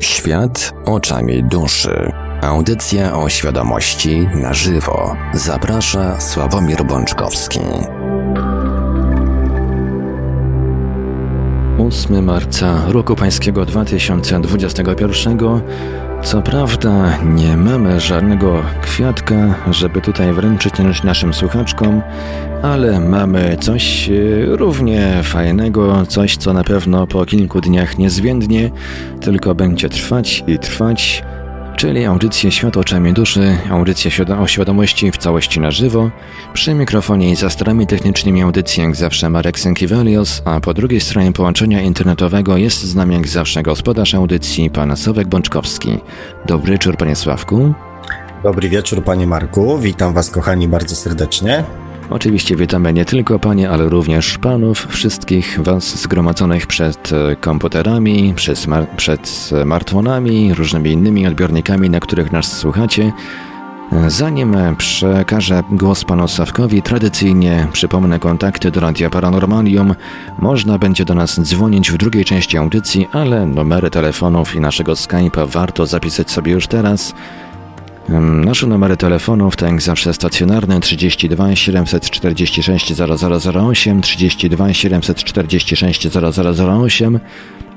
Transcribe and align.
Świat 0.00 0.74
oczami 0.84 1.44
duszy. 1.44 2.12
Audycja 2.42 3.18
o 3.18 3.28
świadomości 3.28 4.28
na 4.34 4.54
żywo. 4.54 5.16
Zaprasza 5.34 6.20
Sławomir 6.20 6.84
Bączkowski. 6.84 7.60
8 11.78 12.24
marca 12.24 12.82
roku 12.88 13.16
pańskiego 13.16 13.64
2021. 13.64 15.38
Co 16.26 16.42
prawda 16.42 17.18
nie 17.24 17.56
mamy 17.56 18.00
żadnego 18.00 18.62
kwiatka, 18.82 19.54
żeby 19.70 20.00
tutaj 20.00 20.32
wręczyć 20.32 20.72
naszym 21.04 21.34
słuchaczkom, 21.34 22.02
ale 22.62 23.00
mamy 23.00 23.56
coś 23.60 24.08
e, 24.08 24.12
równie 24.46 25.20
fajnego, 25.22 26.06
coś 26.06 26.36
co 26.36 26.52
na 26.52 26.64
pewno 26.64 27.06
po 27.06 27.26
kilku 27.26 27.60
dniach 27.60 27.98
niezmiennie 27.98 28.70
tylko 29.20 29.54
będzie 29.54 29.88
trwać 29.88 30.44
i 30.46 30.58
trwać 30.58 31.24
czyli 31.76 32.04
audycję 32.04 32.52
Świat 32.52 32.76
oczami 32.76 33.12
duszy, 33.12 33.58
audycję 33.70 34.10
o 34.40 34.46
świadomości 34.46 35.12
w 35.12 35.16
całości 35.16 35.60
na 35.60 35.70
żywo. 35.70 36.10
Przy 36.52 36.74
mikrofonie 36.74 37.30
i 37.30 37.36
za 37.36 37.50
starami 37.50 37.86
technicznymi 37.86 38.42
audycji 38.42 38.82
jak 38.82 38.96
zawsze 38.96 39.30
Marek 39.30 39.58
Sękiewelios, 39.58 40.42
a 40.44 40.60
po 40.60 40.74
drugiej 40.74 41.00
stronie 41.00 41.32
połączenia 41.32 41.82
internetowego 41.82 42.56
jest 42.56 42.82
z 42.82 42.94
nami 42.94 43.14
jak 43.14 43.28
zawsze 43.28 43.62
gospodarz 43.62 44.14
audycji, 44.14 44.70
pan 44.70 44.96
Sławek 44.96 45.28
Bączkowski. 45.28 45.98
Dobry 46.46 46.72
wieczór, 46.72 46.96
panie 46.96 47.16
Sławku. 47.16 47.74
Dobry 48.42 48.68
wieczór, 48.68 49.04
panie 49.04 49.26
Marku. 49.26 49.78
Witam 49.78 50.14
was, 50.14 50.30
kochani, 50.30 50.68
bardzo 50.68 50.96
serdecznie. 50.96 51.64
Oczywiście 52.10 52.56
witamy 52.56 52.92
nie 52.92 53.04
tylko 53.04 53.38
Panie, 53.38 53.70
ale 53.70 53.88
również 53.88 54.38
Panów, 54.38 54.86
wszystkich 54.90 55.58
Was 55.62 56.02
zgromadzonych 56.02 56.66
przed 56.66 57.12
e, 57.12 57.36
komputerami, 57.36 58.32
przed, 58.36 58.66
przed 58.96 59.28
smartfonami, 59.28 60.54
różnymi 60.54 60.90
innymi 60.90 61.26
odbiornikami, 61.26 61.90
na 61.90 62.00
których 62.00 62.32
nas 62.32 62.52
słuchacie. 62.58 63.12
Zanim 64.08 64.56
przekażę 64.78 65.62
głos 65.70 66.04
panu 66.04 66.28
Sawkowi, 66.28 66.82
tradycyjnie 66.82 67.68
przypomnę 67.72 68.18
kontakty 68.18 68.70
do 68.70 68.80
Radia 68.80 69.10
Paranormalium. 69.10 69.94
Można 70.38 70.78
będzie 70.78 71.04
do 71.04 71.14
nas 71.14 71.40
dzwonić 71.40 71.90
w 71.90 71.96
drugiej 71.96 72.24
części 72.24 72.58
audycji, 72.58 73.08
ale 73.12 73.46
numery 73.46 73.90
telefonów 73.90 74.54
i 74.54 74.60
naszego 74.60 74.92
Skype'a 74.92 75.48
warto 75.48 75.86
zapisać 75.86 76.30
sobie 76.30 76.52
już 76.52 76.66
teraz. 76.66 77.14
Nasze 78.08 78.66
numery 78.66 78.96
telefonów 78.96 79.56
to 79.56 79.66
jak 79.66 79.82
zawsze 79.82 80.14
stacjonarne 80.14 80.80
32 80.80 81.56
746 81.56 82.92
0008, 82.96 84.02
32 84.02 84.72
746 84.72 86.08
0008, 86.08 87.20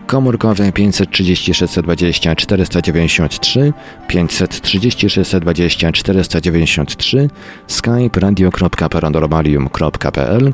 komórkowe 0.08 0.72
536 0.72 1.76
20 1.84 2.36
493, 2.36 3.74
536 4.08 5.36
20 5.42 5.92
493, 5.92 7.30
skype 7.68 8.20
radio.paranormalium.pl 8.20 10.54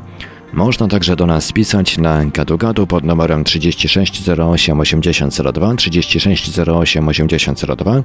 można 0.52 0.88
także 0.88 1.16
do 1.16 1.26
nas 1.26 1.52
pisać 1.52 1.98
na 1.98 2.24
gadu-gadu 2.24 2.86
pod 2.86 3.04
numerem 3.04 3.44
36 3.44 4.28
08 4.28 4.80
8002, 4.80 5.74
36 5.74 6.58
08 6.58 7.08
8002 7.08 8.02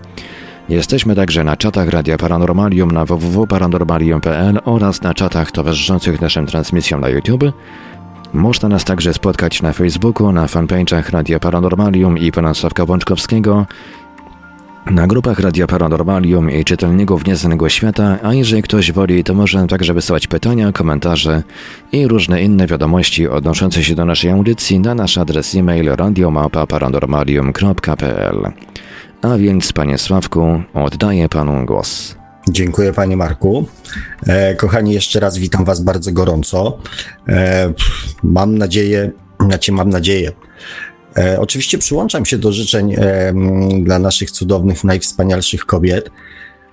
Jesteśmy 0.70 1.16
także 1.16 1.44
na 1.44 1.58
czatach 1.58 1.90
Radia 1.90 2.17
Paranormalium 2.17 2.92
na 2.92 3.06
www.paranormalium.pl 3.06 4.59
oraz 4.66 5.02
na 5.02 5.14
czatach 5.14 5.52
towarzyszących 5.52 6.22
naszym 6.22 6.45
transmisjom 6.45 7.02
na 7.02 7.09
YouTube. 7.09 7.44
Można 8.34 8.70
nas 8.70 8.86
także 8.86 9.14
spotkać 9.14 9.62
na 9.62 9.73
Facebooku, 9.73 10.32
na 10.32 10.45
fanpage'ach 10.45 11.12
Radia 11.12 11.39
Paranormalium 11.39 12.17
i 12.17 12.32
pana 12.32 12.54
Sławka 12.54 12.86
Bączkowskiego, 12.86 13.66
na 14.86 15.08
grupach 15.08 15.39
Radia 15.39 15.67
Paranormalium 15.67 16.52
i 16.52 16.66
Czytelników 16.66 17.26
Nieznanego 17.26 17.70
Świata, 17.70 18.17
a 18.23 18.34
jeżeli 18.34 18.62
ktoś 18.62 18.92
woli, 18.92 19.23
to 19.23 19.33
może 19.33 19.67
także 19.67 19.94
wysyłać 19.94 20.27
pytania, 20.27 20.71
komentarze 20.71 21.44
i 21.92 22.08
różne 22.08 22.44
inne 22.44 22.67
wiadomości 22.67 23.27
odnoszące 23.27 23.83
się 23.83 23.95
do 23.95 24.05
naszej 24.05 24.32
audycji 24.32 24.80
na 24.80 24.95
nasz 24.95 25.17
adres 25.17 25.55
e-mail 25.55 25.95
radiomapa.paranormalium.pl. 25.95 28.52
A 29.21 29.37
więc, 29.37 29.73
panie 29.73 29.98
Sławku, 29.98 30.64
oddaję 30.73 31.30
panu 31.30 31.65
głos. 31.65 32.15
Dziękuję, 32.49 32.93
panie 32.93 33.17
Marku. 33.17 33.65
E, 34.27 34.55
kochani, 34.55 34.93
jeszcze 34.93 35.20
raz 35.20 35.37
witam 35.37 35.65
was 35.65 35.82
bardzo 35.82 36.11
gorąco. 36.11 36.77
E, 37.27 37.73
mam 38.23 38.58
nadzieję, 38.58 39.11
znaczy 39.39 39.71
mam 39.71 39.89
nadzieję, 39.89 40.32
e, 41.17 41.39
oczywiście 41.39 41.77
przyłączam 41.77 42.26
się 42.26 42.37
do 42.37 42.52
życzeń 42.52 42.93
e, 42.98 43.33
dla 43.83 43.99
naszych 43.99 44.32
cudownych, 44.32 44.83
najwspanialszych 44.83 45.65
kobiet, 45.65 46.09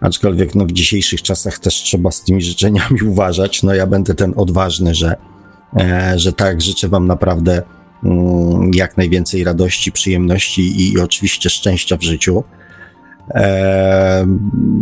aczkolwiek 0.01 0.55
no, 0.55 0.67
w 0.67 0.73
dzisiejszych 0.73 1.23
czasach 1.23 1.59
też 1.59 1.75
trzeba 1.75 2.11
z 2.11 2.25
tymi 2.25 2.43
życzeniami 2.43 3.03
uważać. 3.13 3.63
No 3.63 3.75
ja 3.75 3.87
będę 3.87 4.15
ten 4.15 4.33
odważny, 4.37 4.95
że, 4.95 5.17
e, 5.77 6.19
że 6.19 6.33
tak, 6.33 6.61
życzę 6.61 6.89
wam 6.89 7.07
naprawdę 7.07 7.63
jak 8.75 8.97
najwięcej 8.97 9.45
radości, 9.45 9.93
przyjemności 9.93 10.93
i, 10.93 11.01
oczywiście 11.01 11.51
szczęścia 11.51 11.97
w 11.97 12.03
życiu. 12.03 12.45
E, 13.35 14.27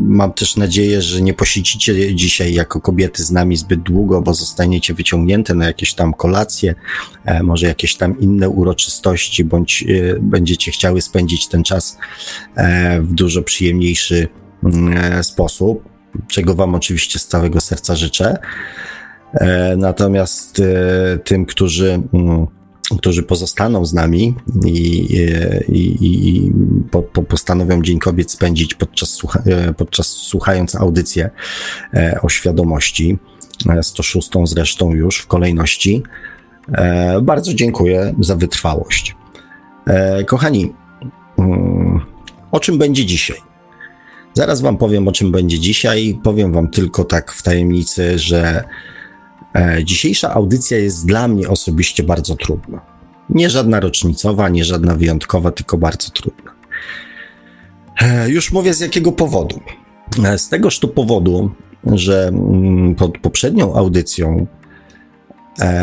mam 0.07 0.33
też 0.33 0.57
nadzieję, 0.57 1.03
że 1.03 1.23
nie 1.23 1.35
posiedzicie 1.35 2.15
dzisiaj 2.15 2.55
jako 2.55 2.81
kobiety 2.81 3.25
z 3.25 3.31
nami 3.31 3.57
zbyt 3.57 3.81
długo, 3.81 4.23
bo 4.23 4.35
zostaniecie 4.35 4.95
wyciągnięte 4.95 5.55
na 5.55 5.67
jakieś 5.67 5.95
tam 5.95 6.15
kolacje, 6.15 6.75
e, 7.25 7.43
może 7.43 7.67
jakieś 7.67 7.97
tam 7.97 8.21
inne 8.21 8.49
uroczystości, 8.49 9.45
bądź 9.45 9.83
e, 9.89 10.21
będziecie 10.21 10.71
chciały 10.71 11.01
spędzić 11.01 11.49
ten 11.49 11.63
czas 11.63 11.99
w 13.01 13.15
dużo 13.15 13.43
przyjemniejszy 13.43 14.29
mm, 14.65 15.25
sposób, 15.25 15.89
czego 16.29 16.55
Wam 16.55 16.75
oczywiście 16.75 17.19
z 17.19 17.27
całego 17.27 17.61
serca 17.61 17.97
życzę. 17.97 18.39
Natomiast 19.77 20.63
tym, 21.25 21.47
którzy 21.47 22.03
mm, 22.13 22.47
którzy 22.99 23.23
pozostaną 23.23 23.85
z 23.85 23.95
nami 23.95 24.35
i, 24.67 24.77
i, 25.69 26.29
i 26.29 26.53
po, 26.91 27.03
po 27.03 27.23
postanowią 27.23 27.83
Dzień 27.83 27.99
Kobiet 27.99 28.31
spędzić 28.31 28.75
podczas, 28.75 29.11
słucha, 29.11 29.43
e, 29.47 29.75
podczas 29.75 30.07
słuchając 30.07 30.75
audycję 30.75 31.31
e, 31.95 32.19
o 32.23 32.29
świadomości, 32.29 33.19
106 33.83 34.37
e, 34.37 34.47
zresztą 34.47 34.95
już 34.95 35.19
w 35.19 35.27
kolejności. 35.27 36.03
Bardzo 37.23 37.55
dziękuję 37.55 38.15
za 38.21 38.37
wytrwałość. 38.37 39.17
Kochani, 40.27 40.75
mm, 41.39 42.01
o 42.53 42.61
czym 42.61 42.79
będzie 42.79 43.07
dzisiaj? 43.07 43.37
Zaraz 44.35 44.61
Wam 44.61 44.77
powiem, 44.77 45.09
o 45.09 45.13
czym 45.13 45.33
będzie 45.33 45.59
dzisiaj. 45.59 46.21
Powiem 46.23 46.53
Wam 46.53 46.69
tylko 46.69 47.05
tak 47.05 47.33
w 47.33 47.43
tajemnicy, 47.43 48.19
że 48.19 48.65
E, 48.65 48.65
dzisiejsza 49.85 50.35
audycja 50.35 50.79
jest 50.79 51.07
dla 51.07 51.29
mnie 51.29 51.49
osobiście 51.49 52.03
bardzo 52.03 52.37
trudna. 52.37 52.81
Nie 53.31 53.51
żadna 53.51 53.81
rocznicowa, 53.81 54.49
nie 54.49 54.65
żadna 54.65 54.95
wyjątkowa, 54.95 55.51
tylko 55.51 55.79
bardzo 55.79 56.11
trudna. 56.11 56.53
E, 58.03 58.31
już 58.31 58.53
mówię 58.53 58.75
z 58.75 58.81
jakiego 58.81 59.13
powodu. 59.13 59.61
E, 60.25 60.39
z 60.39 60.49
tegoż 60.49 60.79
tu 60.79 60.89
powodu, 60.89 61.51
że 61.87 62.29
mm, 62.29 62.95
pod 62.95 63.19
poprzednią 63.19 63.75
audycją 63.75 64.47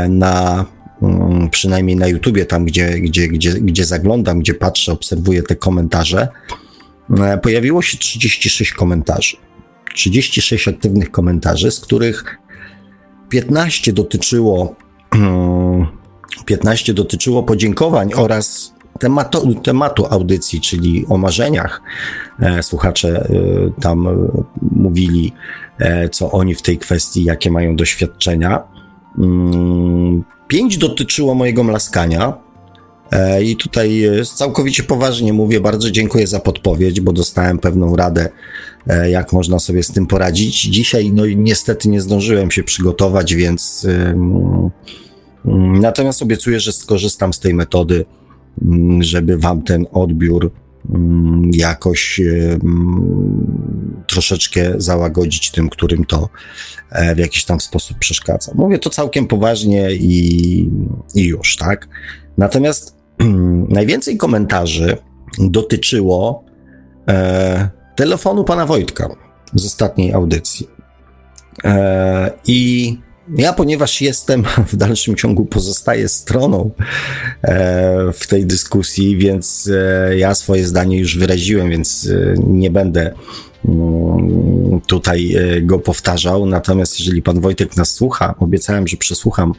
na 0.09 0.65
mm, 1.01 1.49
przynajmniej 1.49 1.95
na 1.95 2.07
YouTubie, 2.07 2.45
tam 2.45 2.65
gdzie, 2.65 2.99
gdzie, 2.99 3.27
gdzie, 3.27 3.53
gdzie 3.53 3.85
zaglądam, 3.85 4.39
gdzie 4.39 4.53
patrzę, 4.53 4.91
obserwuję 4.91 5.43
te 5.43 5.55
komentarze, 5.55 6.27
pojawiło 7.41 7.81
się 7.81 7.97
36 7.97 8.73
komentarzy. 8.73 9.37
36 9.93 10.67
aktywnych 10.67 11.11
komentarzy, 11.11 11.71
z 11.71 11.79
których 11.79 12.37
15 13.33 13.93
dotyczyło, 13.93 14.75
15 16.45 16.93
dotyczyło 16.93 17.43
podziękowań 17.43 18.13
oraz 18.15 18.73
tematu, 18.99 19.53
tematu 19.53 20.05
audycji, 20.05 20.61
czyli 20.61 21.05
o 21.09 21.17
marzeniach. 21.17 21.81
E, 22.39 22.63
słuchacze 22.63 23.27
e, 23.29 23.81
tam 23.81 24.27
mówili, 24.61 25.33
e, 25.79 26.09
co 26.09 26.31
oni 26.31 26.55
w 26.55 26.61
tej 26.61 26.77
kwestii, 26.77 27.23
jakie 27.23 27.51
mają 27.51 27.75
doświadczenia. 27.75 28.63
Mm, 29.17 30.23
pięć 30.47 30.77
dotyczyło 30.77 31.35
mojego 31.35 31.63
mlaskania. 31.63 32.33
I 33.43 33.55
tutaj 33.55 34.03
całkowicie 34.35 34.83
poważnie 34.83 35.33
mówię, 35.33 35.59
bardzo 35.59 35.91
dziękuję 35.91 36.27
za 36.27 36.39
podpowiedź, 36.39 37.01
bo 37.01 37.13
dostałem 37.13 37.59
pewną 37.59 37.95
radę 37.95 38.29
E, 38.87 39.09
jak 39.09 39.33
można 39.33 39.59
sobie 39.59 39.83
z 39.83 39.91
tym 39.91 40.07
poradzić. 40.07 40.61
Dzisiaj, 40.61 41.11
no 41.11 41.25
niestety 41.25 41.89
nie 41.89 42.01
zdążyłem 42.01 42.51
się 42.51 42.63
przygotować, 42.63 43.35
więc 43.35 43.87
natomiast 45.81 46.21
obiecuję, 46.21 46.59
że 46.59 46.71
skorzystam 46.71 47.33
z 47.33 47.39
tej 47.39 47.53
metody, 47.53 48.05
żeby 48.99 49.37
wam 49.37 49.61
ten 49.61 49.85
odbiór 49.91 50.51
jakoś 51.51 52.21
troszeczkę 54.07 54.73
załagodzić 54.77 55.51
tym, 55.51 55.69
którym 55.69 56.05
to 56.05 56.29
e, 56.89 57.15
w 57.15 57.17
jakiś 57.17 57.45
tam 57.45 57.59
sposób 57.59 57.97
przeszkadza. 57.97 58.51
Mówię 58.55 58.79
to 58.79 58.89
całkiem 58.89 59.27
poważnie 59.27 59.91
i, 59.91 60.69
i 61.15 61.23
już, 61.23 61.55
tak? 61.55 61.87
Natomiast 62.37 62.95
najwięcej 63.69 64.17
komentarzy 64.17 64.97
dotyczyło 65.39 66.43
e, 67.07 67.69
telefonu 67.95 68.43
pana 68.43 68.65
Wojtka 68.65 69.09
z 69.53 69.65
ostatniej 69.65 70.13
audycji. 70.13 70.67
E, 71.63 72.31
I 72.47 72.97
ja, 73.37 73.53
ponieważ 73.53 74.01
jestem 74.01 74.43
w 74.71 74.75
dalszym 74.75 75.15
ciągu 75.15 75.45
pozostaję 75.45 76.09
stroną 76.09 76.71
e, 77.41 78.11
w 78.13 78.27
tej 78.27 78.45
dyskusji, 78.45 79.17
więc 79.17 79.69
e, 79.73 80.17
ja 80.17 80.35
swoje 80.35 80.65
zdanie 80.65 80.99
już 80.99 81.17
wyraziłem, 81.17 81.69
więc 81.69 82.09
e, 82.11 82.33
nie 82.47 82.71
będę 82.71 83.13
tutaj 84.87 85.35
go 85.61 85.79
powtarzał. 85.79 86.45
Natomiast 86.45 86.99
jeżeli 86.99 87.21
pan 87.21 87.39
Wojtek 87.39 87.77
nas 87.77 87.89
słucha, 87.91 88.35
obiecałem, 88.39 88.87
że 88.87 88.97
przesłucham 88.97 89.53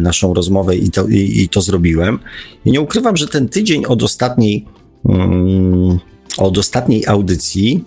naszą 0.00 0.34
rozmowę 0.34 0.76
i 0.76 0.90
to, 0.90 1.08
i, 1.08 1.42
i 1.42 1.48
to 1.48 1.60
zrobiłem. 1.60 2.18
I 2.64 2.72
nie 2.72 2.80
ukrywam, 2.80 3.16
że 3.16 3.28
ten 3.28 3.48
tydzień 3.48 3.84
od 3.86 4.02
ostatniej, 4.02 4.64
mm, 5.08 5.98
od 6.38 6.58
ostatniej 6.58 7.06
audycji, 7.06 7.84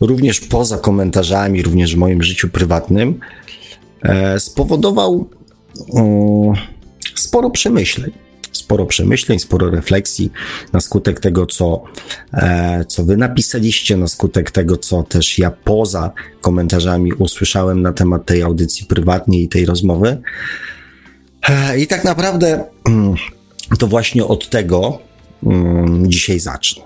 również 0.00 0.40
poza 0.40 0.78
komentarzami, 0.78 1.62
również 1.62 1.94
w 1.94 1.98
moim 1.98 2.22
życiu 2.22 2.48
prywatnym, 2.48 3.20
E, 4.04 4.40
spowodował 4.40 5.28
sporo 7.14 7.50
przemyśleń. 7.50 8.10
Sporo 8.64 8.86
przemyśleń, 8.86 9.38
sporo 9.38 9.70
refleksji 9.70 10.32
na 10.72 10.80
skutek 10.80 11.20
tego, 11.20 11.46
co, 11.46 11.82
e, 12.32 12.84
co 12.88 13.04
wy 13.04 13.16
napisaliście, 13.16 13.96
na 13.96 14.08
skutek 14.08 14.50
tego, 14.50 14.76
co 14.76 15.02
też 15.02 15.38
ja 15.38 15.50
poza 15.50 16.12
komentarzami 16.40 17.12
usłyszałem 17.12 17.82
na 17.82 17.92
temat 17.92 18.26
tej 18.26 18.42
audycji 18.42 18.86
prywatnej 18.86 19.42
i 19.42 19.48
tej 19.48 19.66
rozmowy. 19.66 20.22
E, 21.48 21.78
I 21.78 21.86
tak 21.86 22.04
naprawdę 22.04 22.64
mm, 22.88 23.14
to 23.78 23.86
właśnie 23.86 24.24
od 24.24 24.50
tego 24.50 24.98
mm, 25.42 26.10
dzisiaj 26.10 26.40
zacznę. 26.40 26.82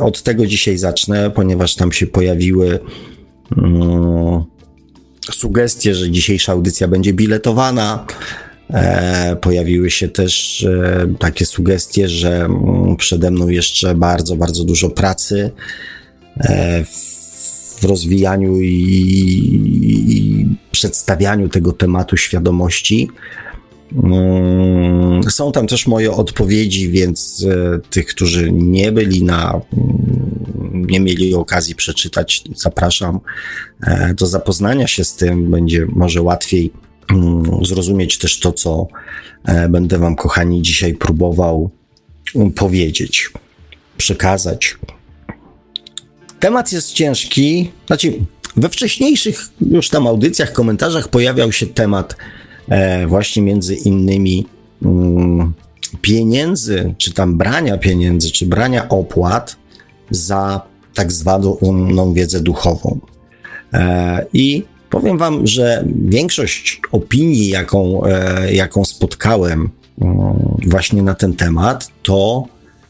Od 0.00 0.22
tego 0.22 0.46
dzisiaj 0.46 0.78
zacznę, 0.78 1.30
ponieważ 1.30 1.74
tam 1.74 1.92
się 1.92 2.06
pojawiły 2.06 2.80
mm, 3.56 4.44
sugestie, 5.32 5.94
że 5.94 6.10
dzisiejsza 6.10 6.52
audycja 6.52 6.88
będzie 6.88 7.12
biletowana. 7.12 8.06
E, 8.70 9.36
pojawiły 9.36 9.90
się 9.90 10.08
też 10.08 10.62
e, 10.64 11.14
takie 11.18 11.46
sugestie, 11.46 12.08
że 12.08 12.44
mm, 12.44 12.96
przede 12.96 13.30
mną 13.30 13.48
jeszcze 13.48 13.94
bardzo, 13.94 14.36
bardzo 14.36 14.64
dużo 14.64 14.90
pracy 14.90 15.50
e, 16.36 16.84
w 16.84 17.84
rozwijaniu 17.84 18.60
i, 18.60 18.70
i 20.08 20.46
przedstawianiu 20.72 21.48
tego 21.48 21.72
tematu 21.72 22.16
świadomości. 22.16 23.08
Mm, 24.04 25.22
są 25.30 25.52
tam 25.52 25.66
też 25.66 25.86
moje 25.86 26.12
odpowiedzi, 26.12 26.90
więc 26.90 27.46
e, 27.50 27.80
tych, 27.90 28.06
którzy 28.06 28.52
nie 28.52 28.92
byli 28.92 29.24
na, 29.24 29.60
mm, 29.72 30.86
nie 30.86 31.00
mieli 31.00 31.34
okazji 31.34 31.74
przeczytać, 31.74 32.44
zapraszam 32.54 33.20
e, 33.82 34.14
do 34.14 34.26
zapoznania 34.26 34.86
się 34.86 35.04
z 35.04 35.16
tym. 35.16 35.50
Będzie 35.50 35.86
może 35.88 36.22
łatwiej 36.22 36.72
zrozumieć 37.62 38.18
też 38.18 38.40
to, 38.40 38.52
co 38.52 38.86
e, 39.44 39.68
będę 39.68 39.98
Wam, 39.98 40.16
kochani, 40.16 40.62
dzisiaj 40.62 40.94
próbował 40.94 41.70
powiedzieć, 42.56 43.30
przekazać. 43.96 44.76
Temat 46.40 46.72
jest 46.72 46.92
ciężki. 46.92 47.70
Znaczy, 47.86 48.12
we 48.56 48.68
wcześniejszych 48.68 49.48
już 49.70 49.88
tam 49.88 50.06
audycjach, 50.06 50.52
komentarzach 50.52 51.08
pojawiał 51.08 51.52
się 51.52 51.66
temat 51.66 52.16
E, 52.68 53.06
właśnie 53.06 53.42
między 53.42 53.74
innymi 53.74 54.46
mm, 54.82 55.52
pieniędzy, 56.02 56.94
czy 56.98 57.12
tam 57.12 57.38
brania 57.38 57.78
pieniędzy, 57.78 58.30
czy 58.30 58.46
brania 58.46 58.88
opłat 58.88 59.56
za 60.10 60.60
tak 60.94 61.12
zwaną 61.12 62.12
wiedzę 62.14 62.40
duchową. 62.40 62.98
E, 63.72 64.26
I 64.32 64.62
powiem 64.94 65.18
Wam, 65.18 65.46
że 65.46 65.84
większość 66.04 66.80
opinii, 66.92 67.48
jaką, 67.48 68.04
e, 68.04 68.54
jaką 68.54 68.84
spotkałem 68.84 69.70
mm, 70.00 70.16
właśnie 70.66 71.02
na 71.02 71.14
ten 71.14 71.34
temat, 71.34 71.90
to 72.02 72.44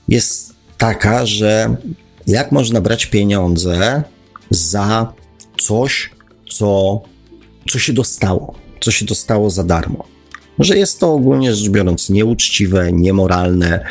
jest 0.09 0.55
taka, 0.79 1.27
że 1.27 1.77
jak 2.27 2.53
można 2.53 2.81
brać 2.81 3.07
pieniądze 3.07 4.03
za 4.51 5.13
coś, 5.59 6.11
co, 6.49 7.03
co 7.71 7.79
się 7.79 7.93
dostało 7.93 8.65
co 8.85 8.91
się 8.91 9.05
dostało 9.05 9.51
za 9.51 9.65
darmo. 9.65 10.05
Że 10.59 10.79
jest 10.79 11.01
to 11.01 11.13
ogólnie 11.13 11.55
rzecz 11.55 11.69
biorąc 11.69 12.11
nieuczciwe, 12.11 12.93
niemoralne 12.93 13.85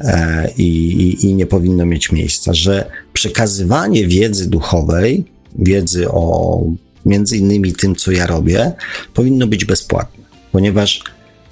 e, 0.00 0.50
i, 0.58 1.26
i 1.26 1.34
nie 1.34 1.46
powinno 1.46 1.86
mieć 1.86 2.12
miejsca, 2.12 2.54
że 2.54 2.90
przekazywanie 3.12 4.06
wiedzy 4.06 4.50
duchowej, 4.50 5.24
wiedzy 5.58 6.10
o 6.10 6.62
między 7.06 7.36
innymi 7.36 7.72
tym, 7.72 7.96
co 7.96 8.10
ja 8.12 8.26
robię, 8.26 8.72
powinno 9.14 9.46
być 9.46 9.64
bezpłatne, 9.64 10.24
ponieważ 10.52 11.04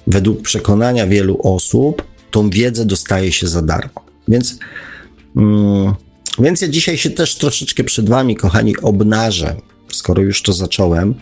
według 0.07 0.41
przekonania 0.41 1.07
wielu 1.07 1.37
osób 1.43 2.03
tą 2.31 2.49
wiedzę 2.49 2.85
dostaje 2.85 3.31
się 3.31 3.47
za 3.47 3.61
darmo. 3.61 4.01
Więc, 4.27 4.59
mm, 5.35 5.93
więc 6.39 6.61
ja 6.61 6.67
dzisiaj 6.67 6.97
się 6.97 7.09
też 7.09 7.35
troszeczkę 7.35 7.83
przed 7.83 8.09
Wami, 8.09 8.35
kochani, 8.35 8.77
obnażę, 8.77 9.55
skoro 9.91 10.21
już 10.21 10.41
to 10.41 10.53
zacząłem, 10.53 11.15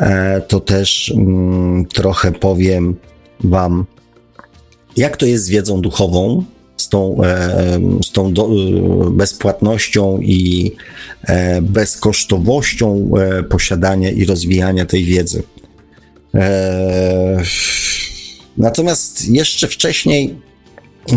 E, 0.00 0.40
to 0.40 0.60
też 0.60 1.12
mm, 1.16 1.86
trochę 1.86 2.32
powiem 2.32 2.96
Wam, 3.44 3.86
jak 4.96 5.16
to 5.16 5.26
jest 5.26 5.44
z 5.44 5.48
wiedzą 5.48 5.80
duchową, 5.80 6.44
tą, 6.90 7.24
e, 7.24 7.80
z 8.04 8.12
tą 8.12 8.32
do, 8.32 8.46
e, 8.46 9.10
bezpłatnością 9.10 10.18
i 10.20 10.72
bezkosztowością 11.62 13.10
posiadania 13.48 14.10
i 14.10 14.24
rozwijania 14.24 14.86
tej 14.86 15.04
wiedzy. 15.04 15.42
Natomiast 18.58 19.28
jeszcze 19.28 19.68
wcześniej 19.68 20.38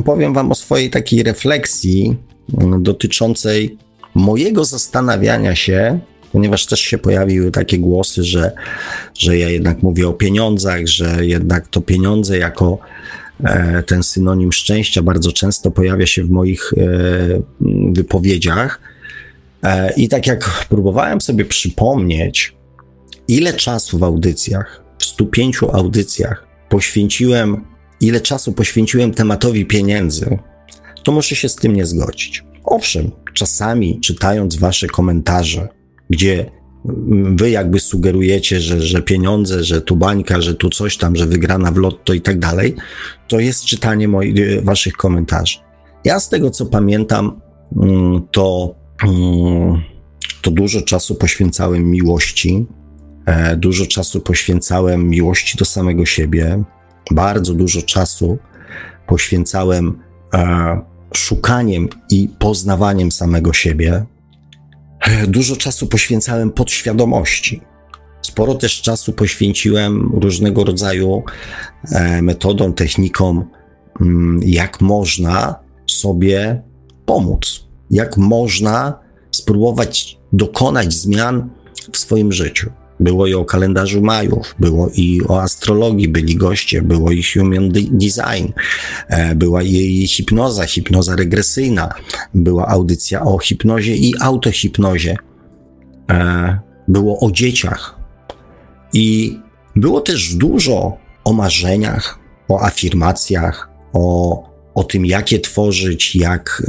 powiem 0.06 0.34
Wam 0.34 0.52
o 0.52 0.56
swojej 0.56 0.90
takiej 0.90 1.24
refleksji 1.24 2.16
dotyczącej 2.80 3.78
mojego 4.16 4.66
zastanawiania 4.66 5.56
się 5.56 6.00
ponieważ 6.34 6.66
też 6.66 6.80
się 6.80 6.98
pojawiły 6.98 7.52
takie 7.52 7.80
głosy, 7.80 8.24
że, 8.24 8.52
że 9.14 9.38
ja 9.38 9.50
jednak 9.50 9.84
mówię 9.84 10.08
o 10.08 10.14
pieniądzach, 10.14 10.88
że 10.88 11.26
jednak 11.26 11.68
to 11.68 11.81
pieniądze 11.81 12.38
jako 12.38 12.78
e, 12.78 13.23
ten 13.85 14.03
synonim 14.03 14.51
szczęścia 14.51 15.01
bardzo 15.01 15.31
często 15.31 15.71
pojawia 15.71 16.06
się 16.06 16.23
w 16.23 16.30
moich 16.30 16.73
e, 16.73 16.81
wypowiedziach. 17.94 18.80
E, 19.63 19.94
I 19.94 20.09
tak 20.09 20.28
jak 20.28 20.66
próbowałem 20.69 21.21
sobie 21.21 21.45
przypomnieć, 21.45 22.56
ile 23.28 23.54
czasu 23.54 23.97
w 23.97 24.04
audycjach, 24.04 24.83
w 24.99 25.06
105 25.06 25.59
audycjach 25.73 26.47
poświęciłem, 26.69 27.66
ile 28.02 28.21
czasu 28.21 28.54
poświęciłem 28.54 29.13
tematowi 29.13 29.66
pieniędzy, 29.66 30.37
to 31.04 31.11
muszę 31.11 31.35
się 31.35 31.49
z 31.49 31.56
tym 31.56 31.75
nie 31.75 31.85
zgodzić. 31.85 32.44
Owszem, 32.63 33.11
czasami 33.33 33.99
czytając 33.99 34.56
wasze 34.56 34.87
komentarze, 34.87 35.68
gdzie 36.09 36.52
wy 37.35 37.49
jakby 37.49 37.80
sugerujecie, 37.80 38.59
że, 38.59 38.81
że 38.81 39.02
pieniądze, 39.02 39.63
że 39.63 39.81
tu 39.81 39.95
bańka, 39.95 40.42
że 40.42 40.56
tu 40.56 40.69
coś 40.69 40.97
tam, 40.97 41.16
że 41.16 41.25
wygrana 41.25 41.71
w 41.71 41.78
lotto 41.78 42.13
i 42.13 42.21
tak 42.21 42.40
dalej, 42.40 42.75
to 43.28 43.40
jest 43.40 43.66
czytanie 43.66 44.07
moich, 44.07 44.63
waszych 44.63 44.94
komentarzy. 44.94 45.57
Ja 46.04 46.19
z 46.19 46.30
tego 46.30 46.49
co 46.49 46.66
pamiętam, 46.66 47.42
mm, 47.81 48.28
to, 48.31 48.75
mm, 49.04 49.81
to 50.42 50.52
dużo 50.52 50.81
czasu 50.81 51.16
poświęcałem 51.16 51.92
miłości, 51.92 52.66
e, 53.25 53.56
dużo 53.57 53.85
czasu 53.85 54.21
poświęcałem 54.21 55.09
miłości 55.09 55.57
do 55.57 55.66
samego 55.66 56.06
siebie, 56.06 56.63
bardzo 57.11 57.54
dużo 57.54 57.81
czasu 57.81 58.37
poświęcałem 59.07 59.99
e, 60.33 60.81
szukaniem 61.13 61.90
i 62.09 62.30
poznawaniem 62.40 63.11
samego 63.11 63.54
siebie, 63.54 64.06
Dużo 65.28 65.56
czasu 65.56 65.88
poświęcałem 65.88 66.52
podświadomości. 66.52 67.62
Sporo 68.22 68.56
też 68.56 68.81
czasu 68.81 69.14
poświęciłem 69.14 70.12
różnego 70.14 70.64
rodzaju 70.64 71.24
e, 71.92 72.22
metodom, 72.22 72.74
technikom, 72.74 73.45
mm, 74.02 74.40
jak 74.45 74.81
można 74.81 75.56
sobie 75.88 76.62
pomóc, 77.06 77.68
jak 77.92 78.18
można 78.18 79.00
spróbować 79.31 80.18
dokonać 80.33 80.94
zmian 80.94 81.50
w 81.92 81.98
swoim 81.98 82.31
życiu. 82.31 82.72
Było 83.04 83.28
i 83.28 83.33
o 83.33 83.45
kalendarzu 83.45 84.02
Majów, 84.02 84.56
było 84.60 84.90
i 84.95 85.22
o 85.28 85.42
astrologii, 85.42 86.07
byli 86.07 86.36
goście, 86.36 86.81
było 86.81 87.12
i 87.12 87.24
human 87.24 87.69
design, 87.92 88.48
e, 89.07 89.36
była 89.36 89.64
i 89.64 90.07
hipnoza, 90.07 90.66
hipnoza 90.66 91.16
regresyjna, 91.16 91.90
była 92.33 92.68
audycja 92.68 93.22
o 93.22 93.38
hipnozie 93.38 93.95
i 93.95 94.14
autohipnozie, 94.22 95.18
e, 96.12 96.60
było 96.88 97.19
o 97.19 97.31
dzieciach. 97.31 98.00
I 98.94 99.40
było 99.76 100.02
też 100.02 100.36
dużo 100.36 100.98
o 101.24 101.33
marzeniach, 101.33 102.19
o 102.48 102.62
afirmacjach, 102.62 103.69
o 103.94 104.54
o 104.76 104.83
tym, 104.83 105.06
jakie 105.06 105.40
tworzyć, 105.40 106.16
jak, 106.16 106.64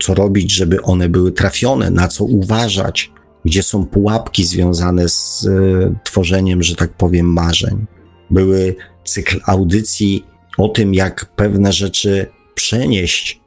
co 0.00 0.14
robić, 0.14 0.52
żeby 0.52 0.82
one 0.82 1.08
były 1.08 1.32
trafione, 1.32 1.90
na 1.90 2.08
co 2.08 2.24
uważać, 2.24 3.10
gdzie 3.48 3.62
są 3.62 3.86
pułapki 3.86 4.44
związane 4.44 5.08
z 5.08 5.46
e, 5.46 5.94
tworzeniem, 6.04 6.62
że 6.62 6.76
tak 6.76 6.92
powiem, 6.92 7.32
marzeń. 7.32 7.86
Były 8.30 8.74
cykl 9.04 9.40
audycji 9.46 10.24
o 10.58 10.68
tym, 10.68 10.94
jak 10.94 11.24
pewne 11.36 11.72
rzeczy 11.72 12.26
przenieść 12.54 13.40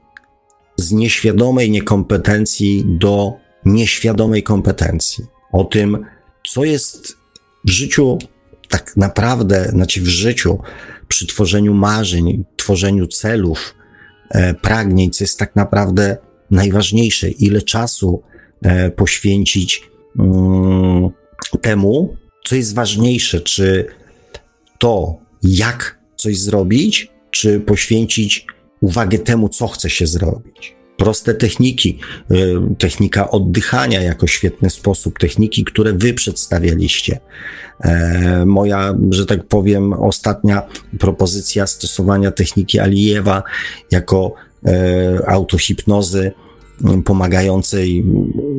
z 0.78 0.92
nieświadomej 0.92 1.72
niekompetencji 1.72 2.84
do 2.88 3.34
nieświadomej 3.66 4.44
kompetencji. 4.44 5.26
O 5.52 5.64
tym, 5.64 6.06
co 6.48 6.64
jest 6.64 7.18
w 7.66 7.70
życiu 7.70 8.18
tak 8.70 8.98
naprawdę, 8.98 9.70
znaczy 9.70 10.02
w 10.02 10.08
życiu, 10.08 10.60
przy 11.08 11.28
tworzeniu 11.28 11.74
marzeń, 11.74 12.46
tworzeniu 12.58 13.08
celów, 13.08 13.76
e, 14.30 14.54
pragnień, 14.54 15.12
co 15.12 15.24
jest 15.24 15.40
tak 15.40 15.56
naprawdę 15.56 16.18
najważniejsze, 16.52 17.30
ile 17.30 17.62
czasu 17.62 18.24
e, 18.62 18.92
poświęcić 18.92 19.91
temu, 21.62 22.16
co 22.46 22.56
jest 22.56 22.76
ważniejsze, 22.76 23.42
czy 23.42 23.86
to, 24.80 25.18
jak 25.44 26.00
coś 26.16 26.40
zrobić, 26.40 27.12
czy 27.32 27.60
poświęcić 27.60 28.46
uwagę 28.82 29.20
temu, 29.20 29.50
co 29.50 29.68
chce 29.68 29.90
się 29.90 30.08
zrobić. 30.08 30.76
Proste 30.98 31.34
techniki, 31.34 32.00
technika 32.78 33.30
oddychania 33.30 34.02
jako 34.02 34.28
świetny 34.28 34.70
sposób, 34.70 35.20
techniki, 35.20 35.64
które 35.64 35.94
wy 35.94 36.14
przedstawialiście. 36.14 37.20
E, 37.84 38.46
moja, 38.46 38.94
że 39.10 39.26
tak 39.26 39.48
powiem, 39.48 39.94
ostatnia 39.94 40.64
propozycja 41.00 41.68
stosowania 41.68 42.32
techniki 42.32 42.80
Alijewa 42.80 43.44
jako 43.92 44.34
e, 44.66 45.30
autohipnozy 45.30 46.32
pomagającej 47.06 48.06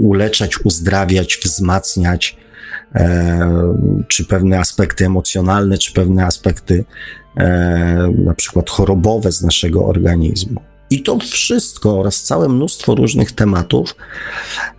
uleczać, 0.00 0.64
uzdrawiać, 0.64 1.38
wzmacniać, 1.44 2.36
e, 2.94 3.74
czy 4.08 4.24
pewne 4.24 4.58
aspekty 4.58 5.06
emocjonalne, 5.06 5.78
czy 5.78 5.92
pewne 5.92 6.26
aspekty 6.26 6.84
na 8.24 8.34
przykład 8.34 8.70
chorobowe 8.70 9.32
z 9.32 9.42
naszego 9.42 9.86
organizmu. 9.86 10.60
I 10.92 11.02
to 11.02 11.18
wszystko 11.18 12.00
oraz 12.00 12.22
całe 12.22 12.48
mnóstwo 12.48 12.94
różnych 12.94 13.32
tematów, 13.32 13.96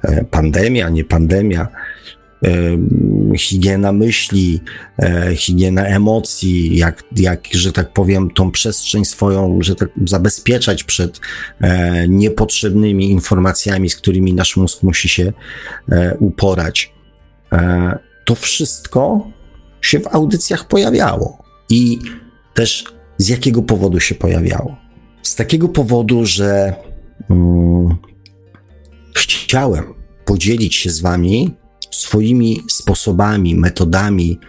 e, 0.01 0.23
pandemia, 0.23 0.89
nie 0.89 1.03
pandemia, 1.03 1.61
e, 1.61 1.67
higiena 3.37 3.91
myśli, 3.91 4.61
e, 4.99 5.35
higiena 5.35 5.85
emocji, 5.85 6.77
jak, 6.77 7.03
jak, 7.15 7.47
że 7.51 7.71
tak 7.71 7.93
powiem, 7.93 8.31
tą 8.31 8.51
przestrzeń 8.51 9.05
swoją, 9.05 9.57
że 9.61 9.75
tak 9.75 9.89
zabezpieczać 10.05 10.83
przed 10.83 11.19
niepotrzebnymi 12.07 13.11
informacjami, 13.11 13.89
z 13.89 13.95
którymi 13.95 14.33
nasz 14.33 14.57
mózg 14.57 14.83
musi 14.83 15.09
się 15.09 15.33
uporać. 16.19 16.93
To 18.25 18.35
wszystko 18.35 19.27
się 19.81 19.99
w 19.99 20.07
audycjach 20.07 20.67
pojawiało. 20.67 21.43
I 21.69 21.99
też 22.53 22.85
z 23.17 23.29
jakiego 23.29 23.61
powodu 23.61 23.99
się 23.99 24.15
pojawiało? 24.15 24.77
Z 25.23 25.35
takiego 25.35 25.69
powodu, 25.69 26.25
że 26.25 26.75
um, 27.29 27.97
chciałem 29.15 29.93
podzielić 30.25 30.75
się 30.75 30.89
z 30.89 31.01
Wami 31.01 31.55
swoimi 31.95 32.61
sposobami, 32.69 33.55
metodami, 33.55 34.39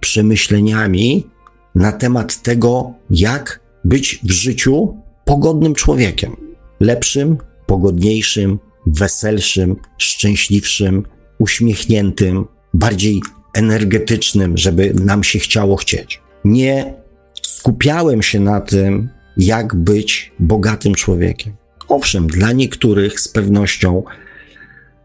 przemyśleniami 0.00 1.26
na 1.74 1.92
temat 1.92 2.42
tego, 2.42 2.92
jak 3.10 3.60
być 3.84 4.20
w 4.22 4.30
życiu 4.30 4.96
pogodnym 5.24 5.74
człowiekiem. 5.74 6.36
Lepszym, 6.80 7.38
pogodniejszym, 7.66 8.58
weselszym, 8.86 9.76
szczęśliwszym, 9.98 11.02
uśmiechniętym, 11.38 12.44
bardziej 12.74 13.22
energetycznym, 13.54 14.56
żeby 14.56 14.94
nam 14.94 15.24
się 15.24 15.38
chciało 15.38 15.76
chcieć. 15.76 16.20
Nie 16.44 16.94
skupiałem 17.42 18.22
się 18.22 18.40
na 18.40 18.60
tym, 18.60 19.08
jak 19.36 19.74
być 19.74 20.32
bogatym 20.38 20.94
człowiekiem. 20.94 21.52
Owszem, 21.88 22.26
dla 22.26 22.52
niektórych 22.52 23.20
z 23.20 23.28
pewnością 23.28 24.02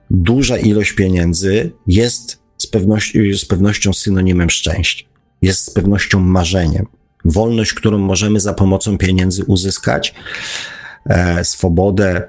duża 0.09 0.57
ilość 0.57 0.93
pieniędzy 0.93 1.71
jest 1.87 2.39
z, 2.57 2.67
pewnością, 2.67 3.19
z 3.37 3.45
pewnością 3.45 3.93
synonimem 3.93 4.49
szczęścia, 4.49 5.05
jest 5.41 5.65
z 5.65 5.69
pewnością 5.69 6.19
marzeniem. 6.19 6.85
Wolność, 7.25 7.73
którą 7.73 7.97
możemy 7.97 8.39
za 8.39 8.53
pomocą 8.53 8.97
pieniędzy 8.97 9.45
uzyskać, 9.45 10.13
e, 11.05 11.45
swobodę, 11.45 12.27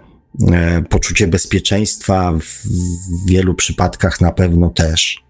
e, 0.53 0.83
poczucie 0.83 1.27
bezpieczeństwa 1.27 2.33
w, 2.33 2.45
w 2.45 3.29
wielu 3.29 3.55
przypadkach 3.55 4.21
na 4.21 4.33
pewno 4.33 4.71
też. 4.71 5.25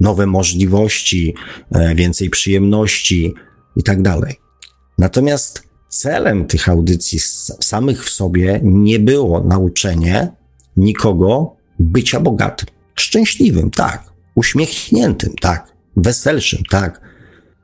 Nowe 0.00 0.26
możliwości, 0.26 1.34
e, 1.72 1.94
więcej 1.94 2.30
przyjemności 2.30 3.34
i 3.76 3.82
tak 3.82 4.02
dalej. 4.02 4.34
Natomiast 4.98 5.68
celem 5.88 6.46
tych 6.46 6.68
audycji 6.68 7.18
samych 7.60 8.04
w 8.04 8.10
sobie 8.10 8.60
nie 8.62 8.98
było 8.98 9.44
nauczenie 9.44 10.32
nikogo 10.76 11.53
bycia 11.78 12.20
bogatym. 12.20 12.68
Szczęśliwym, 12.94 13.70
tak. 13.70 14.04
Uśmiechniętym, 14.34 15.32
tak. 15.40 15.72
Weselszym, 15.96 16.62
tak. 16.70 17.00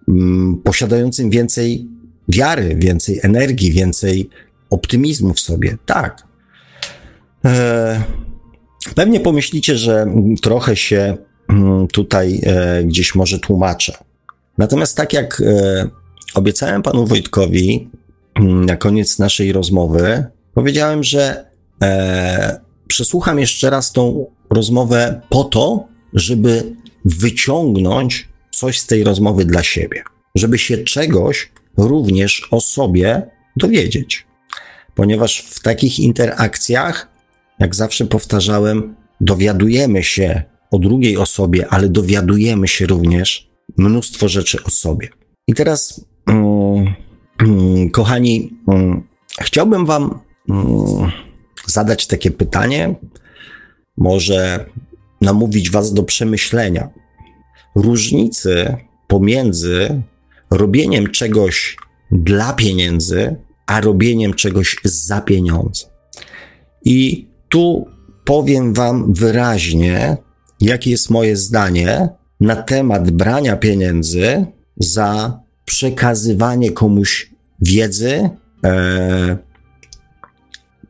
Mm, 0.08 0.60
posiadającym 0.64 1.30
więcej 1.30 1.86
wiary, 2.28 2.76
więcej 2.76 3.20
energii, 3.22 3.72
więcej 3.72 4.30
optymizmu 4.70 5.34
w 5.34 5.40
sobie, 5.40 5.76
tak. 5.86 6.22
E, 7.44 8.02
pewnie 8.94 9.20
pomyślicie, 9.20 9.76
że 9.76 10.06
trochę 10.42 10.76
się 10.76 11.16
mm, 11.48 11.86
tutaj 11.86 12.40
e, 12.42 12.84
gdzieś 12.84 13.14
może 13.14 13.38
tłumaczę. 13.38 13.98
Natomiast 14.58 14.96
tak 14.96 15.12
jak 15.12 15.42
e, 15.46 15.88
obiecałem 16.34 16.82
panu 16.82 17.06
Wojtkowi 17.06 17.90
Mm, 18.34 18.64
na 18.64 18.76
koniec 18.76 19.18
naszej 19.18 19.52
rozmowy 19.52 20.24
powiedziałem, 20.54 21.04
że 21.04 21.44
przesłucham 22.90 23.38
jeszcze 23.38 23.70
raz 23.70 23.92
tą 23.92 24.26
rozmowę 24.50 25.20
po 25.28 25.44
to, 25.44 25.88
żeby 26.14 26.76
wyciągnąć 27.04 28.28
coś 28.50 28.80
z 28.80 28.86
tej 28.86 29.04
rozmowy 29.04 29.44
dla 29.44 29.62
siebie, 29.62 30.02
żeby 30.34 30.58
się 30.58 30.78
czegoś 30.78 31.52
również 31.76 32.48
o 32.50 32.60
sobie 32.60 33.30
dowiedzieć. 33.56 34.26
Ponieważ 34.94 35.40
w 35.40 35.60
takich 35.60 35.98
interakcjach, 35.98 37.08
jak 37.58 37.74
zawsze 37.74 38.06
powtarzałem, 38.06 38.94
dowiadujemy 39.20 40.02
się 40.02 40.42
o 40.70 40.78
drugiej 40.78 41.16
osobie, 41.16 41.66
ale 41.68 41.88
dowiadujemy 41.88 42.68
się 42.68 42.86
również 42.86 43.50
mnóstwo 43.76 44.28
rzeczy 44.28 44.64
o 44.64 44.70
sobie. 44.70 45.08
I 45.46 45.54
teraz. 45.54 46.04
Mm, 46.26 46.94
Mm, 47.40 47.90
kochani, 47.90 48.50
mm, 48.68 49.02
chciałbym 49.40 49.86
Wam 49.86 50.18
zadać 51.66 52.06
takie 52.06 52.30
pytanie, 52.30 52.94
może 53.96 54.64
namówić 55.20 55.70
Was 55.70 55.92
do 55.92 56.02
przemyślenia 56.02 56.90
różnicy 57.74 58.76
pomiędzy 59.06 60.02
robieniem 60.50 61.10
czegoś 61.10 61.76
dla 62.10 62.52
pieniędzy, 62.52 63.36
a 63.66 63.80
robieniem 63.80 64.34
czegoś 64.34 64.76
za 64.84 65.20
pieniądze. 65.20 65.86
I 66.84 67.28
tu 67.48 67.86
powiem 68.24 68.74
Wam 68.74 69.14
wyraźnie, 69.14 70.16
jakie 70.60 70.90
jest 70.90 71.10
moje 71.10 71.36
zdanie 71.36 72.08
na 72.40 72.56
temat 72.56 73.10
brania 73.10 73.56
pieniędzy 73.56 74.46
za 74.76 75.40
przekazywanie 75.64 76.72
komuś 76.72 77.30
wiedzy, 77.60 78.30
e, 78.64 79.49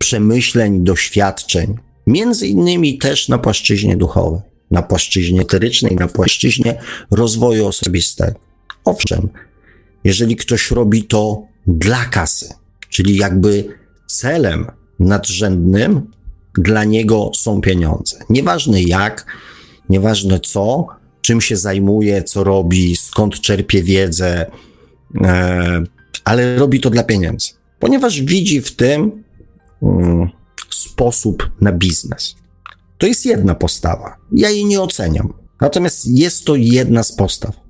przemyśleń, 0.01 0.85
doświadczeń, 0.85 1.75
między 2.07 2.47
innymi 2.47 2.99
też 2.99 3.29
na 3.29 3.39
płaszczyźnie 3.39 3.97
duchowej, 3.97 4.41
na 4.71 4.83
płaszczyźnie 4.83 5.41
eterycznej, 5.41 5.97
na 5.97 6.09
płaszczyźnie 6.09 6.81
rozwoju 7.11 7.67
osobistego. 7.67 8.41
Owszem, 8.85 9.29
jeżeli 10.05 10.37
ktoś 10.37 10.71
robi 10.71 11.05
to 11.05 11.43
dla 11.67 12.05
kasy, 12.05 12.55
czyli 12.89 13.17
jakby 13.17 13.65
celem 14.07 14.67
nadrzędnym 15.01 16.11
dla 16.55 16.85
niego 16.85 17.31
są 17.37 17.61
pieniądze. 17.61 18.19
Nieważne 18.31 18.83
jak, 18.83 19.27
nieważne 19.89 20.41
co, 20.41 20.87
czym 21.21 21.41
się 21.41 21.57
zajmuje, 21.57 22.23
co 22.23 22.45
robi, 22.45 22.97
skąd 22.97 23.41
czerpie 23.41 23.83
wiedzę, 23.83 24.47
e, 25.25 25.83
ale 26.25 26.57
robi 26.57 26.81
to 26.81 26.91
dla 26.91 27.03
pieniędzy, 27.03 27.49
ponieważ 27.79 28.21
widzi 28.21 28.61
w 28.61 28.77
tym 28.77 29.23
sposób 30.71 31.51
na 31.61 31.73
biznes. 31.73 32.35
To 32.99 33.07
jest 33.07 33.27
jedna 33.27 33.55
postawa. 33.55 34.17
Ja 34.33 34.51
jej 34.51 34.65
nie 34.65 34.81
oceniam. 34.81 35.33
Natomiast 35.61 36.07
jest 36.07 36.45
to 36.45 36.57
jedna 36.57 37.03
z 37.03 37.13
postaw. 37.13 37.61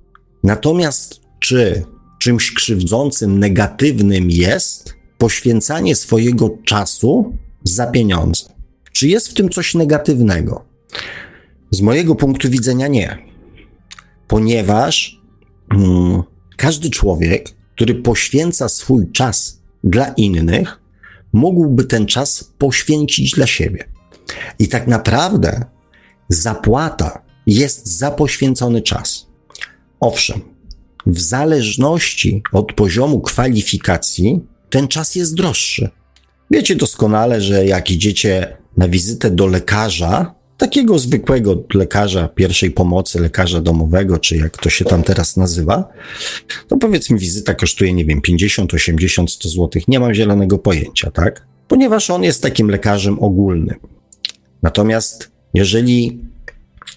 Natomiast 0.44 1.20
czy 1.40 1.84
czymś 2.20 2.54
krzywdzącym, 2.54 3.38
negatywnym 3.38 4.30
jest 4.30 4.94
poświęcanie 5.18 5.96
swojego 5.96 6.58
czasu 6.64 7.36
za 7.64 7.86
pieniądze? 7.86 8.44
Czy 8.92 9.08
jest 9.08 9.28
w 9.28 9.34
tym 9.34 9.48
coś 9.48 9.74
negatywnego? 9.74 10.64
Z 11.70 11.80
mojego 11.80 12.14
punktu 12.14 12.50
widzenia 12.50 12.88
nie, 12.88 13.18
ponieważ 14.28 15.20
hmm, 15.72 16.22
każdy 16.56 16.90
człowiek, 16.90 17.50
który 17.74 17.94
poświęca 17.94 18.68
swój 18.68 19.12
czas 19.12 19.60
dla 19.84 20.08
innych, 20.08 20.79
mógłby 21.32 21.84
ten 21.84 22.06
czas 22.06 22.52
poświęcić 22.58 23.32
dla 23.32 23.46
siebie. 23.46 23.88
I 24.58 24.68
tak 24.68 24.86
naprawdę 24.86 25.64
zapłata 26.28 27.22
jest 27.46 27.86
za 27.86 28.10
poświęcony 28.10 28.82
czas. 28.82 29.26
Owszem, 30.00 30.40
w 31.06 31.20
zależności 31.20 32.42
od 32.52 32.72
poziomu 32.72 33.20
kwalifikacji, 33.20 34.40
ten 34.70 34.88
czas 34.88 35.14
jest 35.14 35.34
droższy. 35.34 35.88
Wiecie 36.50 36.76
doskonale, 36.76 37.40
że 37.40 37.66
jak 37.66 37.90
idziecie 37.90 38.56
na 38.76 38.88
wizytę 38.88 39.30
do 39.30 39.46
lekarza, 39.46 40.34
takiego 40.60 40.98
zwykłego 40.98 41.56
lekarza 41.74 42.28
pierwszej 42.28 42.70
pomocy, 42.70 43.20
lekarza 43.20 43.60
domowego, 43.60 44.18
czy 44.18 44.36
jak 44.36 44.56
to 44.56 44.70
się 44.70 44.84
tam 44.84 45.02
teraz 45.02 45.36
nazywa, 45.36 45.88
to 46.68 46.76
powiedzmy 46.76 47.18
wizyta 47.18 47.54
kosztuje, 47.54 47.92
nie 47.92 48.04
wiem, 48.04 48.20
50, 48.20 48.74
80, 48.74 49.30
100 49.30 49.48
zł. 49.48 49.82
Nie 49.88 50.00
mam 50.00 50.14
zielonego 50.14 50.58
pojęcia, 50.58 51.10
tak? 51.10 51.46
Ponieważ 51.68 52.10
on 52.10 52.22
jest 52.22 52.42
takim 52.42 52.70
lekarzem 52.70 53.18
ogólnym. 53.18 53.76
Natomiast 54.62 55.30
jeżeli 55.54 56.20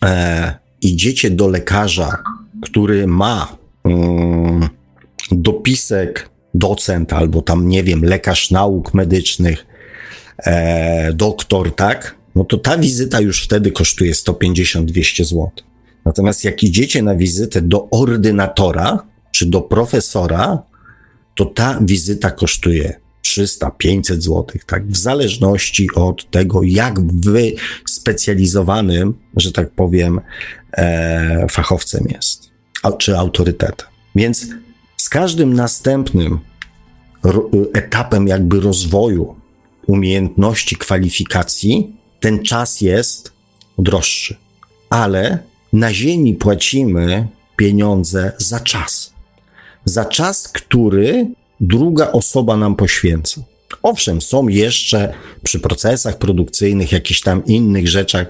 e, 0.05 0.55
idziecie 0.81 1.29
do 1.29 1.47
lekarza, 1.47 2.23
który 2.61 3.07
ma 3.07 3.57
mm, 3.83 4.69
dopisek 5.31 6.29
docent 6.53 7.13
albo 7.13 7.41
tam, 7.41 7.67
nie 7.67 7.83
wiem, 7.83 8.03
lekarz 8.05 8.51
nauk 8.51 8.93
medycznych, 8.93 9.65
e, 10.45 11.13
doktor, 11.13 11.75
tak? 11.75 12.22
No 12.35 12.43
to 12.43 12.57
ta 12.57 12.77
wizyta 12.77 13.21
już 13.21 13.43
wtedy 13.43 13.71
kosztuje 13.71 14.13
150-200 14.13 15.23
zł. 15.23 15.49
Natomiast 16.05 16.43
jak 16.43 16.63
idziecie 16.63 17.03
na 17.03 17.15
wizytę 17.15 17.61
do 17.61 17.89
ordynatora 17.89 19.03
czy 19.31 19.45
do 19.45 19.61
profesora, 19.61 20.63
to 21.35 21.45
ta 21.45 21.79
wizyta 21.81 22.31
kosztuje 22.31 22.99
300-500 23.25 24.21
zł, 24.21 24.45
tak? 24.65 24.87
W 24.87 24.97
zależności 24.97 25.89
od 25.95 26.31
tego, 26.31 26.63
jak 26.63 26.99
wyspecjalizowanym, 27.01 29.13
że 29.37 29.51
tak 29.51 29.71
powiem, 29.71 30.21
e, 30.77 31.47
fachowcem 31.51 32.05
jest, 32.13 32.49
a, 32.83 32.91
czy 32.91 33.17
autorytetem. 33.17 33.87
Więc 34.15 34.47
z 34.97 35.09
każdym 35.09 35.53
następnym 35.53 36.39
etapem 37.73 38.27
jakby 38.27 38.59
rozwoju 38.59 39.35
umiejętności, 39.87 40.75
kwalifikacji, 40.75 41.95
ten 42.23 42.43
czas 42.43 42.81
jest 42.81 43.31
droższy. 43.77 44.35
Ale 44.89 45.39
na 45.73 45.93
Ziemi 45.93 46.35
płacimy 46.35 47.27
pieniądze 47.55 48.31
za 48.37 48.59
czas. 48.59 49.13
Za 49.85 50.05
czas, 50.05 50.47
który 50.47 51.27
druga 51.61 52.11
osoba 52.11 52.57
nam 52.57 52.75
poświęca. 52.75 53.41
Owszem, 53.81 54.21
są 54.21 54.47
jeszcze 54.47 55.13
przy 55.43 55.59
procesach 55.59 56.17
produkcyjnych, 56.17 56.91
jakichś 56.91 57.21
tam 57.21 57.45
innych 57.45 57.87
rzeczach 57.87 58.27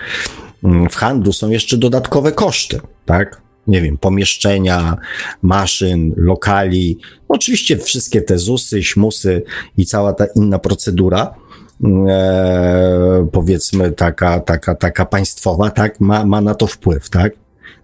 mm, 0.63 0.89
w 0.89 0.95
handlu 0.95 1.33
są 1.33 1.49
jeszcze 1.49 1.77
dodatkowe 1.77 2.31
koszty, 2.31 2.81
tak? 3.05 3.41
Nie 3.67 3.81
wiem, 3.81 3.97
pomieszczenia, 3.97 4.97
maszyn, 5.41 6.13
lokali. 6.17 6.97
Oczywiście 7.27 7.77
wszystkie 7.77 8.21
te 8.21 8.37
ZUSy, 8.37 8.83
śmusy 8.83 9.43
i 9.77 9.85
cała 9.85 10.13
ta 10.13 10.25
inna 10.35 10.59
procedura, 10.59 11.35
e, 11.83 13.27
powiedzmy 13.31 13.91
taka, 13.91 14.39
taka, 14.39 14.75
taka 14.75 15.05
państwowa, 15.05 15.71
tak, 15.71 15.99
ma, 15.99 16.25
ma 16.25 16.41
na 16.41 16.55
to 16.55 16.67
wpływ, 16.67 17.09
tak? 17.09 17.33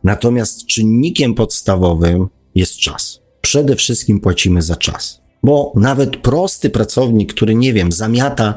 Natomiast 0.04 0.66
czynnikiem 0.66 1.34
podstawowym 1.34 2.28
jest 2.56 2.78
czas. 2.78 3.20
Przede 3.42 3.76
wszystkim 3.76 4.20
płacimy 4.20 4.62
za 4.62 4.76
czas. 4.76 5.22
Bo 5.44 5.74
nawet 5.76 6.18
prosty 6.18 6.70
pracownik, 6.70 7.34
który, 7.34 7.56
nie 7.56 7.74
wiem, 7.74 7.92
zamiata 7.92 8.56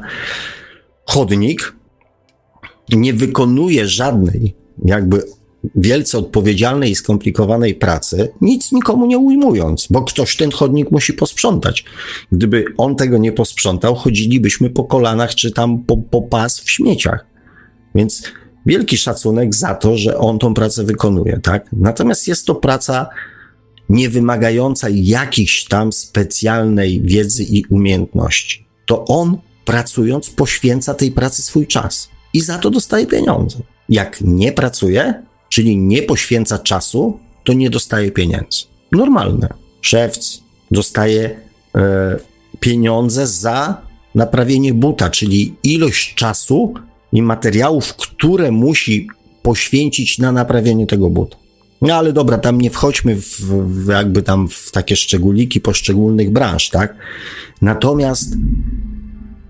chodnik, 1.05 1.75
nie 2.89 3.13
wykonuje 3.13 3.87
żadnej 3.87 4.55
jakby 4.85 5.23
wielce 5.75 6.17
odpowiedzialnej 6.17 6.91
i 6.91 6.95
skomplikowanej 6.95 7.75
pracy, 7.75 8.31
nic 8.41 8.71
nikomu 8.71 9.05
nie 9.05 9.17
ujmując, 9.17 9.87
bo 9.89 10.01
ktoś 10.01 10.37
ten 10.37 10.51
chodnik 10.51 10.91
musi 10.91 11.13
posprzątać. 11.13 11.85
Gdyby 12.31 12.65
on 12.77 12.95
tego 12.95 13.17
nie 13.17 13.31
posprzątał, 13.31 13.95
chodzilibyśmy 13.95 14.69
po 14.69 14.83
kolanach 14.83 15.35
czy 15.35 15.51
tam 15.51 15.83
po, 15.83 15.97
po 15.97 16.21
pas 16.21 16.59
w 16.59 16.69
śmieciach. 16.69 17.25
Więc 17.95 18.23
wielki 18.65 18.97
szacunek 18.97 19.55
za 19.55 19.75
to, 19.75 19.97
że 19.97 20.17
on 20.17 20.39
tą 20.39 20.53
pracę 20.53 20.83
wykonuje, 20.83 21.39
tak? 21.43 21.69
Natomiast 21.73 22.27
jest 22.27 22.45
to 22.45 22.55
praca 22.55 23.09
nie 23.89 24.09
wymagająca 24.09 24.87
jakiejś 24.91 25.65
tam 25.65 25.93
specjalnej 25.93 27.01
wiedzy 27.01 27.43
i 27.43 27.65
umiejętności. 27.65 28.65
To 28.85 29.05
on 29.05 29.37
pracując 29.65 30.29
poświęca 30.29 30.93
tej 30.93 31.11
pracy 31.11 31.41
swój 31.41 31.67
czas 31.67 32.09
i 32.33 32.41
za 32.41 32.57
to 32.57 32.69
dostaje 32.69 33.07
pieniądze. 33.07 33.59
Jak 33.89 34.21
nie 34.21 34.51
pracuje, 34.51 35.23
czyli 35.53 35.77
nie 35.77 36.01
poświęca 36.01 36.59
czasu, 36.59 37.19
to 37.43 37.53
nie 37.53 37.69
dostaje 37.69 38.11
pieniędzy. 38.11 38.65
Normalne. 38.91 39.49
Szewc 39.81 40.43
dostaje 40.71 41.39
e, 41.75 42.19
pieniądze 42.59 43.27
za 43.27 43.81
naprawienie 44.15 44.73
buta, 44.73 45.09
czyli 45.09 45.55
ilość 45.63 46.15
czasu 46.15 46.73
i 47.11 47.21
materiałów, 47.21 47.95
które 47.95 48.51
musi 48.51 49.07
poświęcić 49.41 50.17
na 50.17 50.31
naprawienie 50.31 50.87
tego 50.87 51.09
buta. 51.09 51.37
No 51.81 51.95
ale 51.95 52.13
dobra, 52.13 52.37
tam 52.37 52.61
nie 52.61 52.69
wchodźmy 52.69 53.15
w, 53.15 53.39
w 53.85 53.87
jakby 53.87 54.23
tam 54.23 54.47
w 54.47 54.71
takie 54.71 54.95
szczególiki 54.95 55.61
poszczególnych 55.61 56.29
branż, 56.29 56.69
tak? 56.69 56.95
Natomiast 57.61 58.35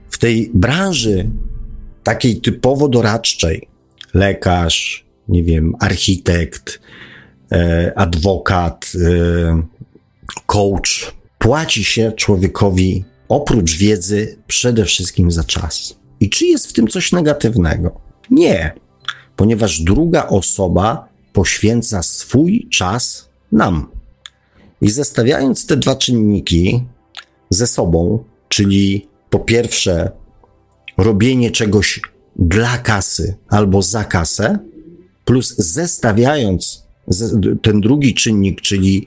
w 0.10 0.18
tej 0.18 0.52
branży 0.54 1.30
takiej 2.04 2.42
typowo 2.42 2.88
doradczej, 2.88 3.68
lekarz, 4.14 5.03
nie 5.28 5.44
wiem, 5.44 5.76
architekt, 5.80 6.80
e, 7.52 7.94
adwokat, 7.96 8.92
e, 8.96 9.64
coach, 10.46 11.14
płaci 11.40 11.84
się 11.84 12.12
człowiekowi 12.12 13.04
oprócz 13.30 13.78
wiedzy 13.78 14.38
przede 14.48 14.86
wszystkim 14.86 15.32
za 15.32 15.44
czas. 15.44 15.96
I 16.20 16.30
czy 16.30 16.46
jest 16.46 16.68
w 16.68 16.74
tym 16.74 16.88
coś 16.88 17.12
negatywnego? 17.12 18.02
Nie, 18.32 18.74
ponieważ 19.36 19.80
druga 19.80 20.28
osoba 20.28 21.08
poświęca 21.34 22.04
swój 22.04 22.68
czas 22.72 23.30
nam. 23.52 23.88
I 24.82 24.90
zestawiając 24.90 25.66
te 25.66 25.78
dwa 25.78 25.96
czynniki 25.96 26.84
ze 27.50 27.68
sobą, 27.68 28.24
czyli 28.50 29.08
po 29.30 29.40
pierwsze 29.40 30.12
robienie 30.98 31.52
czegoś 31.52 32.02
dla 32.36 32.78
kasy 32.78 33.36
albo 33.50 33.82
za 33.82 34.04
kasę, 34.04 34.60
plus 35.26 35.56
zestawiając 35.58 36.84
ten 37.62 37.82
drugi 37.82 38.14
czynnik, 38.14 38.62
czyli 38.62 39.06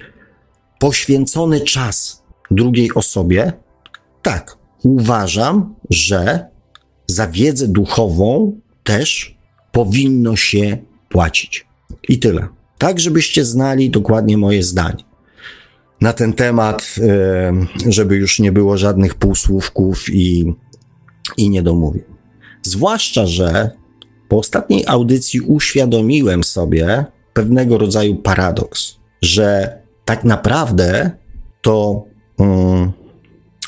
poświęcony 0.78 1.60
czas 1.60 2.22
drugiej 2.50 2.94
osobie, 2.94 3.52
tak, 4.22 4.56
uważam, 4.82 5.74
że 5.90 6.46
za 7.06 7.26
wiedzę 7.28 7.68
duchową 7.68 8.60
też 8.84 9.38
powinno 9.72 10.36
się 10.36 10.78
płacić. 11.08 11.66
I 12.08 12.18
tyle. 12.18 12.48
Tak, 12.78 13.00
żebyście 13.00 13.44
znali 13.44 13.90
dokładnie 13.90 14.38
moje 14.38 14.62
zdanie 14.62 15.04
na 16.00 16.12
ten 16.12 16.32
temat, 16.32 16.94
żeby 17.88 18.16
już 18.16 18.40
nie 18.40 18.52
było 18.52 18.78
żadnych 18.78 19.14
półsłówków 19.14 20.14
i, 20.14 20.54
i 21.36 21.50
niedomówień. 21.50 22.04
Zwłaszcza, 22.62 23.26
że 23.26 23.70
po 24.28 24.38
ostatniej 24.38 24.84
audycji 24.86 25.40
uświadomiłem 25.40 26.44
sobie 26.44 27.04
pewnego 27.32 27.78
rodzaju 27.78 28.16
paradoks, 28.16 28.96
że 29.22 29.78
tak 30.04 30.24
naprawdę 30.24 31.10
to 31.62 32.04
um, 32.38 32.92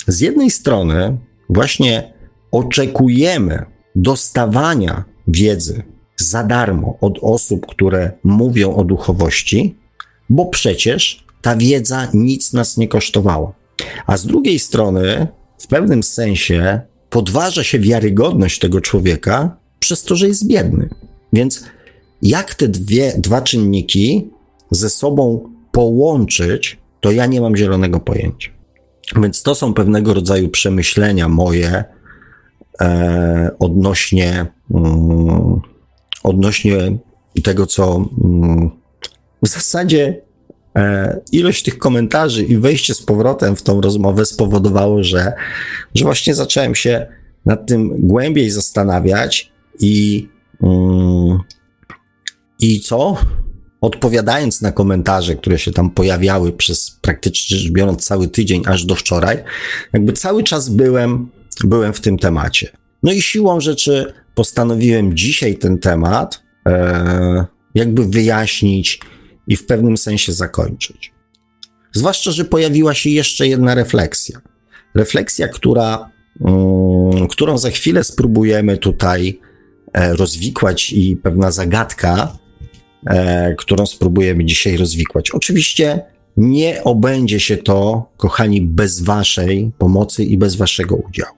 z 0.07 0.21
jednej 0.21 0.51
strony 0.51 1.19
właśnie 1.51 2.13
oczekujemy 2.53 3.65
dostawania 3.97 5.05
wiedzy 5.29 5.83
za 6.17 6.45
darmo 6.45 6.99
od 7.01 7.19
osób, 7.23 7.67
które 7.67 8.13
mówią 8.25 8.77
o 8.77 8.85
duchowości, 8.85 9.77
bo 10.31 10.47
przecież 10.47 11.25
ta 11.43 11.57
wiedza 11.57 12.09
nic 12.15 12.53
nas 12.53 12.77
nie 12.77 12.89
kosztowała. 12.89 13.53
A 14.07 14.17
z 14.17 14.27
drugiej 14.27 14.59
strony, 14.59 15.27
w 15.59 15.67
pewnym 15.67 16.03
sensie, 16.03 16.81
podważa 17.11 17.65
się 17.65 17.79
wiarygodność 17.79 18.59
tego 18.59 18.81
człowieka 18.81 19.57
przez 19.79 20.03
to, 20.03 20.17
że 20.17 20.29
jest 20.29 20.47
biedny. 20.47 20.89
Więc 21.33 21.65
jak 22.23 22.55
te 22.55 22.69
dwie, 22.69 23.13
dwa 23.19 23.43
czynniki 23.43 24.31
ze 24.71 24.91
sobą 24.91 25.51
połączyć, 25.73 26.79
to 27.01 27.11
ja 27.11 27.27
nie 27.27 27.41
mam 27.41 27.57
zielonego 27.57 28.01
pojęcia. 28.01 28.51
Więc 29.17 29.43
to 29.43 29.55
są 29.55 29.75
pewnego 29.75 30.15
rodzaju 30.15 30.49
przemyślenia 30.49 31.29
moje 31.29 31.85
e, 32.81 33.51
odnośnie, 33.59 34.47
mm, 34.75 35.61
odnośnie 36.23 36.79
tego, 37.45 37.67
co 37.67 38.09
mm, 38.25 38.71
w 39.43 39.49
zasadzie 39.49 40.21
e, 40.77 41.21
ilość 41.33 41.63
tych 41.63 41.79
komentarzy 41.79 42.45
i 42.45 42.57
wejście 42.57 42.95
z 42.95 43.03
powrotem 43.03 43.57
w 43.57 43.63
tą 43.63 43.81
rozmowę 43.81 44.27
spowodowało, 44.27 45.05
że, 45.05 45.33
że 45.95 46.05
właśnie 46.05 46.35
zacząłem 46.35 46.75
się 46.75 47.07
nad 47.47 47.67
tym 47.67 48.09
głębiej 48.09 48.51
zastanawiać 48.51 49.53
i, 49.81 50.29
mm, 50.63 51.39
i 52.61 52.81
co? 52.81 53.17
Odpowiadając 53.81 54.63
na 54.63 54.73
komentarze, 54.73 55.35
które 55.35 55.59
się 55.59 55.73
tam 55.73 55.91
pojawiały 55.91 56.53
przez 56.53 56.99
praktycznie 57.01 57.57
rzecz 57.57 57.73
biorąc 57.73 58.05
cały 58.05 58.29
tydzień 58.29 58.63
aż 58.67 58.85
do 58.85 58.95
wczoraj, 58.95 59.45
jakby 59.93 60.13
cały 60.13 60.43
czas 60.43 60.69
byłem, 60.69 61.31
byłem 61.65 61.93
w 61.93 62.01
tym 62.01 62.19
temacie. 62.19 62.73
No 63.03 63.13
i 63.13 63.23
siłą 63.23 63.61
rzeczy 63.61 64.13
postanowiłem 64.35 65.17
dzisiaj 65.17 65.57
ten 65.57 65.79
temat 65.79 66.43
e, 66.67 67.45
jakby 67.75 68.07
wyjaśnić 68.07 69.01
i 69.47 69.57
w 69.57 69.67
pewnym 69.67 69.97
sensie 69.97 70.33
zakończyć. 70.33 71.13
Zwłaszcza, 71.93 72.31
że 72.31 72.45
pojawiła 72.45 72.95
się 72.95 73.11
jeszcze 73.11 73.49
jedna 73.49 73.75
refleksja. 73.75 74.41
Refleksja, 74.95 75.49
która, 75.49 76.11
mm, 76.41 77.29
którą 77.29 77.59
za 77.59 77.71
chwilę 77.71 78.05
spróbujemy 78.05 78.77
tutaj 78.77 79.41
rozwikłać 79.95 80.93
i 80.93 81.17
pewna 81.17 81.51
zagadka, 81.51 82.39
e, 83.07 83.55
którą 83.55 83.87
spróbujemy 83.87 84.45
dzisiaj 84.45 84.77
rozwikłać. 84.77 85.31
Oczywiście 85.31 86.01
nie 86.37 86.85
obędzie 86.85 87.41
się 87.41 87.57
to, 87.57 88.11
kochani, 88.17 88.61
bez 88.61 89.01
Waszej 89.03 89.73
pomocy 89.79 90.25
i 90.25 90.39
bez 90.39 90.57
Waszego 90.57 90.97
udziału. 90.97 91.35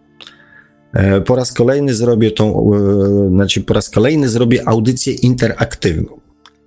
E, 0.93 1.21
po 1.21 1.37
raz 1.37 1.53
kolejny 1.53 1.95
zrobię 1.95 2.31
tą, 2.31 2.71
e, 2.75 3.29
znaczy 3.29 3.61
po 3.61 3.75
raz 3.75 3.91
kolejny 3.91 4.29
zrobię 4.29 4.69
audycję 4.69 5.13
interaktywną. 5.13 6.21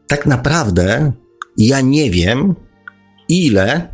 Tak 0.08 0.26
naprawdę 0.26 1.12
ja 1.58 1.82
nie 1.82 2.12
wiem, 2.12 2.56
ile 3.30 3.88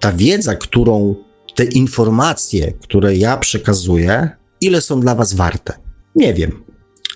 ta 0.00 0.12
wiedza, 0.12 0.54
którą, 0.54 1.14
te 1.54 1.64
informacje, 1.64 2.72
które 2.72 3.16
ja 3.16 3.36
przekazuję, 3.36 4.28
ile 4.60 4.80
są 4.80 5.00
dla 5.00 5.14
Was 5.14 5.34
warte. 5.34 5.72
Nie 6.16 6.34
wiem. 6.34 6.64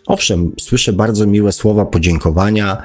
Owszem, 0.08 0.52
słyszę 0.60 0.92
bardzo 0.92 1.26
miłe 1.26 1.52
słowa 1.52 1.84
podziękowania, 1.84 2.82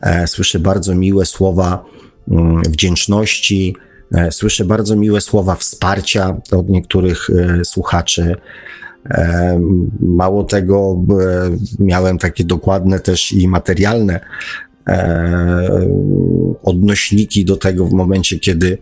e, 0.00 0.26
słyszę 0.26 0.58
bardzo 0.58 0.94
miłe 0.94 1.26
słowa 1.26 1.84
mm, 2.30 2.62
wdzięczności, 2.62 3.76
e, 4.14 4.32
słyszę 4.32 4.64
bardzo 4.64 4.96
miłe 4.96 5.20
słowa 5.20 5.54
wsparcia 5.54 6.36
od 6.52 6.68
niektórych 6.68 7.30
e, 7.30 7.64
słuchaczy. 7.64 8.36
Mało 10.00 10.44
tego, 10.44 11.04
miałem 11.78 12.18
takie 12.18 12.44
dokładne 12.44 13.00
też 13.00 13.32
i 13.32 13.48
materialne 13.48 14.20
odnośniki 16.62 17.44
do 17.44 17.56
tego 17.56 17.86
w 17.86 17.92
momencie, 17.92 18.38
kiedy 18.38 18.78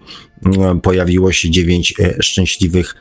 pojawiło 0.83 1.33
się 1.33 1.51
dziewięć 1.51 1.95
szczęśliwych 2.21 2.95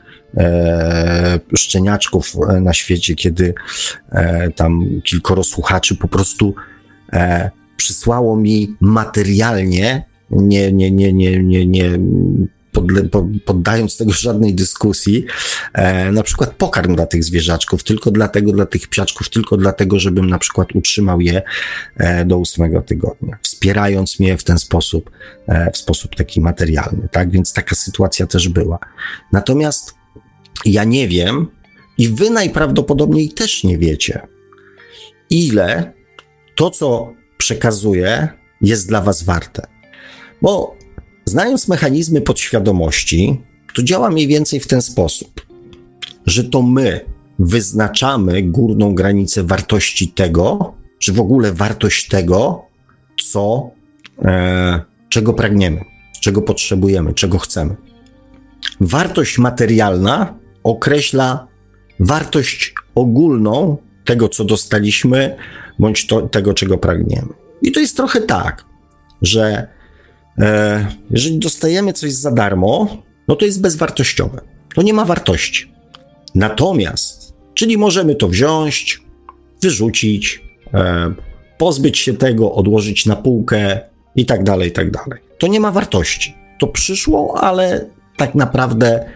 szczeniaczków 1.57 2.35
na 2.61 2.73
świecie, 2.73 3.15
kiedy 3.15 3.53
tam 4.55 5.01
kilkoro 5.03 5.43
słuchaczy 5.43 5.95
po 5.95 6.07
prostu 6.07 6.55
przysłało 7.77 8.37
mi 8.37 8.75
materialnie, 8.81 10.03
nie, 10.31 10.71
nie, 10.71 10.91
nie, 10.91 11.13
nie, 11.13 11.43
nie, 11.43 11.65
nie 11.65 11.99
poddając 13.45 13.97
tego 13.97 14.11
żadnej 14.11 14.55
dyskusji, 14.55 15.25
e, 15.73 16.11
na 16.11 16.23
przykład 16.23 16.55
pokarm 16.55 16.95
dla 16.95 17.05
tych 17.05 17.23
zwierzaczków, 17.23 17.83
tylko 17.83 18.11
dlatego, 18.11 18.51
dla 18.51 18.65
tych 18.65 18.87
psiaczków, 18.87 19.29
tylko 19.29 19.57
dlatego, 19.57 19.99
żebym 19.99 20.29
na 20.29 20.39
przykład 20.39 20.75
utrzymał 20.75 21.21
je 21.21 21.41
e, 21.97 22.25
do 22.25 22.37
ósmego 22.37 22.81
tygodnia, 22.81 23.37
wspierając 23.41 24.19
mnie 24.19 24.37
w 24.37 24.43
ten 24.43 24.59
sposób, 24.59 25.11
e, 25.47 25.71
w 25.71 25.77
sposób 25.77 26.15
taki 26.15 26.41
materialny, 26.41 27.09
tak? 27.11 27.31
Więc 27.31 27.53
taka 27.53 27.75
sytuacja 27.75 28.27
też 28.27 28.49
była. 28.49 28.79
Natomiast 29.31 29.98
ja 30.65 30.83
nie 30.83 31.07
wiem 31.07 31.47
i 31.97 32.09
wy 32.09 32.29
najprawdopodobniej 32.29 33.29
też 33.29 33.63
nie 33.63 33.77
wiecie, 33.77 34.27
ile 35.29 35.93
to, 36.55 36.69
co 36.69 37.13
przekazuję, 37.37 38.27
jest 38.61 38.87
dla 38.87 39.01
was 39.01 39.23
warte. 39.23 39.67
Bo 40.41 40.79
Znając 41.29 41.67
mechanizmy 41.67 42.21
podświadomości, 42.21 43.41
to 43.75 43.83
działa 43.83 44.09
mniej 44.09 44.27
więcej 44.27 44.59
w 44.59 44.67
ten 44.67 44.81
sposób, 44.81 45.45
że 46.25 46.43
to 46.43 46.61
my 46.61 47.05
wyznaczamy 47.39 48.43
górną 48.43 48.95
granicę 48.95 49.43
wartości 49.43 50.07
tego, 50.07 50.73
czy 50.99 51.13
w 51.13 51.19
ogóle 51.19 51.53
wartość 51.53 52.07
tego, 52.07 52.65
co, 53.31 53.71
e, 54.21 54.81
czego 55.09 55.33
pragniemy, 55.33 55.85
czego 56.21 56.41
potrzebujemy, 56.41 57.13
czego 57.13 57.37
chcemy. 57.39 57.75
Wartość 58.81 59.37
materialna 59.37 60.38
określa 60.63 61.47
wartość 61.99 62.73
ogólną 62.95 63.77
tego, 64.05 64.29
co 64.29 64.45
dostaliśmy, 64.45 65.35
bądź 65.79 66.07
to, 66.07 66.21
tego, 66.21 66.53
czego 66.53 66.77
pragniemy. 66.77 67.33
I 67.61 67.71
to 67.71 67.79
jest 67.79 67.97
trochę 67.97 68.21
tak, 68.21 68.65
że 69.21 69.67
E, 70.39 70.87
jeżeli 71.11 71.39
dostajemy 71.39 71.93
coś 71.93 72.13
za 72.13 72.31
darmo, 72.31 72.87
no 73.27 73.35
to 73.35 73.45
jest 73.45 73.61
bezwartościowe. 73.61 74.41
To 74.75 74.81
nie 74.81 74.93
ma 74.93 75.05
wartości. 75.05 75.71
Natomiast, 76.35 77.33
czyli 77.53 77.77
możemy 77.77 78.15
to 78.15 78.27
wziąć, 78.27 79.01
wyrzucić, 79.61 80.43
e, 80.73 81.13
pozbyć 81.57 81.97
się 81.97 82.13
tego, 82.13 82.53
odłożyć 82.53 83.05
na 83.05 83.15
półkę 83.15 83.79
i 84.15 84.25
tak 84.25 84.43
dalej, 84.43 84.69
i 84.69 84.71
tak 84.71 84.91
dalej. 84.91 85.19
To 85.37 85.47
nie 85.47 85.59
ma 85.59 85.71
wartości. 85.71 86.35
To 86.59 86.67
przyszło, 86.67 87.37
ale 87.41 87.85
tak 88.17 88.35
naprawdę 88.35 89.09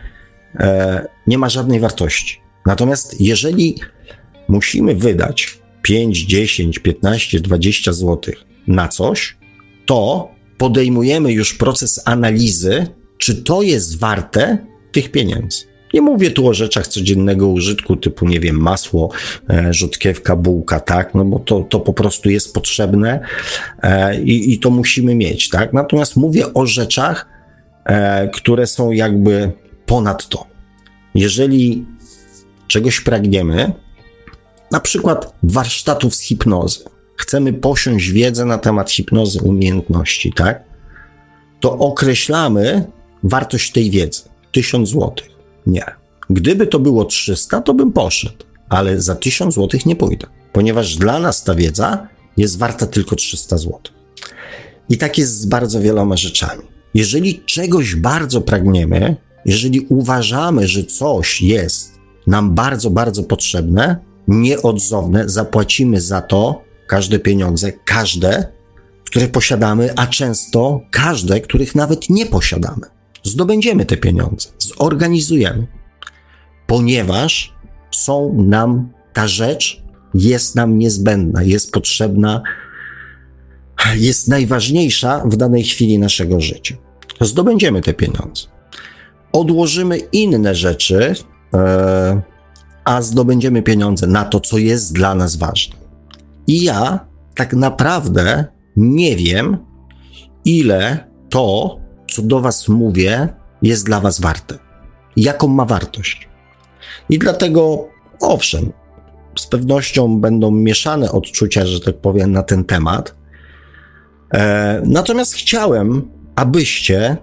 nie 1.27 1.37
ma 1.37 1.49
żadnej 1.49 1.79
wartości. 1.79 2.41
Natomiast 2.65 3.21
jeżeli 3.21 3.75
musimy 4.47 4.95
wydać 4.95 5.59
5, 5.81 6.25
10, 6.25 6.79
15, 6.79 7.39
20 7.39 7.93
zł 7.93 8.33
na 8.67 8.87
coś, 8.87 9.37
to 9.85 10.31
podejmujemy 10.57 11.31
już 11.31 11.53
proces 11.53 12.01
analizy, 12.05 12.87
czy 13.17 13.35
to 13.35 13.61
jest 13.61 13.99
warte 13.99 14.57
tych 14.91 15.11
pieniędzy. 15.11 15.65
Nie 15.93 16.01
mówię 16.01 16.31
tu 16.31 16.47
o 16.47 16.53
rzeczach 16.53 16.87
codziennego 16.87 17.47
użytku, 17.47 17.95
typu, 17.95 18.27
nie 18.27 18.39
wiem, 18.39 18.55
masło, 18.55 19.09
e, 19.49 19.73
rzodkiewka, 19.73 20.35
bułka, 20.35 20.79
tak, 20.79 21.15
no 21.15 21.25
bo 21.25 21.39
to, 21.39 21.61
to 21.61 21.79
po 21.79 21.93
prostu 21.93 22.29
jest 22.29 22.53
potrzebne 22.53 23.19
e, 23.83 24.21
i, 24.21 24.53
i 24.53 24.59
to 24.59 24.69
musimy 24.69 25.15
mieć, 25.15 25.49
tak. 25.49 25.73
Natomiast 25.73 26.15
mówię 26.15 26.53
o 26.53 26.65
rzeczach, 26.65 27.29
e, 27.85 28.27
które 28.27 28.67
są 28.67 28.91
jakby 28.91 29.51
ponad 29.85 30.27
to. 30.27 30.47
Jeżeli 31.15 31.85
czegoś 32.67 33.01
pragniemy, 33.01 33.73
na 34.71 34.79
przykład 34.79 35.35
warsztatów 35.43 36.15
z 36.15 36.21
hipnozy, 36.21 36.79
chcemy 37.17 37.53
posiąść 37.53 38.09
wiedzę 38.09 38.45
na 38.45 38.57
temat 38.57 38.91
hipnozy 38.91 39.41
umiejętności, 39.41 40.33
tak? 40.33 40.63
To 41.59 41.77
określamy 41.77 42.85
wartość 43.23 43.71
tej 43.71 43.89
wiedzy. 43.89 44.21
1000 44.51 44.89
zł. 44.89 45.11
Nie. 45.67 45.85
Gdyby 46.29 46.67
to 46.67 46.79
było 46.79 47.05
300, 47.05 47.61
to 47.61 47.73
bym 47.73 47.91
poszedł, 47.91 48.35
ale 48.69 49.01
za 49.01 49.15
1000 49.15 49.55
zł 49.55 49.79
nie 49.85 49.95
pójdę, 49.95 50.27
ponieważ 50.53 50.95
dla 50.95 51.19
nas 51.19 51.43
ta 51.43 51.55
wiedza 51.55 52.07
jest 52.37 52.57
warta 52.57 52.87
tylko 52.87 53.15
300 53.15 53.57
zł. 53.57 53.79
I 54.89 54.97
tak 54.97 55.17
jest 55.17 55.39
z 55.39 55.45
bardzo 55.45 55.81
wieloma 55.81 56.17
rzeczami. 56.17 56.63
Jeżeli 56.93 57.43
czegoś 57.45 57.95
bardzo 57.95 58.41
pragniemy, 58.41 59.15
jeżeli 59.45 59.79
uważamy, 59.79 60.67
że 60.67 60.83
coś 60.83 61.41
jest 61.41 61.99
nam 62.27 62.55
bardzo, 62.55 62.89
bardzo 62.89 63.23
potrzebne, 63.23 63.97
nieodzowne, 64.27 65.29
zapłacimy 65.29 66.01
za 66.01 66.21
to 66.21 66.61
każde 66.87 67.19
pieniądze, 67.19 67.71
każde, 67.71 68.45
które 69.05 69.27
posiadamy, 69.27 69.93
a 69.95 70.07
często 70.07 70.81
każde, 70.91 71.41
których 71.41 71.75
nawet 71.75 72.09
nie 72.09 72.25
posiadamy. 72.25 72.81
Zdobędziemy 73.23 73.85
te 73.85 73.97
pieniądze, 73.97 74.49
zorganizujemy, 74.59 75.67
ponieważ 76.67 77.53
są 77.91 78.43
nam, 78.43 78.89
ta 79.13 79.27
rzecz 79.27 79.83
jest 80.13 80.55
nam 80.55 80.77
niezbędna, 80.77 81.43
jest 81.43 81.71
potrzebna, 81.71 82.43
jest 83.95 84.27
najważniejsza 84.27 85.23
w 85.25 85.37
danej 85.37 85.63
chwili 85.63 85.99
naszego 85.99 86.41
życia. 86.41 86.75
Zdobędziemy 87.21 87.81
te 87.81 87.93
pieniądze. 87.93 88.52
Odłożymy 89.33 89.97
inne 89.97 90.55
rzeczy, 90.55 91.13
e, 91.53 92.21
a 92.83 93.01
zdobędziemy 93.01 93.61
pieniądze 93.61 94.07
na 94.07 94.25
to, 94.25 94.39
co 94.39 94.57
jest 94.57 94.93
dla 94.93 95.15
nas 95.15 95.35
ważne. 95.35 95.75
I 96.47 96.63
ja 96.63 96.99
tak 97.35 97.53
naprawdę 97.53 98.45
nie 98.77 99.15
wiem, 99.15 99.57
ile 100.45 101.07
to, 101.29 101.77
co 102.11 102.21
do 102.21 102.41
Was 102.41 102.67
mówię, 102.67 103.27
jest 103.61 103.85
dla 103.85 103.99
Was 103.99 104.21
warte. 104.21 104.57
Jaką 105.17 105.47
ma 105.47 105.65
wartość. 105.65 106.29
I 107.09 107.19
dlatego, 107.19 107.87
owszem, 108.21 108.71
z 109.39 109.47
pewnością 109.47 110.19
będą 110.19 110.51
mieszane 110.51 111.11
odczucia, 111.11 111.65
że 111.65 111.79
tak 111.79 111.97
powiem, 111.97 112.31
na 112.31 112.43
ten 112.43 112.63
temat. 112.63 113.15
E, 114.33 114.81
natomiast 114.85 115.33
chciałem, 115.33 116.11
abyście 116.35 117.17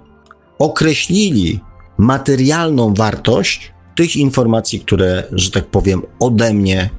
określili 0.59 1.61
materialną 2.01 2.95
wartość 2.95 3.73
tych 3.97 4.17
informacji, 4.17 4.81
które, 4.81 5.25
że 5.33 5.51
tak 5.51 5.67
powiem, 5.67 6.03
ode 6.21 6.55
mnie 6.55 6.91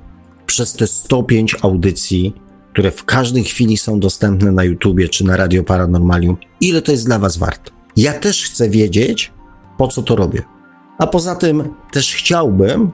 przez 0.46 0.74
te 0.74 0.88
105 0.88 1.56
audycji, 1.62 2.36
które 2.74 2.92
w 2.92 3.06
każdej 3.06 3.44
chwili 3.44 3.78
są 3.78 4.00
dostępne 4.00 4.52
na 4.52 4.64
YouTubie 4.64 5.10
czy 5.10 5.26
na 5.26 5.38
Radio 5.38 5.64
Paranormalium, 5.64 6.38
ile 6.62 6.82
to 6.82 6.92
jest 6.92 7.06
dla 7.06 7.20
Was 7.20 7.38
warte. 7.38 7.72
Ja 7.98 8.14
też 8.14 8.46
chcę 8.46 8.70
wiedzieć, 8.70 9.32
po 9.78 9.88
co 9.88 10.02
to 10.02 10.16
robię. 10.16 10.42
A 10.98 11.08
poza 11.08 11.36
tym 11.36 11.64
też 11.92 12.16
chciałbym 12.16 12.92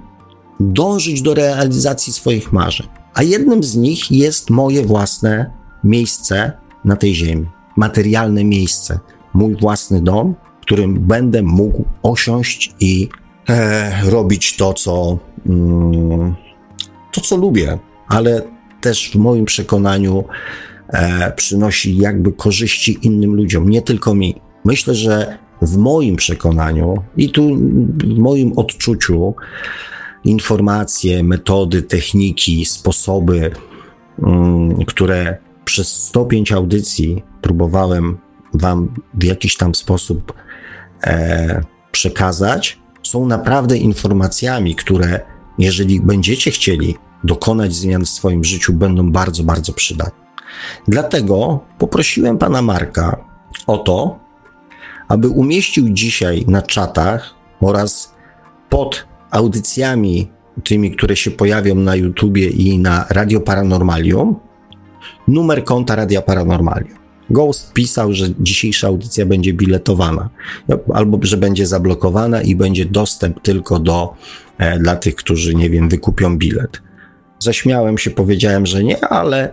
dążyć 0.60 1.22
do 1.22 1.34
realizacji 1.34 2.14
swoich 2.14 2.54
marzeń. 2.54 2.88
A 3.14 3.24
jednym 3.24 3.64
z 3.64 3.76
nich 3.76 4.12
jest 4.12 4.50
moje 4.50 4.86
własne 4.86 5.52
miejsce 5.84 6.52
na 6.86 6.96
tej 6.96 7.16
ziemi, 7.16 7.46
materialne 7.76 8.44
miejsce, 8.44 9.00
mój 9.34 9.56
własny 9.56 10.02
dom, 10.02 10.36
którym 10.68 11.00
będę 11.00 11.44
mógł 11.44 11.86
osiąść 12.04 12.74
i 12.80 13.10
e, 13.50 14.10
robić 14.10 14.56
to, 14.56 14.74
co, 14.74 15.18
mm, 15.46 16.36
to, 17.12 17.22
co 17.22 17.38
lubię, 17.38 17.78
ale 18.08 18.42
też 18.82 19.12
w 19.12 19.16
moim 19.16 19.46
przekonaniu 19.46 20.24
e, 20.90 21.32
przynosi 21.32 21.98
jakby 21.98 22.32
korzyści 22.32 22.98
innym 23.02 23.36
ludziom, 23.36 23.70
nie 23.70 23.82
tylko 23.82 24.16
mi. 24.16 24.36
Myślę, 24.66 24.96
że 24.96 25.38
w 25.62 25.78
moim 25.78 26.16
przekonaniu 26.16 26.96
i 27.18 27.30
tu 27.30 27.56
w 28.04 28.18
moim 28.18 28.54
odczuciu 28.58 29.34
informacje, 30.24 31.24
metody, 31.24 31.82
techniki, 31.82 32.66
sposoby, 32.66 33.52
mm, 34.24 34.86
które 34.86 35.38
przez 35.66 36.04
105 36.04 36.52
audycji 36.52 37.24
próbowałem 37.42 38.18
Wam 38.54 38.94
w 39.14 39.24
jakiś 39.24 39.58
tam 39.58 39.76
sposób 39.76 40.34
e, 41.04 41.62
przekazać, 41.92 42.80
są 43.04 43.26
naprawdę 43.26 43.78
informacjami, 43.78 44.76
które, 44.76 45.20
jeżeli 45.58 46.02
będziecie 46.02 46.52
chcieli 46.52 46.96
dokonać 47.24 47.76
zmian 47.76 48.06
w 48.06 48.10
swoim 48.10 48.44
życiu, 48.44 48.74
będą 48.74 49.12
bardzo, 49.12 49.44
bardzo 49.44 49.74
przydatne. 49.74 50.28
Dlatego 50.88 51.60
poprosiłem 51.78 52.38
pana 52.38 52.62
Marka 52.62 53.26
o 53.68 53.78
to, 53.78 54.20
aby 55.08 55.30
umieścił 55.30 55.90
dzisiaj 55.90 56.46
na 56.48 56.62
czatach 56.62 57.34
oraz 57.62 58.16
pod 58.70 59.08
audycjami, 59.32 60.32
tymi, 60.64 60.92
które 60.92 61.16
się 61.16 61.32
pojawią 61.32 61.76
na 61.76 61.96
YouTubie 61.96 62.50
i 62.50 62.80
na 62.80 63.06
Radio 63.10 63.40
Paranormalium, 63.40 64.40
numer 65.28 65.64
konta 65.64 65.96
Radia 65.96 66.22
Paranormalium. 66.22 67.07
Ghost 67.30 67.74
pisał, 67.74 68.14
że 68.14 68.26
dzisiejsza 68.40 68.88
audycja 68.88 69.26
będzie 69.26 69.54
biletowana, 69.54 70.30
albo 70.94 71.20
że 71.22 71.38
będzie 71.38 71.68
zablokowana 71.68 72.42
i 72.42 72.56
będzie 72.56 72.86
dostęp 72.86 73.42
tylko 73.42 73.80
do 73.80 74.14
e, 74.58 74.80
dla 74.80 74.96
tych, 74.96 75.16
którzy, 75.16 75.56
nie 75.56 75.70
wiem, 75.70 75.90
wykupią 75.90 76.38
bilet. 76.38 76.82
Zaśmiałem 77.40 77.98
się, 77.98 78.12
powiedziałem, 78.12 78.66
że 78.66 78.84
nie, 78.84 79.08
ale, 79.08 79.52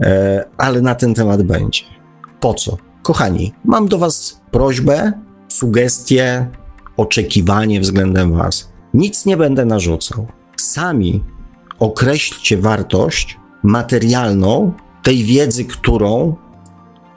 e, 0.00 0.44
ale 0.56 0.80
na 0.80 0.94
ten 0.94 1.14
temat 1.14 1.42
będzie. 1.42 1.82
Po 2.40 2.54
co? 2.54 2.76
Kochani, 3.02 3.52
mam 3.64 3.88
do 3.88 3.98
Was 3.98 4.40
prośbę, 4.50 5.12
sugestie, 5.48 6.46
oczekiwanie 6.96 7.80
względem 7.80 8.32
Was. 8.32 8.72
Nic 8.94 9.26
nie 9.26 9.36
będę 9.36 9.64
narzucał. 9.64 10.26
Sami 10.56 11.24
określcie 11.78 12.56
wartość 12.56 13.38
materialną 13.62 14.72
tej 15.02 15.24
wiedzy, 15.24 15.64
którą 15.64 16.36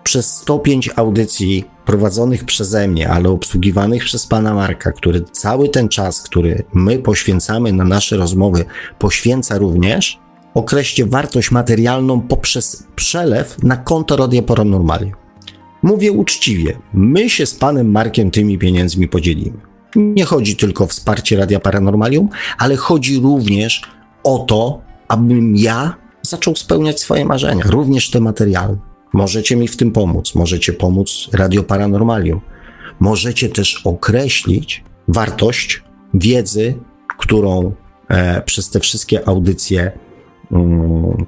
przez 0.04 0.36
105 0.36 0.90
audycji 0.96 1.66
prowadzonych 1.86 2.44
przeze 2.46 2.88
mnie, 2.88 3.10
ale 3.10 3.30
obsługiwanych 3.30 4.04
przez 4.04 4.28
pana 4.28 4.54
Marka, 4.54 4.92
który 4.92 5.22
cały 5.22 5.70
ten 5.70 5.90
czas, 5.90 6.22
który 6.22 6.64
my 6.74 7.00
poświęcamy 7.00 7.74
na 7.74 7.84
nasze 7.84 8.18
rozmowy, 8.18 8.66
poświęca 9.00 9.58
również, 9.58 10.20
określcie 10.54 11.06
wartość 11.06 11.52
materialną 11.52 12.22
poprzez 12.22 12.88
przelew 12.96 13.64
na 13.64 13.78
konto 13.78 14.16
Radia 14.16 14.42
Paranormalium. 14.42 15.12
Mówię 15.84 16.12
uczciwie, 16.12 16.78
my 16.94 17.30
się 17.30 17.46
z 17.46 17.56
panem 17.56 17.92
Markiem 17.92 18.32
tymi 18.32 18.58
pieniędzmi 18.58 19.08
podzielimy. 19.08 19.58
Nie 19.96 20.26
chodzi 20.26 20.56
tylko 20.56 20.84
o 20.84 20.88
wsparcie 20.88 21.38
Radia 21.38 21.60
Paranormalium, 21.60 22.30
ale 22.58 22.76
chodzi 22.76 23.20
również 23.20 23.82
o 24.24 24.40
to, 24.40 24.82
abym 25.08 25.56
ja 25.56 25.96
zaczął 26.22 26.56
spełniać 26.56 27.00
swoje 27.00 27.26
marzenia, 27.26 27.64
również 27.66 28.10
te 28.10 28.20
materialne. 28.20 28.93
Możecie 29.14 29.56
mi 29.56 29.68
w 29.68 29.78
tym 29.78 29.92
pomóc, 29.92 30.36
możecie 30.36 30.74
pomóc 30.74 31.30
Radio 31.34 31.64
Paranormalium. 31.64 32.42
Możecie 33.00 33.50
też 33.50 33.82
określić 33.86 34.84
wartość 35.08 35.84
wiedzy, 36.14 36.76
którą 37.18 37.74
e, 38.10 38.42
przez 38.42 38.70
te 38.70 38.80
wszystkie 38.80 39.28
audycje 39.28 39.92
um, 40.52 41.26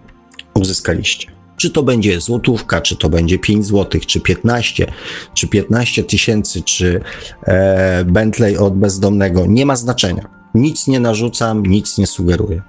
uzyskaliście. 0.54 1.36
Czy 1.58 1.70
to 1.70 1.84
będzie 1.84 2.22
złotówka, 2.22 2.82
czy 2.82 2.96
to 2.96 3.10
będzie 3.10 3.40
5 3.40 3.66
złotych, 3.66 4.06
czy 4.06 4.20
15, 4.20 4.94
czy 5.34 5.48
15 5.48 6.04
tysięcy, 6.04 6.62
czy 6.62 7.02
e, 7.44 8.06
Bentley 8.06 8.58
od 8.58 8.78
bezdomnego, 8.78 9.46
nie 9.46 9.66
ma 9.66 9.76
znaczenia. 9.76 10.30
Nic 10.56 10.88
nie 10.88 11.00
narzucam, 11.00 11.66
nic 11.66 11.98
nie 11.98 12.08
sugeruję. 12.08 12.62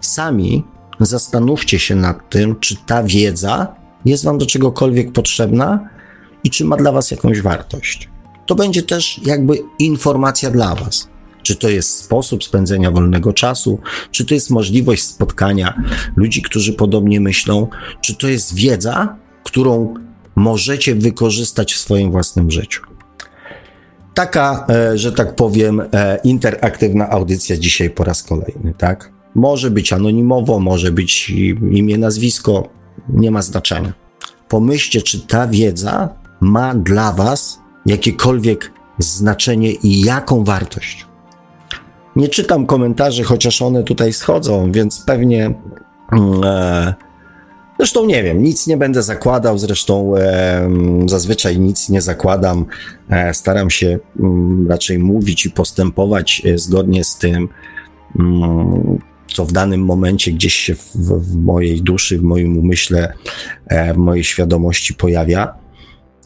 Sami 0.00 0.64
zastanówcie 1.00 1.78
się 1.78 1.94
nad 1.94 2.30
tym, 2.30 2.60
czy 2.60 2.76
ta 2.86 3.02
wiedza 3.02 3.81
jest 4.04 4.24
Wam 4.24 4.38
do 4.38 4.46
czegokolwiek 4.46 5.12
potrzebna 5.12 5.88
i 6.44 6.50
czy 6.50 6.64
ma 6.64 6.76
dla 6.76 6.92
Was 6.92 7.10
jakąś 7.10 7.40
wartość. 7.40 8.08
To 8.46 8.54
będzie 8.54 8.82
też 8.82 9.20
jakby 9.24 9.58
informacja 9.78 10.50
dla 10.50 10.74
Was. 10.74 11.08
Czy 11.42 11.56
to 11.56 11.68
jest 11.68 11.98
sposób 11.98 12.44
spędzenia 12.44 12.90
wolnego 12.90 13.32
czasu, 13.32 13.78
czy 14.10 14.24
to 14.24 14.34
jest 14.34 14.50
możliwość 14.50 15.02
spotkania 15.02 15.82
ludzi, 16.16 16.42
którzy 16.42 16.72
podobnie 16.72 17.20
myślą, 17.20 17.68
czy 18.00 18.14
to 18.14 18.28
jest 18.28 18.54
wiedza, 18.54 19.16
którą 19.44 19.94
możecie 20.36 20.94
wykorzystać 20.94 21.74
w 21.74 21.78
swoim 21.78 22.10
własnym 22.10 22.50
życiu. 22.50 22.82
Taka, 24.14 24.66
e, 24.68 24.98
że 24.98 25.12
tak 25.12 25.36
powiem, 25.36 25.82
e, 25.92 26.18
interaktywna 26.24 27.10
audycja 27.10 27.56
dzisiaj 27.56 27.90
po 27.90 28.04
raz 28.04 28.22
kolejny, 28.22 28.74
tak? 28.78 29.12
Może 29.34 29.70
być 29.70 29.92
anonimowo, 29.92 30.60
może 30.60 30.92
być 30.92 31.30
imię, 31.70 31.98
nazwisko, 31.98 32.68
nie 33.08 33.30
ma 33.30 33.42
znaczenia. 33.42 33.92
Pomyślcie, 34.48 35.02
czy 35.02 35.20
ta 35.20 35.46
wiedza 35.46 36.08
ma 36.40 36.74
dla 36.74 37.12
Was 37.12 37.58
jakiekolwiek 37.86 38.72
znaczenie 38.98 39.72
i 39.72 40.00
jaką 40.00 40.44
wartość. 40.44 41.06
Nie 42.16 42.28
czytam 42.28 42.66
komentarzy, 42.66 43.24
chociaż 43.24 43.62
one 43.62 43.82
tutaj 43.82 44.12
schodzą, 44.12 44.72
więc 44.72 45.04
pewnie. 45.04 45.54
Mm, 46.12 46.44
e, 46.44 46.94
zresztą 47.78 48.06
nie 48.06 48.22
wiem, 48.22 48.42
nic 48.42 48.66
nie 48.66 48.76
będę 48.76 49.02
zakładał, 49.02 49.58
zresztą 49.58 50.16
e, 50.16 50.70
zazwyczaj 51.06 51.58
nic 51.58 51.88
nie 51.88 52.00
zakładam. 52.00 52.66
E, 53.10 53.34
staram 53.34 53.70
się 53.70 53.98
mm, 54.20 54.68
raczej 54.68 54.98
mówić 54.98 55.46
i 55.46 55.50
postępować 55.50 56.42
e, 56.44 56.58
zgodnie 56.58 57.04
z 57.04 57.16
tym, 57.16 57.48
mm, 58.18 58.98
co 59.32 59.44
w 59.44 59.52
danym 59.52 59.84
momencie 59.84 60.32
gdzieś 60.32 60.54
się 60.54 60.74
w, 60.74 60.96
w 60.96 61.36
mojej 61.36 61.82
duszy, 61.82 62.18
w 62.18 62.22
moim 62.22 62.58
umyśle, 62.58 63.12
e, 63.66 63.94
w 63.94 63.96
mojej 63.96 64.24
świadomości 64.24 64.94
pojawia. 64.94 65.54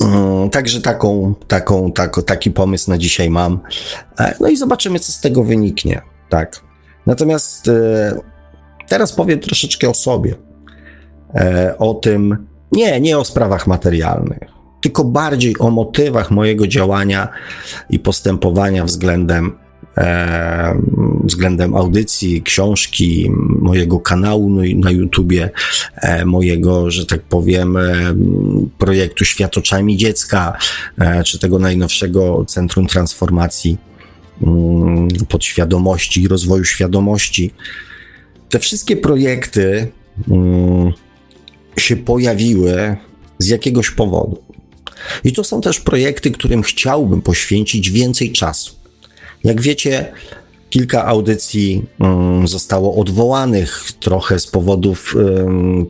Mm, 0.01 0.51
także 0.51 0.81
taką, 0.81 1.35
taką, 1.49 1.93
tako, 1.93 2.23
taki 2.23 2.51
pomysł 2.51 2.91
na 2.91 2.99
dzisiaj 2.99 3.31
mam. 3.31 3.61
E, 4.21 4.35
no 4.41 4.49
i 4.49 4.57
zobaczymy, 4.57 4.99
co 4.99 5.13
z 5.13 5.21
tego 5.21 5.45
wyniknie. 5.45 6.03
Tak. 6.29 6.61
Natomiast 7.07 7.69
e, 7.69 8.21
teraz 8.89 9.13
powiem 9.13 9.41
troszeczkę 9.41 9.89
o 9.89 9.95
sobie. 9.95 10.35
O 11.79 11.95
tym, 11.95 12.47
nie, 12.73 13.01
nie 13.01 13.19
o 13.19 13.25
sprawach 13.25 13.67
materialnych, 13.67 14.39
tylko 14.81 15.05
bardziej 15.05 15.59
o 15.59 15.71
motywach 15.71 16.31
mojego 16.31 16.67
działania 16.67 17.29
i 17.91 17.99
postępowania 17.99 18.85
względem 18.85 19.59
e, 19.97 20.81
względem 21.25 21.77
audycji, 21.77 22.43
książki, 22.43 23.31
mojego 23.61 24.01
kanału 24.01 24.51
no 24.51 24.63
na 24.77 24.91
YouTubie, 24.91 25.51
e, 25.95 26.25
mojego, 26.25 26.91
że 26.91 27.07
tak 27.07 27.23
powiem, 27.23 27.77
e, 27.77 28.15
projektu 28.79 29.25
Świat 29.25 29.59
oczami 29.59 29.97
dziecka, 29.97 30.59
e, 30.99 31.25
czy 31.25 31.39
tego 31.39 31.59
najnowszego 31.59 32.45
Centrum 32.49 32.87
Transformacji 32.87 33.79
mm, 34.43 35.09
podświadomości 35.29 36.23
i 36.23 36.29
rozwoju 36.29 36.65
świadomości. 36.65 37.51
Te 38.49 38.59
wszystkie 38.59 38.97
projekty 38.97 39.93
mm, 40.29 40.93
się 41.79 41.97
pojawiły 41.97 42.97
z 43.39 43.49
jakiegoś 43.49 43.91
powodu. 43.91 44.43
I 45.25 45.33
to 45.33 45.45
są 45.45 45.61
też 45.61 45.81
projekty, 45.81 46.31
którym 46.31 46.63
chciałbym 46.63 47.23
poświęcić 47.23 47.91
więcej 47.91 48.33
czasu. 48.33 48.86
Jak 49.45 49.61
wiecie, 49.61 50.13
kilka 50.71 51.05
audycji 51.05 51.85
um, 52.01 52.49
zostało 52.49 52.97
odwołanych, 52.97 53.93
trochę 54.01 54.39
z 54.39 54.47
powodów, 54.47 55.15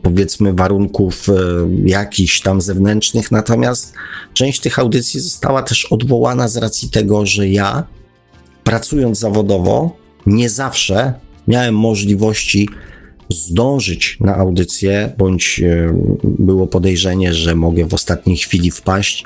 powiedzmy, 0.01 0.53
warunków 0.53 1.29
um, 1.29 1.87
jakichś 1.87 2.41
tam 2.41 2.61
zewnętrznych, 2.61 3.31
natomiast 3.31 3.93
część 4.33 4.59
tych 4.59 4.79
audycji 4.79 5.19
została 5.19 5.63
też 5.63 5.85
odwołana 5.85 6.47
z 6.47 6.57
racji 6.57 6.89
tego, 6.89 7.25
że 7.25 7.49
ja, 7.49 7.83
pracując 8.63 9.19
zawodowo, 9.19 9.97
nie 10.25 10.49
zawsze 10.49 11.13
miałem 11.47 11.75
możliwości 11.75 12.69
zdążyć 13.29 14.17
na 14.19 14.35
audycję, 14.35 15.13
bądź 15.17 15.59
e, 15.59 15.93
było 16.23 16.67
podejrzenie, 16.67 17.33
że 17.33 17.55
mogę 17.55 17.85
w 17.85 17.93
ostatniej 17.93 18.37
chwili 18.37 18.71
wpaść, 18.71 19.23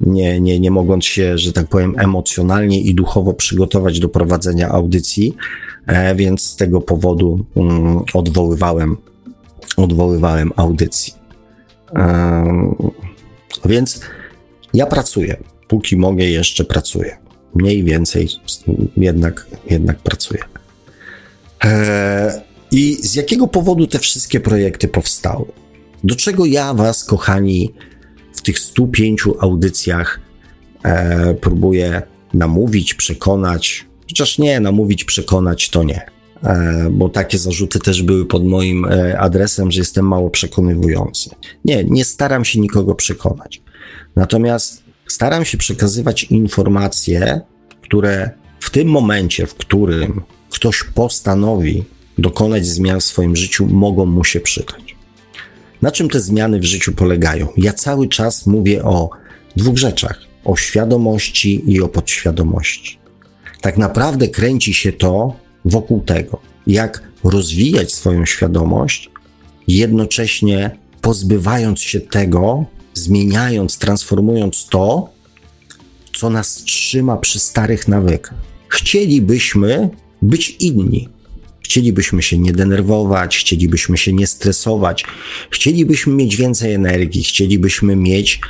nie, 0.00 0.40
nie, 0.40 0.60
nie 0.60 0.70
mogąc 0.70 1.04
się, 1.04 1.38
że 1.38 1.52
tak 1.52 1.66
powiem, 1.66 1.94
emocjonalnie 1.98 2.80
i 2.80 2.94
duchowo 2.94 3.34
przygotować 3.34 4.00
do 4.00 4.08
prowadzenia 4.08 4.68
audycji, 4.68 5.36
e, 5.86 6.14
więc 6.14 6.42
z 6.42 6.56
tego 6.56 6.80
powodu 6.80 7.44
um, 7.54 8.02
odwoływałem, 8.14 8.96
odwoływałem 9.76 10.52
audycji. 10.56 11.14
Um, 11.94 12.76
więc 13.64 14.00
ja 14.74 14.86
pracuję, 14.86 15.36
póki 15.68 15.96
mogę, 15.96 16.24
jeszcze 16.24 16.64
pracuję. 16.64 17.16
Mniej 17.54 17.84
więcej 17.84 18.28
jednak, 18.96 19.46
jednak 19.70 19.98
pracuję. 19.98 20.40
E, 21.64 22.42
I 22.70 22.96
z 23.02 23.14
jakiego 23.14 23.46
powodu 23.46 23.86
te 23.86 23.98
wszystkie 23.98 24.40
projekty 24.40 24.88
powstały? 24.88 25.44
Do 26.04 26.16
czego 26.16 26.46
ja 26.46 26.74
Was, 26.74 27.04
kochani, 27.04 27.72
tych 28.48 28.58
105 28.58 29.24
audycjach 29.40 30.20
e, 30.84 31.34
próbuję 31.34 32.02
namówić, 32.34 32.94
przekonać, 32.94 33.86
chociaż 34.08 34.38
nie, 34.38 34.60
namówić, 34.60 35.04
przekonać 35.04 35.70
to 35.70 35.84
nie. 35.84 36.06
E, 36.42 36.88
bo 36.90 37.08
takie 37.08 37.38
zarzuty 37.38 37.78
też 37.78 38.02
były 38.02 38.26
pod 38.26 38.46
moim 38.46 38.84
e, 38.84 39.18
adresem, 39.18 39.70
że 39.70 39.80
jestem 39.80 40.08
mało 40.08 40.30
przekonywujący. 40.30 41.30
Nie, 41.64 41.84
nie 41.84 42.04
staram 42.04 42.44
się 42.44 42.60
nikogo 42.60 42.94
przekonać. 42.94 43.62
Natomiast 44.16 44.82
staram 45.06 45.44
się 45.44 45.58
przekazywać 45.58 46.24
informacje, 46.24 47.40
które 47.82 48.30
w 48.60 48.70
tym 48.70 48.88
momencie, 48.88 49.46
w 49.46 49.54
którym 49.54 50.22
ktoś 50.50 50.84
postanowi 50.94 51.84
dokonać 52.18 52.66
zmian 52.66 53.00
w 53.00 53.04
swoim 53.04 53.36
życiu, 53.36 53.66
mogą 53.66 54.06
mu 54.06 54.24
się 54.24 54.40
przydać. 54.40 54.87
Na 55.82 55.90
czym 55.90 56.08
te 56.08 56.20
zmiany 56.20 56.58
w 56.60 56.64
życiu 56.64 56.92
polegają? 56.92 57.48
Ja 57.56 57.72
cały 57.72 58.08
czas 58.08 58.46
mówię 58.46 58.84
o 58.84 59.10
dwóch 59.56 59.78
rzeczach: 59.78 60.20
o 60.44 60.56
świadomości 60.56 61.72
i 61.72 61.80
o 61.80 61.88
podświadomości. 61.88 62.98
Tak 63.60 63.78
naprawdę 63.78 64.28
kręci 64.28 64.74
się 64.74 64.92
to 64.92 65.36
wokół 65.64 66.00
tego, 66.00 66.40
jak 66.66 67.02
rozwijać 67.24 67.92
swoją 67.92 68.26
świadomość, 68.26 69.10
jednocześnie 69.68 70.70
pozbywając 71.00 71.80
się 71.80 72.00
tego, 72.00 72.64
zmieniając, 72.94 73.78
transformując 73.78 74.66
to, 74.70 75.10
co 76.14 76.30
nas 76.30 76.54
trzyma 76.54 77.16
przy 77.16 77.38
starych 77.38 77.88
nawykach. 77.88 78.34
Chcielibyśmy 78.68 79.90
być 80.22 80.56
inni. 80.60 81.08
Chcielibyśmy 81.68 82.22
się 82.22 82.38
nie 82.38 82.52
denerwować, 82.52 83.38
chcielibyśmy 83.38 83.98
się 83.98 84.12
nie 84.12 84.26
stresować, 84.26 85.04
chcielibyśmy 85.50 86.14
mieć 86.14 86.36
więcej 86.36 86.72
energii, 86.72 87.24
chcielibyśmy 87.24 87.96
mieć 87.96 88.40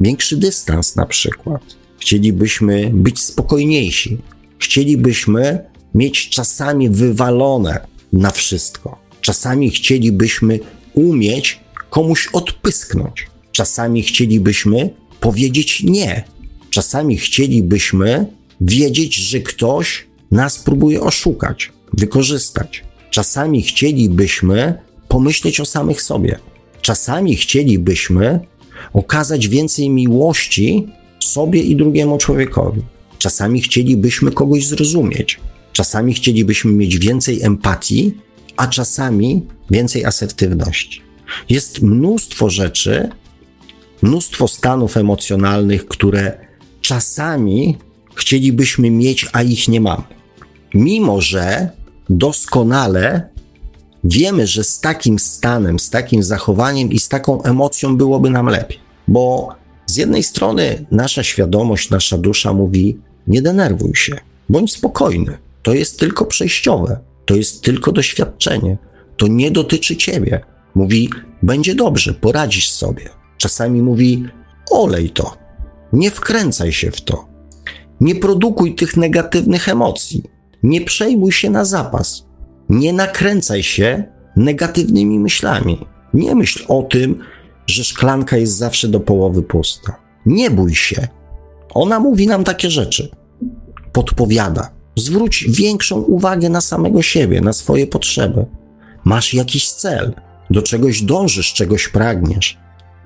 większy 0.00 0.36
dystans 0.36 0.96
na 0.96 1.06
przykład. 1.06 1.62
Chcielibyśmy 1.98 2.90
być 2.94 3.20
spokojniejsi. 3.20 4.18
Chcielibyśmy 4.58 5.58
mieć 5.94 6.28
czasami 6.28 6.90
wywalone 6.90 7.86
na 8.12 8.30
wszystko. 8.30 8.98
Czasami 9.20 9.70
chcielibyśmy 9.70 10.60
umieć 10.94 11.60
komuś 11.90 12.28
odpysknąć. 12.32 13.26
Czasami 13.52 14.02
chcielibyśmy 14.02 14.90
powiedzieć 15.20 15.82
nie. 15.82 16.24
Czasami 16.70 17.16
chcielibyśmy 17.16 18.26
wiedzieć, 18.60 19.14
że 19.14 19.40
ktoś 19.40 20.06
nas 20.30 20.58
próbuje 20.58 21.00
oszukać, 21.00 21.72
wykorzystać. 21.92 22.84
Czasami 23.10 23.62
chcielibyśmy 23.62 24.74
pomyśleć 25.08 25.60
o 25.60 25.64
samych 25.64 26.02
sobie. 26.02 26.38
Czasami 26.82 27.36
chcielibyśmy 27.36 28.40
okazać 28.92 29.48
więcej 29.48 29.90
miłości 29.90 30.88
sobie 31.20 31.60
i 31.60 31.76
drugiemu 31.76 32.18
człowiekowi. 32.18 32.82
Czasami 33.18 33.60
chcielibyśmy 33.60 34.32
kogoś 34.32 34.66
zrozumieć. 34.66 35.40
Czasami 35.72 36.14
chcielibyśmy 36.14 36.72
mieć 36.72 36.98
więcej 36.98 37.42
empatii, 37.42 38.14
a 38.56 38.66
czasami 38.66 39.42
więcej 39.70 40.04
asertywności. 40.04 41.00
Jest 41.48 41.82
mnóstwo 41.82 42.50
rzeczy, 42.50 43.08
mnóstwo 44.02 44.48
stanów 44.48 44.96
emocjonalnych, 44.96 45.86
które 45.86 46.38
czasami 46.80 47.78
chcielibyśmy 48.14 48.90
mieć, 48.90 49.26
a 49.32 49.42
ich 49.42 49.68
nie 49.68 49.80
mamy. 49.80 50.02
Mimo, 50.74 51.20
że 51.20 51.70
doskonale 52.10 53.28
wiemy, 54.04 54.46
że 54.46 54.64
z 54.64 54.80
takim 54.80 55.18
stanem, 55.18 55.78
z 55.78 55.90
takim 55.90 56.22
zachowaniem 56.22 56.92
i 56.92 56.98
z 56.98 57.08
taką 57.08 57.42
emocją 57.42 57.96
byłoby 57.96 58.30
nam 58.30 58.46
lepiej. 58.46 58.78
Bo 59.08 59.48
z 59.86 59.96
jednej 59.96 60.22
strony 60.22 60.86
nasza 60.90 61.22
świadomość, 61.22 61.90
nasza 61.90 62.18
dusza 62.18 62.52
mówi: 62.52 62.98
nie 63.26 63.42
denerwuj 63.42 63.94
się, 63.94 64.18
bądź 64.48 64.72
spokojny. 64.72 65.38
To 65.62 65.74
jest 65.74 65.98
tylko 65.98 66.24
przejściowe, 66.24 67.00
to 67.26 67.34
jest 67.34 67.62
tylko 67.62 67.92
doświadczenie, 67.92 68.78
to 69.16 69.26
nie 69.26 69.50
dotyczy 69.50 69.96
ciebie. 69.96 70.40
Mówi: 70.74 71.10
będzie 71.42 71.74
dobrze, 71.74 72.14
poradzisz 72.14 72.70
sobie. 72.70 73.08
Czasami 73.36 73.82
mówi: 73.82 74.24
olej 74.70 75.10
to, 75.10 75.36
nie 75.92 76.10
wkręcaj 76.10 76.72
się 76.72 76.90
w 76.90 77.00
to. 77.00 77.28
Nie 78.00 78.14
produkuj 78.14 78.74
tych 78.74 78.96
negatywnych 78.96 79.68
emocji. 79.68 80.39
Nie 80.62 80.80
przejmuj 80.80 81.32
się 81.32 81.50
na 81.50 81.64
zapas. 81.64 82.26
Nie 82.68 82.92
nakręcaj 82.92 83.62
się 83.62 84.04
negatywnymi 84.36 85.18
myślami. 85.18 85.86
Nie 86.14 86.34
myśl 86.34 86.64
o 86.68 86.82
tym, 86.82 87.18
że 87.66 87.84
szklanka 87.84 88.36
jest 88.36 88.56
zawsze 88.56 88.88
do 88.88 89.00
połowy 89.00 89.42
pusta. 89.42 89.96
Nie 90.26 90.50
bój 90.50 90.74
się. 90.74 91.08
Ona 91.74 92.00
mówi 92.00 92.26
nam 92.26 92.44
takie 92.44 92.70
rzeczy. 92.70 93.10
Podpowiada. 93.92 94.70
Zwróć 94.96 95.44
większą 95.48 96.00
uwagę 96.00 96.48
na 96.48 96.60
samego 96.60 97.02
siebie, 97.02 97.40
na 97.40 97.52
swoje 97.52 97.86
potrzeby. 97.86 98.46
Masz 99.04 99.34
jakiś 99.34 99.70
cel, 99.70 100.14
do 100.50 100.62
czegoś 100.62 101.02
dążysz, 101.02 101.52
czegoś 101.52 101.88
pragniesz. 101.88 102.58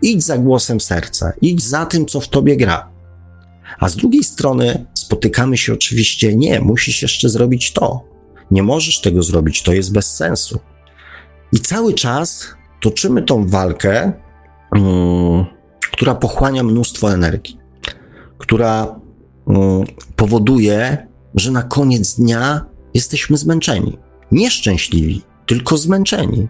Idź 0.03 0.25
za 0.25 0.39
głosem 0.39 0.81
serca, 0.81 1.33
idź 1.41 1.65
za 1.65 1.87
tym, 1.87 2.07
co 2.07 2.21
w 2.21 2.29
tobie 2.29 2.57
gra. 2.57 2.94
A 3.79 3.89
z 3.89 3.97
drugiej 3.97 4.25
strony 4.25 4.87
spotykamy 4.95 5.57
się 5.57 5.73
oczywiście, 5.73 6.37
nie, 6.37 6.61
musisz 6.61 7.03
jeszcze 7.03 7.29
zrobić 7.29 7.73
to. 7.73 8.05
Nie 8.51 8.63
możesz 8.63 9.01
tego 9.01 9.23
zrobić, 9.23 9.63
to 9.63 9.73
jest 9.73 9.93
bez 9.93 10.17
sensu. 10.17 10.61
I 11.53 11.61
cały 11.61 11.95
czas 11.95 12.49
toczymy 12.81 13.23
tą 13.23 13.49
walkę, 13.49 14.13
um, 14.73 15.45
która 15.93 16.15
pochłania 16.15 16.63
mnóstwo 16.63 17.13
energii, 17.13 17.59
która 18.39 19.01
um, 19.47 19.85
powoduje, 20.17 21.07
że 21.35 21.51
na 21.51 21.63
koniec 21.63 22.15
dnia 22.15 22.67
jesteśmy 22.95 23.37
zmęczeni. 23.37 23.99
Nieszczęśliwi, 24.33 25.23
tylko 25.47 25.77
zmęczeni. 25.77 26.49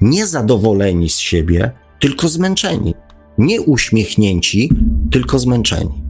Niezadowoleni 0.00 1.10
z 1.10 1.18
siebie, 1.18 1.72
tylko 2.00 2.28
zmęczeni. 2.28 2.94
Nie 3.38 3.60
uśmiechnięci, 3.60 4.70
tylko 5.10 5.38
zmęczeni. 5.38 6.03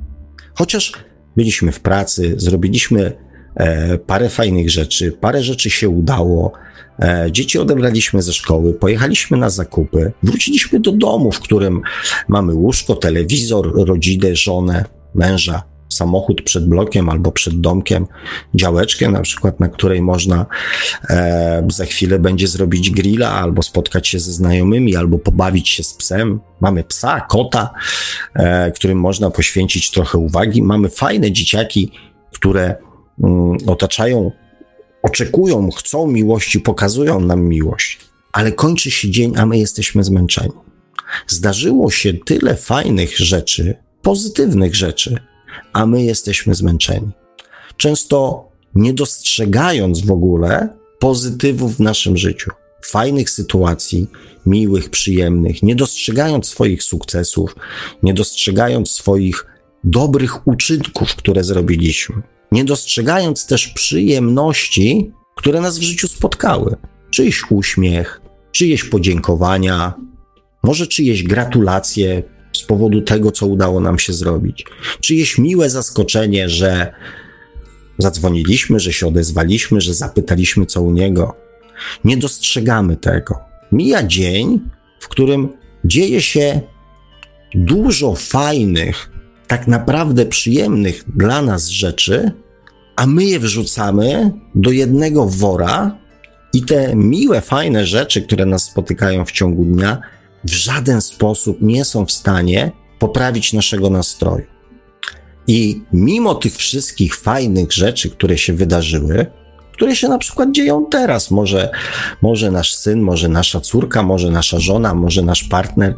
Chociaż 0.54 0.92
byliśmy 1.36 1.72
w 1.72 1.80
pracy, 1.80 2.34
zrobiliśmy 2.36 3.12
e, 3.54 3.98
parę 3.98 4.28
fajnych 4.28 4.70
rzeczy, 4.70 5.12
parę 5.12 5.42
rzeczy 5.42 5.70
się 5.70 5.88
udało, 5.88 6.52
e, 6.98 7.28
dzieci 7.30 7.58
odebraliśmy 7.58 8.22
ze 8.22 8.32
szkoły, 8.32 8.74
pojechaliśmy 8.74 9.36
na 9.36 9.50
zakupy, 9.50 10.12
wróciliśmy 10.22 10.80
do 10.80 10.92
domu, 10.92 11.32
w 11.32 11.40
którym 11.40 11.82
mamy 12.28 12.54
łóżko, 12.54 12.94
telewizor, 12.94 13.86
rodzinę, 13.86 14.36
żonę, 14.36 14.84
męża, 15.14 15.62
samochód 15.94 16.42
przed 16.42 16.68
blokiem 16.68 17.08
albo 17.08 17.32
przed 17.32 17.60
domkiem, 17.60 18.06
działeczkę 18.54 19.08
na 19.10 19.20
przykład, 19.20 19.60
na 19.60 19.68
której 19.68 20.02
można 20.02 20.46
e, 21.10 21.66
za 21.70 21.84
chwilę 21.84 22.18
będzie 22.18 22.48
zrobić 22.48 22.90
grilla 22.90 23.32
albo 23.32 23.62
spotkać 23.62 24.08
się 24.08 24.20
ze 24.20 24.32
znajomymi, 24.32 24.96
albo 24.96 25.18
pobawić 25.18 25.68
się 25.68 25.82
z 25.82 25.94
psem. 25.94 26.40
Mamy 26.60 26.84
psa, 26.84 27.20
kota, 27.20 27.70
e, 28.34 28.70
którym 28.70 29.00
można 29.00 29.30
poświęcić 29.30 29.90
trochę 29.90 30.18
uwagi. 30.18 30.62
Mamy 30.62 30.88
fajne 30.88 31.32
dzieciaki, 31.32 31.90
które 32.32 32.76
mm, 33.24 33.56
otaczają, 33.66 34.32
oczekują, 35.02 35.70
chcą 35.70 36.06
miłości, 36.06 36.60
pokazują 36.60 37.20
nam 37.20 37.40
miłość. 37.40 38.00
Ale 38.32 38.52
kończy 38.52 38.90
się 38.90 39.10
dzień, 39.10 39.32
a 39.36 39.46
my 39.46 39.58
jesteśmy 39.58 40.04
zmęczeni. 40.04 40.52
Zdarzyło 41.26 41.90
się 41.90 42.14
tyle 42.14 42.56
fajnych 42.56 43.18
rzeczy, 43.18 43.74
pozytywnych 44.02 44.74
rzeczy, 44.74 45.18
a 45.72 45.86
my 45.86 46.02
jesteśmy 46.02 46.54
zmęczeni. 46.54 47.10
Często 47.76 48.48
nie 48.74 48.94
dostrzegając 48.94 50.06
w 50.06 50.10
ogóle 50.10 50.68
pozytywów 50.98 51.76
w 51.76 51.80
naszym 51.80 52.16
życiu, 52.16 52.50
fajnych 52.84 53.30
sytuacji, 53.30 54.06
miłych, 54.46 54.90
przyjemnych, 54.90 55.62
nie 55.62 55.74
dostrzegając 55.74 56.46
swoich 56.46 56.82
sukcesów, 56.82 57.56
nie 58.02 58.14
dostrzegając 58.14 58.90
swoich 58.90 59.46
dobrych 59.84 60.46
uczynków, 60.46 61.14
które 61.14 61.44
zrobiliśmy, 61.44 62.22
nie 62.52 62.64
dostrzegając 62.64 63.46
też 63.46 63.68
przyjemności, 63.68 65.12
które 65.36 65.60
nas 65.60 65.78
w 65.78 65.82
życiu 65.82 66.08
spotkały. 66.08 66.76
Czyjś 67.10 67.42
uśmiech, 67.50 68.20
czyjeś 68.52 68.84
podziękowania, 68.84 69.94
może 70.62 70.86
czyjeś 70.86 71.22
gratulacje 71.22 72.22
z 72.54 72.62
powodu 72.62 73.00
tego, 73.00 73.32
co 73.32 73.46
udało 73.46 73.80
nam 73.80 73.98
się 73.98 74.12
zrobić, 74.12 74.64
czyjeś 75.00 75.38
miłe 75.38 75.70
zaskoczenie, 75.70 76.48
że 76.48 76.92
zadzwoniliśmy, 77.98 78.80
że 78.80 78.92
się 78.92 79.06
odezwaliśmy, 79.06 79.80
że 79.80 79.94
zapytaliśmy, 79.94 80.66
co 80.66 80.82
u 80.82 80.92
niego. 80.92 81.36
Nie 82.04 82.16
dostrzegamy 82.16 82.96
tego. 82.96 83.38
Mija 83.72 84.02
dzień, 84.02 84.60
w 85.00 85.08
którym 85.08 85.48
dzieje 85.84 86.22
się 86.22 86.60
dużo 87.54 88.14
fajnych, 88.14 89.10
tak 89.46 89.68
naprawdę 89.68 90.26
przyjemnych 90.26 91.04
dla 91.16 91.42
nas 91.42 91.68
rzeczy, 91.68 92.32
a 92.96 93.06
my 93.06 93.24
je 93.24 93.40
wrzucamy 93.40 94.32
do 94.54 94.70
jednego 94.70 95.26
wora 95.26 95.98
i 96.52 96.62
te 96.62 96.96
miłe, 96.96 97.40
fajne 97.40 97.86
rzeczy, 97.86 98.22
które 98.22 98.46
nas 98.46 98.64
spotykają 98.64 99.24
w 99.24 99.32
ciągu 99.32 99.64
dnia, 99.64 100.00
w 100.44 100.50
żaden 100.50 101.00
sposób 101.00 101.58
nie 101.60 101.84
są 101.84 102.06
w 102.06 102.12
stanie 102.12 102.72
poprawić 102.98 103.52
naszego 103.52 103.90
nastroju. 103.90 104.44
I 105.46 105.82
mimo 105.92 106.34
tych 106.34 106.56
wszystkich 106.56 107.16
fajnych 107.16 107.72
rzeczy, 107.72 108.10
które 108.10 108.38
się 108.38 108.52
wydarzyły, 108.52 109.26
które 109.72 109.96
się 109.96 110.08
na 110.08 110.18
przykład 110.18 110.52
dzieją 110.52 110.86
teraz, 110.90 111.30
może, 111.30 111.70
może 112.22 112.50
nasz 112.50 112.74
syn, 112.74 113.00
może 113.00 113.28
nasza 113.28 113.60
córka, 113.60 114.02
może 114.02 114.30
nasza 114.30 114.60
żona, 114.60 114.94
może 114.94 115.22
nasz 115.22 115.44
partner, 115.44 115.94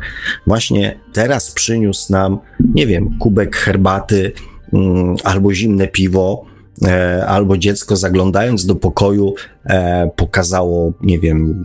właśnie 0.46 1.00
teraz 1.12 1.50
przyniósł 1.50 2.12
nam, 2.12 2.38
nie 2.74 2.86
wiem, 2.86 3.18
kubek 3.18 3.56
herbaty 3.56 4.32
mm, 4.72 5.16
albo 5.24 5.54
zimne 5.54 5.88
piwo, 5.88 6.44
e, 6.82 7.26
albo 7.26 7.58
dziecko 7.58 7.96
zaglądając 7.96 8.66
do 8.66 8.74
pokoju 8.74 9.34
e, 9.64 10.10
pokazało, 10.16 10.92
nie 11.02 11.18
wiem, 11.18 11.64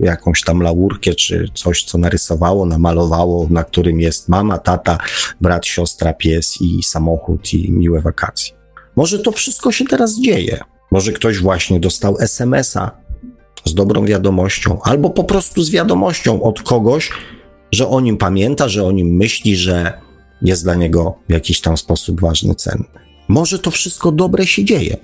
jakąś 0.00 0.42
tam 0.42 0.62
laurkę, 0.62 1.14
czy 1.14 1.48
coś, 1.54 1.84
co 1.84 1.98
narysowało, 1.98 2.66
namalowało, 2.66 3.46
na 3.50 3.64
którym 3.64 4.00
jest 4.00 4.28
mama, 4.28 4.58
tata, 4.58 4.98
brat, 5.40 5.66
siostra, 5.66 6.12
pies 6.12 6.60
i 6.60 6.82
samochód 6.82 7.54
i 7.54 7.72
miłe 7.72 8.00
wakacje. 8.00 8.54
Może 8.96 9.18
to 9.18 9.32
wszystko 9.32 9.72
się 9.72 9.84
teraz 9.84 10.20
dzieje. 10.20 10.60
Może 10.90 11.12
ktoś 11.12 11.38
właśnie 11.38 11.80
dostał 11.80 12.16
SMS-a 12.20 12.90
z 13.64 13.74
dobrą 13.74 14.04
wiadomością, 14.04 14.78
albo 14.82 15.10
po 15.10 15.24
prostu 15.24 15.62
z 15.62 15.70
wiadomością 15.70 16.42
od 16.42 16.62
kogoś, 16.62 17.10
że 17.72 17.88
o 17.88 18.00
nim 18.00 18.16
pamięta, 18.16 18.68
że 18.68 18.84
o 18.84 18.92
nim 18.92 19.16
myśli, 19.16 19.56
że 19.56 19.92
jest 20.42 20.64
dla 20.64 20.74
niego 20.74 21.18
w 21.28 21.32
jakiś 21.32 21.60
tam 21.60 21.76
sposób 21.76 22.20
ważny, 22.20 22.54
cenny. 22.54 22.84
Może 23.28 23.58
to 23.58 23.70
wszystko 23.70 24.12
dobre 24.12 24.46
się 24.46 24.64
dzieje. 24.64 24.96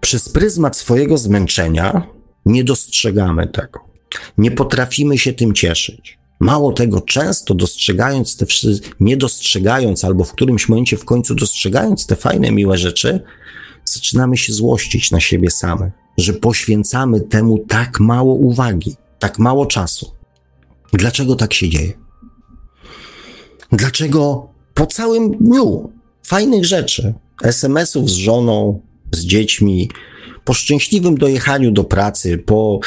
Przez 0.00 0.28
pryzmat 0.28 0.76
swojego 0.76 1.18
zmęczenia 1.18 2.13
nie 2.46 2.64
dostrzegamy 2.64 3.46
tego. 3.46 3.80
Nie 4.38 4.50
potrafimy 4.50 5.18
się 5.18 5.32
tym 5.32 5.54
cieszyć. 5.54 6.18
Mało 6.40 6.72
tego, 6.72 7.00
często 7.00 7.54
dostrzegając 7.54 8.36
te 8.36 8.46
wszystkie, 8.46 8.90
nie 9.00 9.16
dostrzegając, 9.16 10.04
albo 10.04 10.24
w 10.24 10.32
którymś 10.32 10.68
momencie 10.68 10.96
w 10.96 11.04
końcu 11.04 11.34
dostrzegając 11.34 12.06
te 12.06 12.16
fajne, 12.16 12.52
miłe 12.52 12.78
rzeczy, 12.78 13.20
zaczynamy 13.84 14.36
się 14.36 14.52
złościć 14.52 15.10
na 15.10 15.20
siebie 15.20 15.50
same, 15.50 15.90
że 16.18 16.32
poświęcamy 16.32 17.20
temu 17.20 17.58
tak 17.58 18.00
mało 18.00 18.34
uwagi, 18.34 18.96
tak 19.18 19.38
mało 19.38 19.66
czasu. 19.66 20.10
Dlaczego 20.92 21.36
tak 21.36 21.54
się 21.54 21.68
dzieje? 21.68 21.92
Dlaczego 23.72 24.48
po 24.74 24.86
całym 24.86 25.36
dniu 25.36 25.92
fajnych 26.22 26.64
rzeczy, 26.64 27.14
SMS-ów 27.42 28.10
z 28.10 28.14
żoną, 28.14 28.80
z 29.14 29.24
dziećmi, 29.24 29.90
po 30.44 30.54
szczęśliwym 30.54 31.14
dojechaniu 31.18 31.70
do 31.70 31.84
pracy, 31.84 32.38
po 32.38 32.80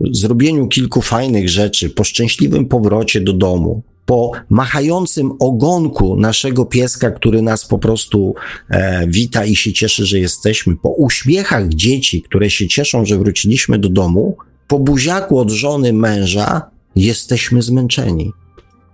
zrobieniu 0.00 0.68
kilku 0.68 1.02
fajnych 1.02 1.48
rzeczy, 1.48 1.90
po 1.90 2.04
szczęśliwym 2.04 2.66
powrocie 2.66 3.20
do 3.20 3.32
domu, 3.32 3.82
po 4.06 4.32
machającym 4.50 5.32
ogonku 5.38 6.16
naszego 6.16 6.64
pieska, 6.64 7.10
który 7.10 7.42
nas 7.42 7.66
po 7.66 7.78
prostu 7.78 8.34
e, 8.70 9.06
wita 9.08 9.44
i 9.44 9.56
się 9.56 9.72
cieszy, 9.72 10.06
że 10.06 10.18
jesteśmy, 10.18 10.76
po 10.76 10.88
uśmiechach 10.88 11.68
dzieci, 11.68 12.22
które 12.22 12.50
się 12.50 12.68
cieszą, 12.68 13.04
że 13.06 13.18
wróciliśmy 13.18 13.78
do 13.78 13.88
domu, 13.88 14.36
po 14.68 14.78
buziaku 14.78 15.38
od 15.38 15.50
żony 15.50 15.92
męża, 15.92 16.70
jesteśmy 16.96 17.62
zmęczeni. 17.62 18.32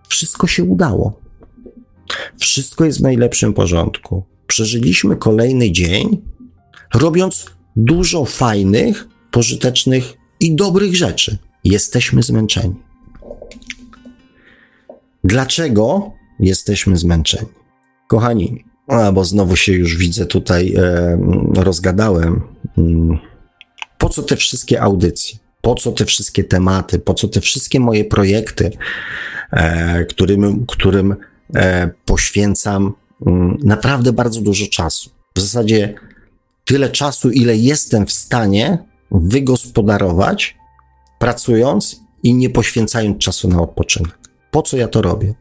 Wszystko 0.09 0.47
się 0.47 0.65
udało. 0.65 1.21
Wszystko 2.39 2.85
jest 2.85 2.99
w 2.99 3.03
najlepszym 3.03 3.53
porządku. 3.53 4.23
Przeżyliśmy 4.47 5.17
kolejny 5.17 5.73
dzień, 5.73 6.19
robiąc 6.95 7.47
dużo 7.77 8.25
fajnych, 8.25 9.09
pożytecznych 9.31 10.13
i 10.41 10.57
dobrych 10.57 10.97
rzeczy. 10.97 11.39
Jesteśmy 11.65 12.23
zmęczeni. 12.23 12.75
Dlaczego 15.25 16.13
jesteśmy 16.41 16.97
zmęczeni? 16.97 17.49
Kochani, 18.09 18.65
a 18.87 19.13
bo 19.13 19.25
znowu 19.25 19.57
się 19.57 19.73
już 19.73 19.97
widzę 19.97 20.27
tutaj 20.27 20.75
e, 20.75 21.19
rozgadałem. 21.55 22.41
Mm, 22.79 23.19
po 23.99 24.09
co 24.09 24.23
te 24.23 24.37
wszystkie 24.37 24.83
audycje? 24.83 25.39
Po 25.61 25.75
co 25.75 25.93
te 25.93 26.05
wszystkie 26.05 26.45
tematy? 26.45 26.99
Po 26.99 27.15
co 27.15 27.29
te 27.29 27.41
wszystkie 27.41 27.81
moje 27.81 28.05
projekty, 28.05 28.71
e, 29.51 30.05
którym, 30.05 30.67
którym 30.67 31.17
e, 31.55 31.91
poświęcam 32.05 32.93
mm, 33.27 33.59
naprawdę 33.65 34.13
bardzo 34.13 34.41
dużo 34.41 34.67
czasu? 34.67 35.11
W 35.35 35.41
zasadzie 35.41 35.95
tyle 36.71 36.91
czasu, 36.91 37.31
ile 37.31 37.57
jestem 37.57 38.07
w 38.07 38.13
stanie 38.13 38.79
wygospodarować, 39.11 40.57
pracując 41.19 42.01
i 42.23 42.35
nie 42.35 42.51
poświęcając 42.51 43.19
czasu 43.19 43.49
na 43.49 43.63
odpoczynek. 43.63 44.19
Po 44.51 44.63
co 44.63 44.77
ja 44.77 44.89
to 44.89 45.03
robię? 45.03 45.35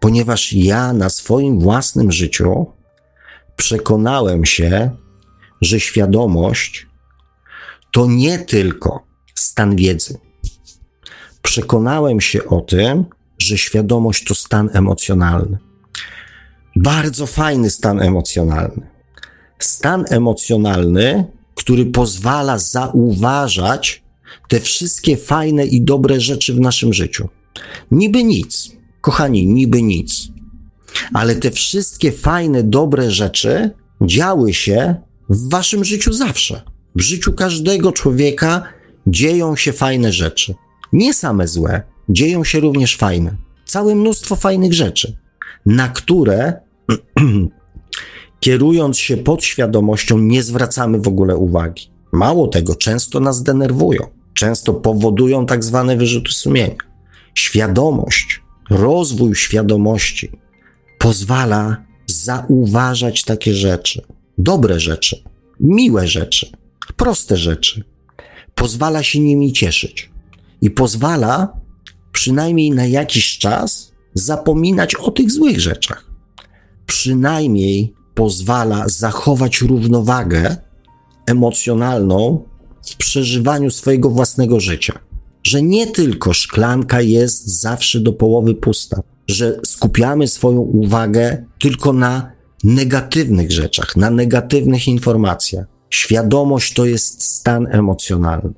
Ponieważ 0.00 0.52
ja 0.52 0.92
na 0.92 1.10
swoim 1.10 1.60
własnym 1.60 2.12
życiu 2.12 2.66
przekonałem 3.56 4.44
się, 4.44 4.90
że 5.60 5.80
świadomość 5.80 6.86
to 7.92 8.06
nie 8.06 8.38
tylko 8.38 9.06
stan 9.34 9.76
wiedzy. 9.76 10.18
Przekonałem 11.42 12.20
się 12.20 12.44
o 12.44 12.60
tym, 12.60 13.04
że 13.38 13.58
świadomość 13.58 14.24
to 14.24 14.34
stan 14.34 14.70
emocjonalny. 14.72 15.58
Bardzo 16.76 17.26
fajny 17.26 17.70
stan 17.70 18.02
emocjonalny 18.02 18.89
stan 19.60 20.04
emocjonalny, 20.08 21.24
który 21.54 21.86
pozwala 21.86 22.58
zauważać 22.58 24.02
te 24.48 24.60
wszystkie 24.60 25.16
fajne 25.16 25.66
i 25.66 25.82
dobre 25.82 26.20
rzeczy 26.20 26.54
w 26.54 26.60
naszym 26.60 26.92
życiu. 26.92 27.28
Niby 27.90 28.24
nic, 28.24 28.72
kochani, 29.00 29.46
niby 29.46 29.82
nic. 29.82 30.28
Ale 31.14 31.36
te 31.36 31.50
wszystkie 31.50 32.12
fajne, 32.12 32.62
dobre 32.62 33.10
rzeczy 33.10 33.70
działy 34.02 34.54
się 34.54 34.94
w 35.28 35.50
waszym 35.50 35.84
życiu 35.84 36.12
zawsze. 36.12 36.62
W 36.94 37.00
życiu 37.00 37.32
każdego 37.32 37.92
człowieka 37.92 38.62
dzieją 39.06 39.56
się 39.56 39.72
fajne 39.72 40.12
rzeczy. 40.12 40.54
Nie 40.92 41.14
same 41.14 41.48
złe, 41.48 41.82
dzieją 42.08 42.44
się 42.44 42.60
również 42.60 42.96
fajne. 42.96 43.36
Całe 43.64 43.94
mnóstwo 43.94 44.36
fajnych 44.36 44.72
rzeczy, 44.72 45.16
na 45.66 45.88
które 45.88 46.52
kierując 48.40 48.98
się 48.98 49.16
podświadomością, 49.16 50.18
nie 50.18 50.42
zwracamy 50.42 51.00
w 51.00 51.08
ogóle 51.08 51.36
uwagi. 51.36 51.90
Mało 52.12 52.48
tego, 52.48 52.74
często 52.74 53.20
nas 53.20 53.42
denerwują, 53.42 54.00
często 54.34 54.74
powodują 54.74 55.46
tak 55.46 55.64
zwane 55.64 55.96
wyrzuty 55.96 56.32
sumienia. 56.32 56.76
Świadomość, 57.34 58.42
rozwój 58.70 59.34
świadomości 59.34 60.30
pozwala 60.98 61.84
zauważać 62.06 63.24
takie 63.24 63.54
rzeczy, 63.54 64.02
dobre 64.38 64.80
rzeczy, 64.80 65.22
miłe 65.60 66.08
rzeczy, 66.08 66.46
proste 66.96 67.36
rzeczy. 67.36 67.84
Pozwala 68.54 69.02
się 69.02 69.20
nimi 69.20 69.52
cieszyć 69.52 70.10
i 70.60 70.70
pozwala 70.70 71.60
przynajmniej 72.12 72.70
na 72.70 72.86
jakiś 72.86 73.38
czas 73.38 73.92
zapominać 74.14 74.94
o 74.94 75.10
tych 75.10 75.30
złych 75.30 75.60
rzeczach. 75.60 76.04
Przynajmniej 76.86 77.94
pozwala 78.14 78.88
zachować 78.88 79.60
równowagę 79.60 80.56
emocjonalną 81.26 82.44
w 82.82 82.96
przeżywaniu 82.96 83.70
swojego 83.70 84.10
własnego 84.10 84.60
życia. 84.60 84.98
Że 85.42 85.62
nie 85.62 85.86
tylko 85.86 86.32
szklanka 86.32 87.00
jest 87.00 87.60
zawsze 87.60 88.00
do 88.00 88.12
połowy 88.12 88.54
pusta, 88.54 89.02
że 89.28 89.60
skupiamy 89.66 90.28
swoją 90.28 90.60
uwagę 90.60 91.44
tylko 91.58 91.92
na 91.92 92.32
negatywnych 92.64 93.52
rzeczach, 93.52 93.96
na 93.96 94.10
negatywnych 94.10 94.88
informacjach. 94.88 95.66
Świadomość 95.90 96.74
to 96.74 96.84
jest 96.84 97.22
stan 97.22 97.66
emocjonalny, 97.70 98.52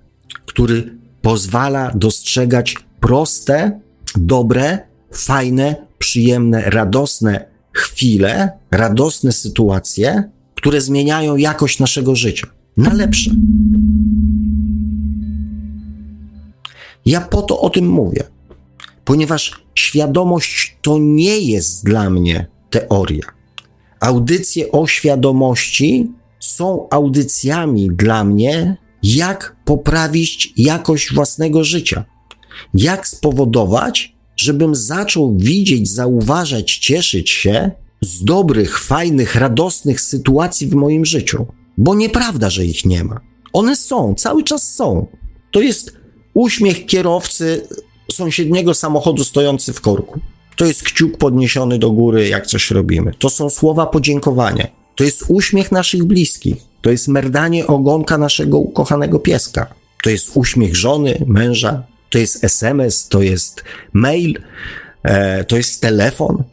który 0.46 0.98
pozwala 1.22 1.90
dostrzegać 1.94 2.76
proste, 3.00 3.80
dobre, 4.16 4.78
fajne, 5.12 5.86
przyjemne, 5.98 6.70
radosne 6.70 7.51
chwile, 7.92 8.50
radosne 8.70 9.32
sytuacje, 9.32 10.30
które 10.54 10.80
zmieniają 10.80 11.36
jakość 11.36 11.78
naszego 11.78 12.16
życia 12.16 12.46
na 12.76 12.94
lepsze. 12.94 13.30
Ja 17.06 17.20
po 17.20 17.42
to 17.42 17.60
o 17.60 17.70
tym 17.70 17.88
mówię, 17.88 18.24
ponieważ 19.04 19.64
świadomość 19.74 20.76
to 20.82 20.98
nie 20.98 21.38
jest 21.38 21.84
dla 21.84 22.10
mnie 22.10 22.46
teoria. 22.70 23.24
Audycje 24.00 24.72
o 24.72 24.86
świadomości 24.86 26.10
są 26.40 26.88
audycjami 26.90 27.90
dla 27.90 28.24
mnie, 28.24 28.76
jak 29.02 29.56
poprawić 29.64 30.52
jakość 30.56 31.14
własnego 31.14 31.64
życia, 31.64 32.04
jak 32.74 33.08
spowodować, 33.08 34.16
żebym 34.36 34.74
zaczął 34.74 35.36
widzieć, 35.36 35.90
zauważać, 35.90 36.78
cieszyć 36.78 37.30
się 37.30 37.70
z 38.02 38.24
dobrych, 38.24 38.78
fajnych, 38.78 39.34
radosnych 39.34 40.00
sytuacji 40.00 40.66
w 40.66 40.74
moim 40.74 41.04
życiu. 41.04 41.46
Bo 41.78 41.94
nieprawda, 41.94 42.50
że 42.50 42.64
ich 42.64 42.84
nie 42.84 43.04
ma. 43.04 43.20
One 43.52 43.76
są, 43.76 44.14
cały 44.14 44.44
czas 44.44 44.74
są. 44.74 45.06
To 45.50 45.60
jest 45.60 45.92
uśmiech 46.34 46.86
kierowcy 46.86 47.66
sąsiedniego 48.12 48.74
samochodu 48.74 49.24
stojący 49.24 49.72
w 49.72 49.80
korku. 49.80 50.20
To 50.56 50.64
jest 50.64 50.82
kciuk 50.82 51.18
podniesiony 51.18 51.78
do 51.78 51.90
góry, 51.90 52.28
jak 52.28 52.46
coś 52.46 52.70
robimy. 52.70 53.12
To 53.18 53.30
są 53.30 53.50
słowa 53.50 53.86
podziękowania. 53.86 54.66
To 54.96 55.04
jest 55.04 55.24
uśmiech 55.28 55.72
naszych 55.72 56.04
bliskich. 56.04 56.56
To 56.82 56.90
jest 56.90 57.08
merdanie 57.08 57.66
ogonka 57.66 58.18
naszego 58.18 58.58
ukochanego 58.58 59.18
pieska. 59.18 59.74
To 60.02 60.10
jest 60.10 60.30
uśmiech 60.34 60.76
żony, 60.76 61.24
męża. 61.26 61.82
To 62.10 62.18
jest 62.18 62.44
SMS, 62.44 63.08
to 63.08 63.22
jest 63.22 63.64
mail, 63.92 64.42
e, 65.02 65.44
to 65.44 65.56
jest 65.56 65.80
telefon. 65.80 66.44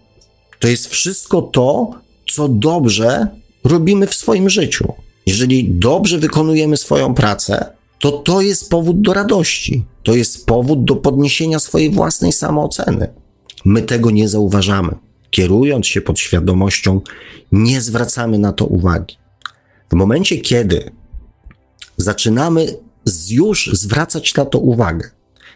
To 0.60 0.68
jest 0.68 0.88
wszystko 0.88 1.42
to, 1.42 1.92
co 2.32 2.50
dobrze 2.50 3.28
robimy 3.64 4.08
w 4.08 4.14
swoim 4.16 4.50
życiu. 4.50 4.94
Jeżeli 5.26 5.70
dobrze 5.70 6.18
wykonujemy 6.18 6.78
swoją 6.78 7.14
pracę, 7.14 7.66
to 8.00 8.12
to 8.12 8.42
jest 8.42 8.70
powód 8.70 9.02
do 9.02 9.14
radości. 9.14 9.86
To 10.04 10.16
jest 10.16 10.46
powód 10.46 10.86
do 10.86 10.96
podniesienia 10.96 11.60
swojej 11.60 11.90
własnej 11.90 12.32
samooceny. 12.32 13.08
My 13.66 13.82
tego 13.82 14.12
nie 14.12 14.30
zauważamy. 14.30 14.96
Kierując 15.32 15.88
się 15.88 16.02
pod 16.02 16.20
świadomością, 16.20 17.02
nie 17.52 17.82
zwracamy 17.82 18.40
na 18.40 18.54
to 18.54 18.66
uwagi. 18.66 19.18
W 19.92 19.96
momencie, 19.96 20.38
kiedy 20.38 20.92
zaczynamy 21.98 22.68
już 23.30 23.70
zwracać 23.74 24.36
na 24.36 24.46
to 24.46 24.60
uwagę, 24.60 25.10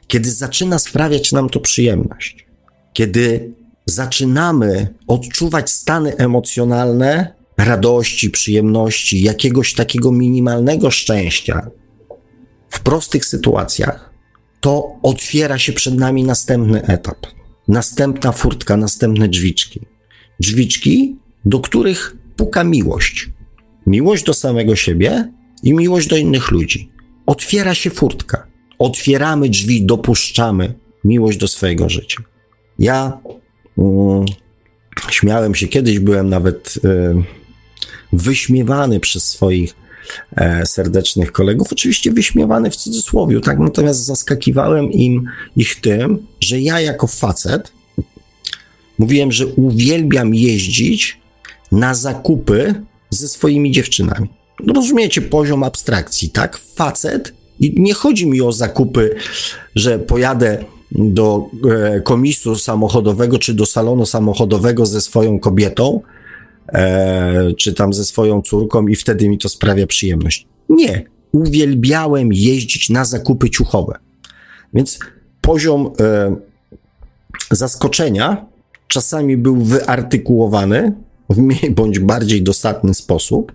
kiedy 0.08 0.32
zaczyna 0.32 0.80
sprawiać 0.80 1.32
nam 1.32 1.50
to 1.50 1.60
przyjemność, 1.60 2.46
kiedy 2.94 3.54
zaczynamy 3.86 4.88
odczuwać 5.08 5.72
stany 5.72 6.18
emocjonalne 6.18 7.34
radości, 7.58 8.30
przyjemności, 8.30 9.22
jakiegoś 9.22 9.74
takiego 9.74 10.12
minimalnego 10.12 10.92
szczęścia 10.92 11.68
w 12.70 12.80
prostych 12.80 13.26
sytuacjach, 13.26 14.14
to 14.60 14.96
otwiera 15.04 15.60
się 15.60 15.74
przed 15.74 15.96
nami 15.96 16.24
następny 16.24 16.86
etap, 16.86 17.18
następna 17.68 18.32
furtka, 18.32 18.78
następne 18.78 19.28
drzwiczki. 19.28 19.82
Drzwiczki, 20.40 21.18
do 21.46 21.60
których 21.60 22.18
puka 22.36 22.64
miłość. 22.64 23.30
Miłość 23.88 24.24
do 24.24 24.34
samego 24.34 24.76
siebie 24.76 25.32
i 25.64 25.74
miłość 25.74 26.08
do 26.08 26.18
innych 26.18 26.52
ludzi. 26.52 26.92
Otwiera 27.26 27.76
się 27.76 27.90
furtka. 27.90 28.48
Otwieramy 28.80 29.50
drzwi, 29.50 29.86
dopuszczamy 29.86 30.74
miłość 31.04 31.38
do 31.38 31.48
swojego 31.48 31.90
życia. 31.90 32.24
Ja 32.80 33.20
śmiałem 35.10 35.56
się, 35.56 35.68
kiedyś 35.68 36.00
byłem 36.00 36.30
nawet 36.30 36.80
y, 36.86 37.24
wyśmiewany 38.14 39.00
przez 39.00 39.24
swoich 39.24 39.76
e, 40.36 40.66
serdecznych 40.66 41.32
kolegów, 41.32 41.68
oczywiście 41.72 42.12
wyśmiewany 42.12 42.72
w 42.72 42.76
cudzysłowie, 42.76 43.40
tak, 43.40 43.60
natomiast 43.60 44.06
zaskakiwałem 44.06 44.92
im 44.92 45.30
ich 45.58 45.82
tym, 45.82 46.28
że 46.40 46.60
ja 46.60 46.80
jako 46.80 47.08
facet 47.08 47.72
mówiłem, 49.00 49.32
że 49.32 49.48
uwielbiam 49.48 50.36
jeździć 50.36 51.20
na 51.72 51.96
zakupy 51.96 52.76
ze 53.10 53.28
swoimi 53.28 53.72
dziewczynami. 53.72 54.30
No 54.66 54.74
rozumiecie 54.74 55.22
poziom 55.22 55.64
abstrakcji, 55.64 56.30
tak? 56.30 56.58
Facet 56.58 57.34
i 57.60 57.82
nie 57.82 57.94
chodzi 57.94 58.28
mi 58.28 58.42
o 58.42 58.52
zakupy, 58.52 59.16
że 59.76 60.00
pojadę 60.00 60.66
do 60.96 61.50
e, 61.72 62.02
komisu 62.02 62.56
samochodowego 62.56 63.40
czy 63.40 63.54
do 63.54 63.66
salonu 63.66 64.06
samochodowego 64.06 64.86
ze 64.86 65.02
swoją 65.02 65.40
kobietą, 65.40 66.02
e, 66.74 67.54
czy 67.54 67.74
tam 67.74 67.94
ze 67.94 68.06
swoją 68.06 68.42
córką 68.42 68.88
i 68.88 68.96
wtedy 68.96 69.30
mi 69.30 69.38
to 69.38 69.50
sprawia 69.50 69.88
przyjemność. 69.88 70.48
Nie. 70.70 71.06
Uwielbiałem 71.32 72.34
jeździć 72.34 72.90
na 72.90 73.06
zakupy 73.06 73.50
ciuchowe. 73.50 73.98
Więc 74.74 75.00
poziom 75.42 75.92
e, 76.00 76.36
zaskoczenia 77.52 78.46
czasami 78.88 79.38
był 79.38 79.56
wyartykułowany 79.56 80.94
w 81.30 81.38
mniej 81.38 81.72
bądź 81.72 82.00
bardziej 82.00 82.44
dosadny 82.44 82.94
sposób, 82.94 83.52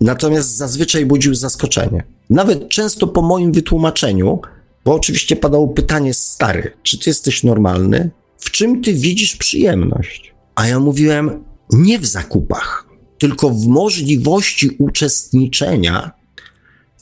natomiast 0.00 0.56
zazwyczaj 0.56 1.06
budził 1.06 1.34
zaskoczenie. 1.34 2.04
Nawet 2.30 2.68
często 2.68 3.06
po 3.06 3.22
moim 3.22 3.52
wytłumaczeniu, 3.52 4.40
bo 4.84 4.94
oczywiście 4.94 5.36
padało 5.36 5.68
pytanie 5.68 6.14
stary, 6.14 6.72
czy 6.82 6.98
ty 6.98 7.10
jesteś 7.10 7.42
normalny? 7.42 8.10
W 8.38 8.50
czym 8.50 8.82
ty 8.82 8.94
widzisz 8.94 9.36
przyjemność? 9.36 10.34
A 10.54 10.66
ja 10.66 10.80
mówiłem, 10.80 11.44
nie 11.70 11.98
w 11.98 12.06
zakupach, 12.06 12.88
tylko 13.18 13.50
w 13.50 13.66
możliwości 13.66 14.70
uczestniczenia 14.78 16.10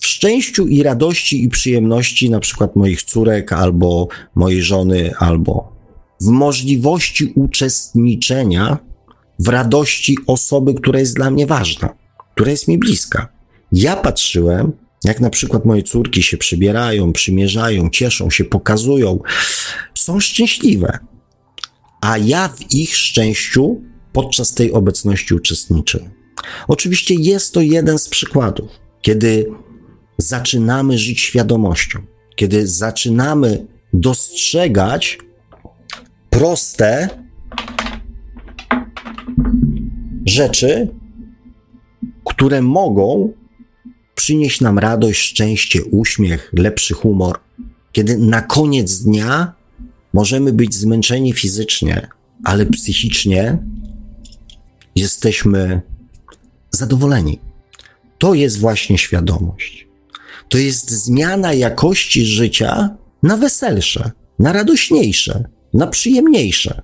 w 0.02 0.06
szczęściu 0.06 0.66
i 0.66 0.82
radości 0.82 1.44
i 1.44 1.48
przyjemności 1.48 2.30
na 2.30 2.40
przykład 2.40 2.76
moich 2.76 3.02
córek 3.02 3.52
albo 3.52 4.08
mojej 4.34 4.62
żony, 4.62 5.14
albo 5.18 5.72
w 6.20 6.26
możliwości 6.26 7.32
uczestniczenia 7.34 8.78
w 9.38 9.48
radości 9.48 10.16
osoby, 10.26 10.74
która 10.74 10.98
jest 10.98 11.16
dla 11.16 11.30
mnie 11.30 11.46
ważna, 11.46 11.88
która 12.34 12.50
jest 12.50 12.68
mi 12.68 12.78
bliska. 12.78 13.28
Ja 13.72 13.96
patrzyłem, 13.96 14.72
jak 15.04 15.20
na 15.20 15.30
przykład 15.30 15.64
moje 15.64 15.82
córki 15.82 16.22
się 16.22 16.36
przybierają, 16.36 17.12
przymierzają, 17.12 17.90
cieszą 17.90 18.30
się, 18.30 18.44
pokazują, 18.44 19.18
są 19.94 20.20
szczęśliwe 20.20 20.98
a 22.02 22.18
ja 22.18 22.48
w 22.48 22.74
ich 22.74 22.96
szczęściu 22.96 23.80
podczas 24.12 24.54
tej 24.54 24.72
obecności 24.72 25.34
uczestniczę. 25.34 26.10
Oczywiście 26.68 27.14
jest 27.14 27.54
to 27.54 27.60
jeden 27.60 27.98
z 27.98 28.08
przykładów, 28.08 28.70
kiedy 29.02 29.46
zaczynamy 30.18 30.98
żyć 30.98 31.20
świadomością, 31.20 31.98
kiedy 32.36 32.66
zaczynamy 32.66 33.66
dostrzegać 33.92 35.18
proste 36.30 37.08
rzeczy, 40.26 40.88
które 42.24 42.62
mogą 42.62 43.32
przynieść 44.22 44.60
nam 44.60 44.78
radość, 44.78 45.20
szczęście, 45.20 45.84
uśmiech, 45.84 46.50
lepszy 46.52 46.94
humor, 46.94 47.38
kiedy 47.92 48.18
na 48.18 48.42
koniec 48.42 48.98
dnia 48.98 49.54
Możemy 50.12 50.52
być 50.52 50.74
zmęczeni 50.74 51.32
fizycznie, 51.32 52.08
ale 52.44 52.66
psychicznie 52.66 53.58
jesteśmy 54.96 55.82
zadowoleni. 56.70 57.38
To 58.18 58.34
jest 58.34 58.58
właśnie 58.58 58.98
świadomość. 58.98 59.88
To 60.48 60.58
jest 60.58 60.90
zmiana 60.90 61.52
jakości 61.52 62.24
życia 62.24 62.96
na 63.22 63.36
weselsze, 63.36 64.10
na 64.38 64.52
radośniejsze, 64.52 65.44
na 65.74 65.86
przyjemniejsze 65.86 66.82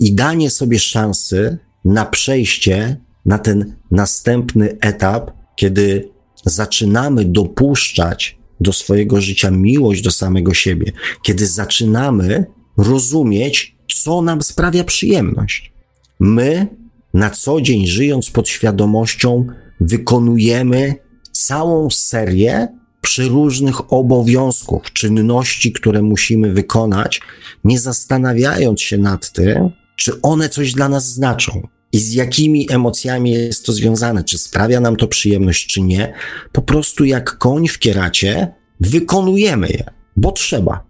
i 0.00 0.14
danie 0.14 0.50
sobie 0.50 0.78
szansy 0.78 1.58
na 1.84 2.06
przejście 2.06 2.96
na 3.26 3.38
ten 3.38 3.76
następny 3.90 4.76
etap, 4.80 5.30
kiedy 5.56 6.08
zaczynamy 6.44 7.24
dopuszczać 7.24 8.38
do 8.60 8.72
swojego 8.72 9.20
życia 9.20 9.50
miłość 9.50 10.02
do 10.02 10.10
samego 10.10 10.54
siebie, 10.54 10.92
kiedy 11.22 11.46
zaczynamy 11.46 12.46
rozumieć, 12.76 13.76
co 13.94 14.22
nam 14.22 14.42
sprawia 14.42 14.84
przyjemność. 14.84 15.72
My 16.20 16.66
na 17.14 17.30
co 17.30 17.60
dzień, 17.60 17.86
żyjąc 17.86 18.30
pod 18.30 18.48
świadomością, 18.48 19.46
wykonujemy 19.80 20.94
całą 21.32 21.90
serię 21.90 22.68
przeróżnych 23.00 23.92
obowiązków, 23.92 24.92
czynności, 24.92 25.72
które 25.72 26.02
musimy 26.02 26.52
wykonać, 26.52 27.20
nie 27.64 27.78
zastanawiając 27.78 28.80
się 28.80 28.98
nad 28.98 29.32
tym, 29.32 29.70
czy 29.96 30.20
one 30.22 30.48
coś 30.48 30.72
dla 30.72 30.88
nas 30.88 31.12
znaczą 31.12 31.68
i 31.94 31.98
z 31.98 32.12
jakimi 32.12 32.66
emocjami 32.70 33.30
jest 33.30 33.66
to 33.66 33.72
związane, 33.72 34.24
czy 34.24 34.38
sprawia 34.38 34.80
nam 34.80 34.96
to 34.96 35.08
przyjemność, 35.08 35.66
czy 35.66 35.80
nie. 35.80 36.14
Po 36.52 36.62
prostu 36.62 37.04
jak 37.04 37.38
koń 37.38 37.68
w 37.68 37.78
kieracie, 37.78 38.54
wykonujemy 38.80 39.68
je, 39.68 39.84
bo 40.16 40.32
trzeba. 40.32 40.86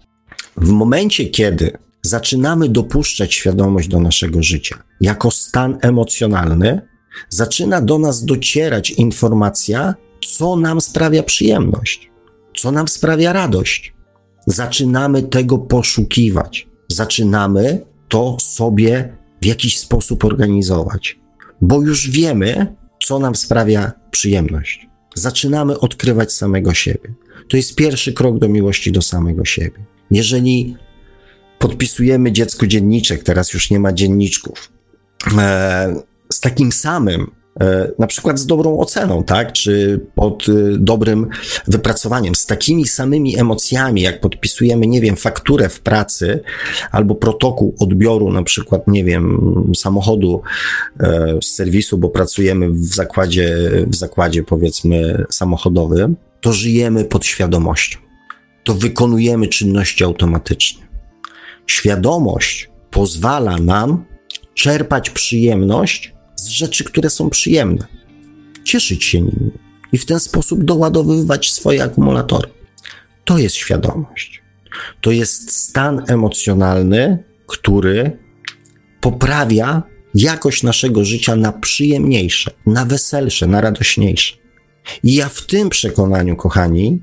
W 0.57 0.69
momencie, 0.69 1.27
kiedy 1.27 1.79
zaczynamy 2.03 2.69
dopuszczać 2.69 3.35
świadomość 3.35 3.89
do 3.89 4.01
naszego 4.01 4.43
życia 4.43 4.83
jako 5.01 5.31
stan 5.31 5.79
emocjonalny, 5.83 6.81
zaczyna 7.29 7.81
do 7.81 7.99
nas 7.99 8.25
docierać 8.25 8.91
informacja, 8.91 9.95
co 10.37 10.57
nam 10.57 10.81
sprawia 10.81 11.23
przyjemność, 11.23 12.11
co 12.57 12.73
nam 12.73 12.89
sprawia 12.89 13.33
radość. 13.33 13.95
Zaczynamy 14.47 15.23
tego 15.23 15.59
poszukiwać, 15.59 16.69
zaczynamy 16.89 17.87
to 18.09 18.37
sobie 18.41 19.24
w 19.45 19.47
jakiś 19.47 19.79
sposób 19.79 20.25
organizować, 20.25 21.19
bo 21.61 21.83
już 21.83 22.11
wiemy, 22.11 22.77
co 23.07 23.19
nam 23.19 23.35
sprawia 23.35 23.93
przyjemność. 24.11 24.89
Zaczynamy 25.15 25.79
odkrywać 25.81 26.33
samego 26.33 26.75
siebie. 26.75 27.15
To 27.49 27.57
jest 27.57 27.75
pierwszy 27.75 28.13
krok 28.13 28.39
do 28.39 28.49
miłości 28.49 28.93
do 28.93 29.03
samego 29.03 29.45
siebie. 29.45 29.85
Jeżeli 30.11 30.77
podpisujemy 31.59 32.33
dziecku 32.33 32.67
dzienniczek, 32.67 33.23
teraz 33.23 33.53
już 33.53 33.71
nie 33.71 33.81
ma 33.81 33.93
dzienniczków, 33.93 34.73
e, 35.39 36.03
z 36.33 36.41
takim 36.41 36.73
samym 36.73 37.31
na 37.99 38.07
przykład 38.07 38.39
z 38.39 38.47
dobrą 38.47 38.79
oceną, 38.79 39.25
tak, 39.25 39.53
czy 39.53 40.01
pod 40.15 40.49
y, 40.49 40.79
dobrym 40.79 41.29
wypracowaniem, 41.69 42.35
z 42.35 42.47
takimi 42.47 42.87
samymi 42.87 43.39
emocjami, 43.39 44.01
jak 44.03 44.21
podpisujemy, 44.21 44.87
nie 44.87 45.01
wiem, 45.01 45.17
fakturę 45.17 45.69
w 45.69 45.81
pracy 45.81 46.41
albo 46.91 47.15
protokół 47.15 47.75
odbioru, 47.79 48.33
na 48.33 48.43
przykład, 48.43 48.89
nie 48.89 49.05
wiem, 49.05 49.41
samochodu 49.77 50.43
e, 51.01 51.39
z 51.43 51.47
serwisu, 51.47 51.99
bo 51.99 52.09
pracujemy 52.09 52.71
w 52.71 52.85
zakładzie, 52.85 53.71
w 53.87 53.95
zakładzie 53.95 54.43
powiedzmy 54.43 55.25
samochodowym, 55.31 56.17
to 56.41 56.53
żyjemy 56.53 57.05
pod 57.05 57.27
świadomością. 57.27 57.99
To 58.65 58.75
wykonujemy 58.75 59.49
czynności 59.49 60.05
automatycznie. 60.05 60.83
Świadomość 61.67 62.71
pozwala 62.91 63.59
nam 63.59 64.05
czerpać 64.55 65.11
przyjemność 65.11 66.14
z 66.45 66.49
rzeczy, 66.49 66.85
które 66.85 67.11
są 67.11 67.31
przyjemne. 67.31 67.87
Cieszyć 68.65 69.05
się 69.05 69.21
nimi 69.21 69.51
i 69.93 69.99
w 69.99 70.07
ten 70.07 70.21
sposób 70.21 70.65
doładowywać 70.65 71.53
swoje 71.53 71.85
akumulatory. 71.85 72.49
To 73.25 73.39
jest 73.39 73.57
świadomość. 73.57 74.43
To 75.01 75.11
jest 75.11 75.57
stan 75.57 76.05
emocjonalny, 76.09 77.25
który 77.47 78.19
poprawia 79.01 79.83
jakość 80.15 80.63
naszego 80.63 81.05
życia 81.05 81.37
na 81.37 81.53
przyjemniejsze, 81.53 82.51
na 82.67 82.85
weselsze, 82.85 83.47
na 83.47 83.61
radośniejsze. 83.61 84.35
I 85.03 85.15
ja 85.15 85.29
w 85.29 85.47
tym 85.47 85.69
przekonaniu, 85.69 86.37
kochani, 86.37 87.03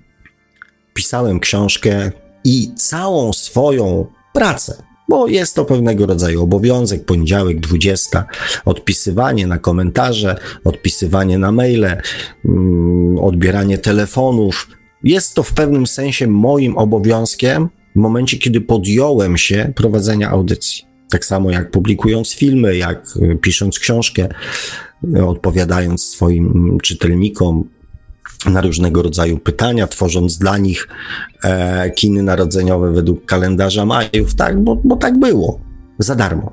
pisałem 0.94 1.39
książkę 1.39 2.12
i 2.44 2.72
całą 2.76 3.34
swoją 3.34 4.06
pracę 4.34 4.84
bo 5.12 5.28
jest 5.28 5.55
to 5.55 5.66
pewnego 5.66 6.05
rodzaju 6.05 6.43
obowiązek. 6.43 7.05
Poniedziałek 7.05 7.59
20, 7.59 8.26
odpisywanie 8.66 9.47
na 9.47 9.59
komentarze, 9.59 10.36
odpisywanie 10.64 11.38
na 11.38 11.51
maile, 11.51 11.97
mm, 12.45 13.18
odbieranie 13.18 13.78
telefonów. 13.78 14.68
Jest 15.03 15.36
to 15.36 15.43
w 15.43 15.53
pewnym 15.53 15.88
sensie 15.88 16.28
moim 16.28 16.78
obowiązkiem 16.78 17.70
w 17.95 17.99
momencie, 17.99 18.38
kiedy 18.38 18.62
podjąłem 18.62 19.38
się 19.38 19.74
prowadzenia 19.76 20.30
audycji. 20.30 20.84
Tak 21.09 21.26
samo 21.26 21.51
jak 21.51 21.72
publikując 21.72 22.34
filmy, 22.34 22.78
jak 22.78 23.03
y, 23.16 23.38
pisząc 23.41 23.80
książkę, 23.80 24.30
y, 25.18 25.26
odpowiadając 25.26 26.03
swoim 26.03 26.78
czytelnikom, 26.84 27.70
na 28.46 28.62
różnego 28.62 29.02
rodzaju 29.02 29.38
pytania, 29.38 29.88
tworząc 29.88 30.38
dla 30.38 30.58
nich 30.58 30.88
e, 31.44 31.92
kiny 31.92 32.24
narodzeniowe 32.24 32.92
według 32.92 33.26
kalendarza 33.26 33.86
Majów, 33.86 34.36
tak, 34.36 34.64
bo, 34.64 34.76
bo 34.76 34.96
tak 34.96 35.20
było. 35.20 35.60
Za 36.00 36.16
darmo. 36.16 36.52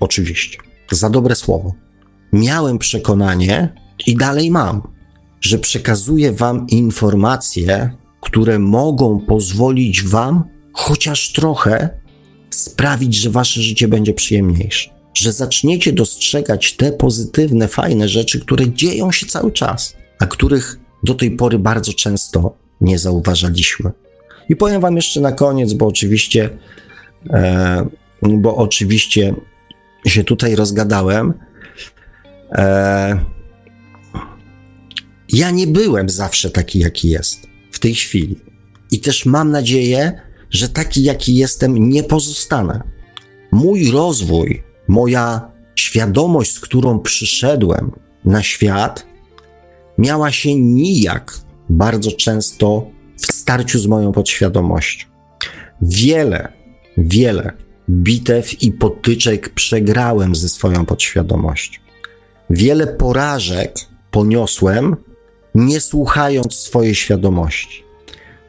Oczywiście. 0.00 0.58
Za 0.90 1.10
dobre 1.10 1.34
słowo. 1.34 1.74
Miałem 2.32 2.78
przekonanie 2.78 3.74
i 4.06 4.16
dalej 4.16 4.50
mam, 4.50 4.82
że 5.40 5.58
przekazuję 5.58 6.32
wam 6.32 6.66
informacje, 6.68 7.90
które 8.20 8.58
mogą 8.58 9.20
pozwolić 9.20 10.02
wam 10.02 10.44
chociaż 10.72 11.32
trochę 11.32 11.88
sprawić, 12.50 13.14
że 13.14 13.30
wasze 13.30 13.62
życie 13.62 13.88
będzie 13.88 14.14
przyjemniejsze. 14.14 14.90
Że 15.14 15.32
zaczniecie 15.32 15.92
dostrzegać 15.92 16.76
te 16.76 16.92
pozytywne, 16.92 17.68
fajne 17.68 18.08
rzeczy, 18.08 18.40
które 18.40 18.72
dzieją 18.72 19.12
się 19.12 19.26
cały 19.26 19.52
czas, 19.52 19.96
a 20.18 20.26
których 20.26 20.81
do 21.02 21.14
tej 21.14 21.30
pory 21.30 21.58
bardzo 21.58 21.92
często 21.92 22.56
nie 22.80 22.98
zauważaliśmy. 22.98 23.90
I 24.48 24.56
powiem 24.56 24.80
Wam 24.80 24.96
jeszcze 24.96 25.20
na 25.20 25.32
koniec, 25.32 25.72
bo 25.72 25.86
oczywiście, 25.86 26.50
e, 27.30 27.86
bo 28.22 28.56
oczywiście 28.56 29.34
się 30.06 30.24
tutaj 30.24 30.56
rozgadałem. 30.56 31.34
E, 32.52 33.24
ja 35.28 35.50
nie 35.50 35.66
byłem 35.66 36.08
zawsze 36.08 36.50
taki, 36.50 36.78
jaki 36.78 37.08
jest 37.08 37.46
w 37.70 37.78
tej 37.78 37.94
chwili. 37.94 38.36
I 38.90 39.00
też 39.00 39.26
mam 39.26 39.50
nadzieję, 39.50 40.20
że 40.50 40.68
taki, 40.68 41.02
jaki 41.02 41.36
jestem, 41.36 41.88
nie 41.88 42.02
pozostanę. 42.02 42.82
Mój 43.52 43.90
rozwój, 43.90 44.62
moja 44.88 45.52
świadomość, 45.76 46.52
z 46.52 46.60
którą 46.60 46.98
przyszedłem 46.98 47.90
na 48.24 48.42
świat, 48.42 49.06
miała 49.98 50.32
się 50.32 50.54
nijak 50.54 51.34
bardzo 51.68 52.12
często 52.12 52.90
w 53.16 53.32
starciu 53.32 53.78
z 53.78 53.86
moją 53.86 54.12
podświadomością. 54.12 55.06
Wiele, 55.82 56.52
wiele 56.98 57.52
bitew 57.90 58.62
i 58.62 58.72
potyczek 58.72 59.48
przegrałem 59.48 60.34
ze 60.34 60.48
swoją 60.48 60.86
podświadomością. 60.86 61.80
Wiele 62.50 62.86
porażek 62.86 63.74
poniosłem, 64.10 64.96
nie 65.54 65.80
słuchając 65.80 66.54
swojej 66.54 66.94
świadomości. 66.94 67.84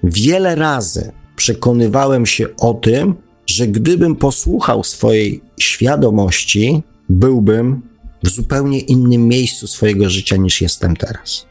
Wiele 0.03 0.55
razy 0.55 1.11
przekonywałem 1.35 2.25
się 2.25 2.55
o 2.55 2.73
tym, 2.73 3.15
że 3.45 3.67
gdybym 3.67 4.15
posłuchał 4.15 4.83
swojej 4.83 5.41
świadomości, 5.59 6.83
byłbym 7.09 7.81
w 8.24 8.30
zupełnie 8.30 8.80
innym 8.80 9.28
miejscu 9.28 9.67
swojego 9.67 10.09
życia 10.09 10.36
niż 10.36 10.61
jestem 10.61 10.95
teraz. 10.95 11.45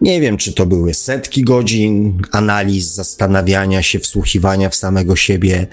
Nie 0.00 0.20
wiem, 0.20 0.36
czy 0.36 0.52
to 0.52 0.66
były 0.66 0.94
setki 0.94 1.42
godzin 1.42 2.22
analiz, 2.32 2.94
zastanawiania 2.94 3.82
się, 3.82 3.98
wsłuchiwania 3.98 4.68
w 4.68 4.74
samego 4.74 5.16
siebie, 5.16 5.66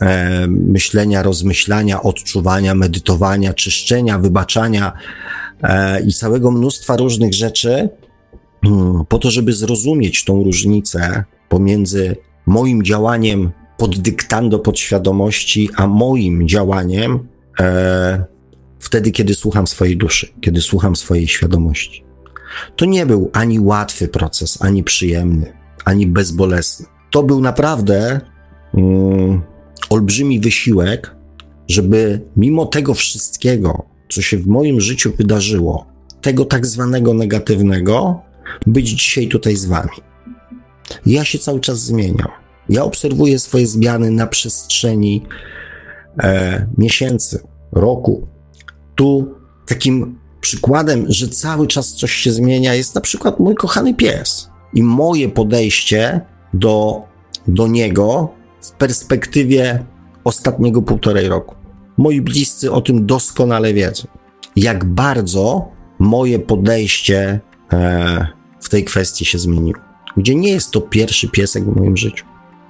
e, 0.00 0.46
myślenia, 0.48 1.22
rozmyślania, 1.22 2.02
odczuwania, 2.02 2.74
medytowania, 2.74 3.54
czyszczenia, 3.54 4.18
wybaczania 4.18 4.92
e, 5.62 6.00
i 6.02 6.12
całego 6.12 6.50
mnóstwa 6.50 6.96
różnych 6.96 7.34
rzeczy, 7.34 7.88
hmm, 8.64 9.04
po 9.08 9.18
to, 9.18 9.30
żeby 9.30 9.52
zrozumieć 9.52 10.24
tą 10.24 10.44
różnicę 10.44 11.24
pomiędzy 11.48 12.16
moim 12.46 12.82
działaniem 12.82 13.50
pod 13.76 13.98
dyktando 13.98 14.58
podświadomości, 14.58 15.68
a 15.76 15.86
moim 15.86 16.48
działaniem 16.48 17.28
e, 17.60 18.24
wtedy, 18.80 19.10
kiedy 19.10 19.34
słucham 19.34 19.66
swojej 19.66 19.96
duszy, 19.96 20.28
kiedy 20.40 20.60
słucham 20.60 20.96
swojej 20.96 21.28
świadomości. 21.28 22.04
To 22.76 22.84
nie 22.84 23.06
był 23.06 23.30
ani 23.32 23.60
łatwy 23.60 24.08
proces, 24.08 24.62
ani 24.62 24.84
przyjemny, 24.84 25.52
ani 25.84 26.06
bezbolesny. 26.06 26.86
To 27.10 27.22
był 27.22 27.40
naprawdę 27.40 28.20
mm, 28.74 29.42
olbrzymi 29.90 30.40
wysiłek, 30.40 31.16
żeby 31.68 32.20
mimo 32.36 32.66
tego 32.66 32.94
wszystkiego, 32.94 33.84
co 34.08 34.22
się 34.22 34.38
w 34.38 34.46
moim 34.46 34.80
życiu 34.80 35.12
wydarzyło, 35.18 35.86
tego 36.20 36.44
tak 36.44 36.66
zwanego 36.66 37.14
negatywnego, 37.14 38.20
być 38.66 38.88
dzisiaj 38.88 39.28
tutaj 39.28 39.56
z 39.56 39.64
Wami. 39.64 39.90
Ja 41.06 41.24
się 41.24 41.38
cały 41.38 41.60
czas 41.60 41.80
zmieniam. 41.80 42.28
Ja 42.68 42.84
obserwuję 42.84 43.38
swoje 43.38 43.66
zmiany 43.66 44.10
na 44.10 44.26
przestrzeni 44.26 45.26
e, 46.18 46.66
miesięcy, 46.78 47.42
roku, 47.72 48.28
tu 49.00 49.34
takim 49.66 50.18
przykładem, 50.40 51.06
że 51.08 51.28
cały 51.28 51.66
czas 51.66 51.92
coś 51.92 52.12
się 52.12 52.32
zmienia, 52.32 52.74
jest 52.74 52.94
na 52.94 53.00
przykład 53.00 53.40
mój 53.40 53.54
kochany 53.54 53.94
pies. 53.94 54.50
I 54.74 54.82
moje 54.82 55.28
podejście 55.28 56.20
do, 56.54 57.02
do 57.48 57.66
niego 57.66 58.28
w 58.62 58.70
perspektywie 58.70 59.84
ostatniego 60.24 60.82
półtorej 60.82 61.28
roku. 61.28 61.54
Moi 61.96 62.20
bliscy 62.20 62.72
o 62.72 62.80
tym 62.80 63.06
doskonale 63.06 63.74
wiedzą. 63.74 64.08
Jak 64.56 64.84
bardzo 64.84 65.68
moje 65.98 66.38
podejście 66.38 67.40
e, 67.72 68.26
w 68.60 68.68
tej 68.68 68.84
kwestii 68.84 69.24
się 69.24 69.38
zmieniło. 69.38 69.80
gdzie 70.16 70.34
nie 70.34 70.52
jest 70.52 70.70
to 70.70 70.80
pierwszy 70.80 71.28
piesek 71.28 71.64
w 71.64 71.76
moim 71.76 71.96
życiu. 71.96 72.24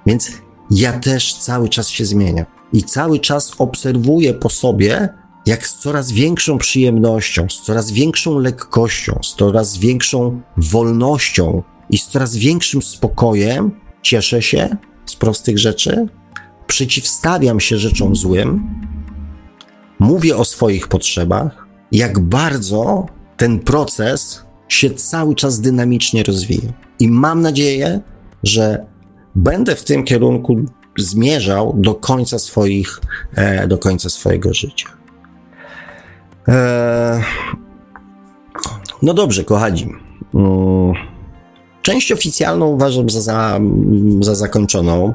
Więc 0.07 0.31
ja 0.71 0.93
też 0.93 1.35
cały 1.35 1.69
czas 1.69 1.89
się 1.89 2.05
zmieniam 2.05 2.47
i 2.73 2.83
cały 2.83 3.19
czas 3.19 3.53
obserwuję 3.59 4.35
po 4.35 4.51
sobie, 4.51 5.20
jak 5.47 5.67
z 5.67 5.79
coraz 5.79 6.13
większą 6.13 6.59
przyjemnością, 6.59 7.47
z 7.51 7.61
coraz 7.61 7.91
większą 7.91 8.39
lekkością, 8.39 9.19
z 9.23 9.35
coraz 9.35 9.79
większą 9.79 10.41
wolnością 10.57 11.63
i 11.91 11.99
z 11.99 12.07
coraz 12.07 12.37
większym 12.37 12.83
spokojem 12.83 13.71
cieszę 14.03 14.43
się 14.43 14.77
z 15.07 15.17
prostych 15.17 15.59
rzeczy, 15.59 16.07
przeciwstawiam 16.67 17.61
się 17.61 17.79
rzeczom 17.79 18.17
złym, 18.17 18.75
mówię 19.99 20.37
o 20.37 20.45
swoich 20.45 20.89
potrzebach, 20.89 21.67
jak 21.93 22.19
bardzo 22.19 23.07
ten 23.37 23.59
proces 23.59 24.45
się 24.69 24.91
cały 24.91 25.35
czas 25.35 25.61
dynamicznie 25.61 26.23
rozwija. 26.23 26.73
I 26.99 27.09
mam 27.09 27.41
nadzieję, 27.41 28.01
że 28.43 28.87
będę 29.35 29.77
w 29.77 29.85
tym 29.85 30.05
kierunku 30.05 30.57
zmierzał 30.99 31.75
do 31.77 31.95
końca 31.95 32.39
swoich, 32.39 33.01
e, 33.35 33.69
do 33.69 33.79
końca 33.79 34.09
swojego 34.09 34.55
życia. 34.55 35.00
E, 36.49 37.23
no 39.03 39.15
dobrze, 39.15 39.45
kochani. 39.45 39.95
Mm, 40.35 40.93
część 41.83 42.13
oficjalną 42.13 42.67
uważam 42.67 43.11
za, 43.11 43.21
za, 43.21 43.61
za 44.21 44.35
zakończoną. 44.35 45.13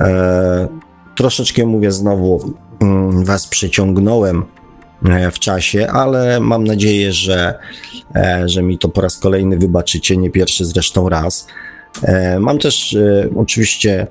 E, 0.00 0.68
troszeczkę 1.14 1.66
mówię 1.66 1.92
znowu, 1.92 2.54
mm, 2.80 3.24
was 3.24 3.46
przeciągnąłem 3.46 4.44
e, 5.04 5.30
w 5.30 5.38
czasie, 5.38 5.88
ale 5.90 6.40
mam 6.40 6.64
nadzieję, 6.64 7.12
że, 7.12 7.58
e, 8.14 8.48
że 8.48 8.62
mi 8.62 8.78
to 8.78 8.88
po 8.88 9.00
raz 9.00 9.18
kolejny 9.18 9.58
wybaczycie, 9.58 10.16
nie 10.16 10.30
pierwszy 10.30 10.64
zresztą 10.64 11.08
raz. 11.08 11.46
Mam 12.40 12.58
też 12.58 12.96
oczywiście 13.36 14.06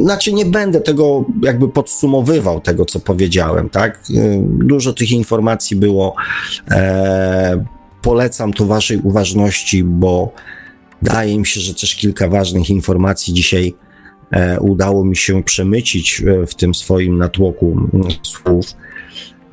znaczy 0.00 0.32
nie 0.32 0.46
będę 0.46 0.80
tego 0.80 1.24
jakby 1.42 1.68
podsumowywał 1.68 2.60
tego, 2.60 2.84
co 2.84 3.00
powiedziałem, 3.00 3.70
tak? 3.70 4.02
Dużo 4.42 4.92
tych 4.92 5.10
informacji 5.10 5.76
było. 5.76 6.14
polecam 8.02 8.52
to 8.52 8.66
waszej 8.66 8.98
uważności, 8.98 9.84
bo 9.84 10.32
Wydaje 11.04 11.38
mi 11.38 11.46
się, 11.46 11.60
że 11.60 11.74
też 11.74 11.94
kilka 11.94 12.28
ważnych 12.28 12.70
informacji 12.70 13.34
dzisiaj 13.34 13.74
e, 14.30 14.60
udało 14.60 15.04
mi 15.04 15.16
się 15.16 15.42
przemycić 15.42 16.22
e, 16.26 16.46
w 16.46 16.54
tym 16.54 16.74
swoim 16.74 17.18
natłoku 17.18 17.90
słów. 18.22 18.66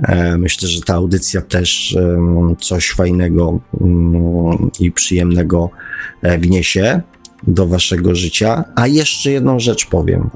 E, 0.04 0.38
myślę, 0.38 0.68
że 0.68 0.82
ta 0.82 0.94
audycja 0.94 1.42
też 1.42 1.98
coś 2.60 2.92
fajnego 2.92 3.60
i 4.80 4.92
przyjemnego 4.92 5.70
wniesie 6.40 7.02
do 7.48 7.68
waszego 7.68 8.16
życia. 8.16 8.64
A 8.76 8.88
jeszcze 8.88 9.32
jedną 9.32 9.60
rzecz 9.60 9.86
powiem. 9.86 10.30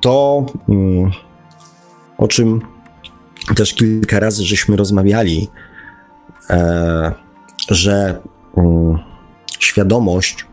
To, 0.00 0.46
o 2.18 2.28
czym 2.28 2.60
też 3.56 3.74
kilka 3.74 4.20
razy 4.20 4.44
żeśmy 4.44 4.76
rozmawiali, 4.76 5.48
że 7.70 8.20
świadomość 9.58 10.46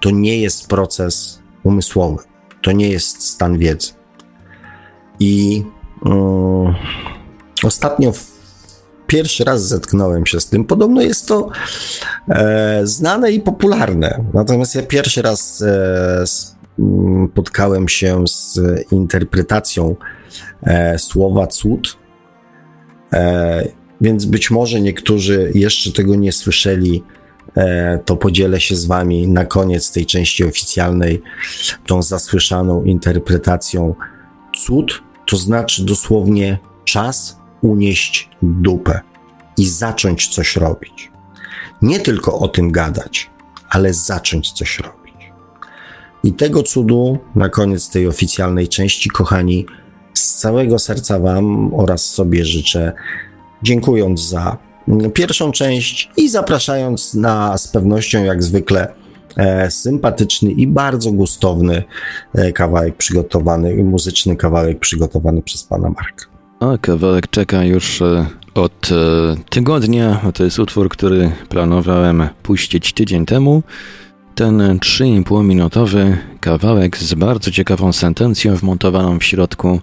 to 0.00 0.10
nie 0.10 0.40
jest 0.40 0.68
proces 0.68 1.42
umysłowy, 1.62 2.22
to 2.62 2.72
nie 2.72 2.88
jest 2.88 3.22
stan 3.28 3.58
wiedzy. 3.58 3.92
I 5.20 5.64
um, 6.04 6.74
ostatnio 7.62 8.12
pierwszy 9.12 9.44
raz 9.44 9.68
zetknąłem 9.68 10.26
się 10.26 10.40
z 10.40 10.46
tym. 10.46 10.64
Podobno 10.64 11.02
jest 11.02 11.28
to 11.28 11.48
e, 12.28 12.80
znane 12.84 13.32
i 13.32 13.40
popularne. 13.40 14.24
Natomiast 14.34 14.74
ja 14.74 14.82
pierwszy 14.82 15.22
raz 15.22 15.62
e, 15.62 16.24
spotkałem 16.26 17.88
się 17.88 18.24
z 18.26 18.60
interpretacją 18.92 19.96
e, 20.62 20.98
słowa 20.98 21.46
cud. 21.46 21.96
E, 23.12 23.68
więc 24.00 24.24
być 24.24 24.50
może 24.50 24.80
niektórzy 24.80 25.52
jeszcze 25.54 25.92
tego 25.92 26.14
nie 26.14 26.32
słyszeli, 26.32 27.02
e, 27.56 27.98
to 28.04 28.16
podzielę 28.16 28.60
się 28.60 28.76
z 28.76 28.84
Wami 28.86 29.28
na 29.28 29.44
koniec 29.44 29.92
tej 29.92 30.06
części 30.06 30.44
oficjalnej 30.44 31.22
tą 31.86 32.02
zasłyszaną 32.02 32.84
interpretacją. 32.84 33.94
Cud 34.66 35.02
to 35.26 35.36
znaczy 35.36 35.84
dosłownie 35.84 36.58
czas 36.84 37.41
unieść 37.62 38.28
dupę 38.42 39.00
i 39.58 39.68
zacząć 39.68 40.28
coś 40.28 40.56
robić. 40.56 41.10
Nie 41.82 42.00
tylko 42.00 42.38
o 42.38 42.48
tym 42.48 42.72
gadać, 42.72 43.30
ale 43.70 43.94
zacząć 43.94 44.52
coś 44.52 44.78
robić. 44.78 45.02
I 46.24 46.32
tego 46.32 46.62
cudu 46.62 47.18
na 47.34 47.48
koniec 47.48 47.90
tej 47.90 48.06
oficjalnej 48.06 48.68
części, 48.68 49.10
kochani, 49.10 49.66
z 50.14 50.34
całego 50.34 50.78
serca 50.78 51.18
Wam 51.18 51.74
oraz 51.74 52.04
sobie 52.04 52.44
życzę 52.44 52.92
dziękując 53.62 54.20
za 54.20 54.58
pierwszą 55.14 55.52
część 55.52 56.10
i 56.16 56.28
zapraszając 56.28 57.14
na 57.14 57.58
z 57.58 57.68
pewnością 57.68 58.24
jak 58.24 58.42
zwykle 58.42 58.94
e, 59.36 59.70
sympatyczny 59.70 60.50
i 60.50 60.66
bardzo 60.66 61.12
gustowny 61.12 61.82
e, 62.34 62.52
kawałek 62.52 62.96
przygotowany, 62.96 63.84
muzyczny 63.84 64.36
kawałek 64.36 64.78
przygotowany 64.78 65.42
przez 65.42 65.64
pana 65.64 65.88
Marka. 65.88 66.31
A 66.62 66.78
kawałek 66.78 67.30
czeka 67.30 67.64
już 67.64 68.02
e, 68.02 68.26
od 68.54 68.90
e, 68.92 69.36
tygodnia. 69.50 70.20
To 70.34 70.44
jest 70.44 70.58
utwór, 70.58 70.88
który 70.88 71.30
planowałem 71.48 72.28
puścić 72.42 72.92
tydzień 72.92 73.26
temu. 73.26 73.62
Ten 74.34 74.58
3,5 74.78 75.44
minutowy 75.44 76.18
kawałek 76.40 76.98
z 76.98 77.14
bardzo 77.14 77.50
ciekawą 77.50 77.92
sentencją 77.92 78.56
wmontowaną 78.56 79.18
w 79.18 79.24
środku 79.24 79.80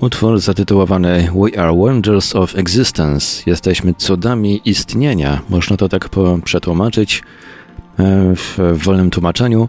Utwór 0.00 0.40
zatytułowany 0.40 1.28
We 1.34 1.60
are 1.60 1.76
wonders 1.76 2.36
of 2.36 2.54
existence. 2.58 3.42
Jesteśmy 3.46 3.94
cudami 3.94 4.60
istnienia. 4.64 5.40
Można 5.48 5.76
to 5.76 5.88
tak 5.88 6.08
przetłumaczyć 6.44 7.22
e, 7.98 8.34
w 8.36 8.58
wolnym 8.84 9.10
tłumaczeniu. 9.10 9.68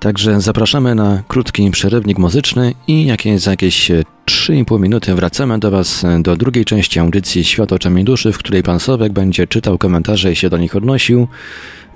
Także 0.00 0.40
zapraszamy 0.40 0.94
na 0.94 1.22
krótki 1.28 1.70
przerywnik 1.70 2.18
muzyczny 2.18 2.74
i 2.86 3.06
jakieś, 3.06 3.40
za 3.40 3.50
jakieś 3.50 3.90
3,5 4.26 4.80
minuty 4.80 5.14
wracamy 5.14 5.58
do 5.58 5.70
Was 5.70 6.04
do 6.20 6.36
drugiej 6.36 6.64
części 6.64 7.00
audycji 7.00 7.44
Świat 7.44 7.72
oczami 7.72 8.04
duszy, 8.04 8.32
w 8.32 8.38
której 8.38 8.62
Pan 8.62 8.80
Sławek 8.80 9.12
będzie 9.12 9.46
czytał 9.46 9.78
komentarze 9.78 10.32
i 10.32 10.36
się 10.36 10.50
do 10.50 10.58
nich 10.58 10.76
odnosił. 10.76 11.28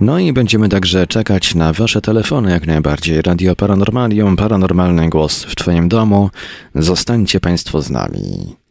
No 0.00 0.18
i 0.18 0.32
będziemy 0.32 0.68
także 0.68 1.06
czekać 1.06 1.54
na 1.54 1.72
Wasze 1.72 2.00
telefony 2.00 2.50
jak 2.50 2.66
najbardziej. 2.66 3.22
Radio 3.22 3.56
Paranormalium, 3.56 4.36
paranormalny 4.36 5.08
głos 5.08 5.44
w 5.44 5.54
Twoim 5.54 5.88
domu. 5.88 6.30
Zostańcie 6.74 7.40
Państwo 7.40 7.82
z 7.82 7.90
nami. 7.90 8.61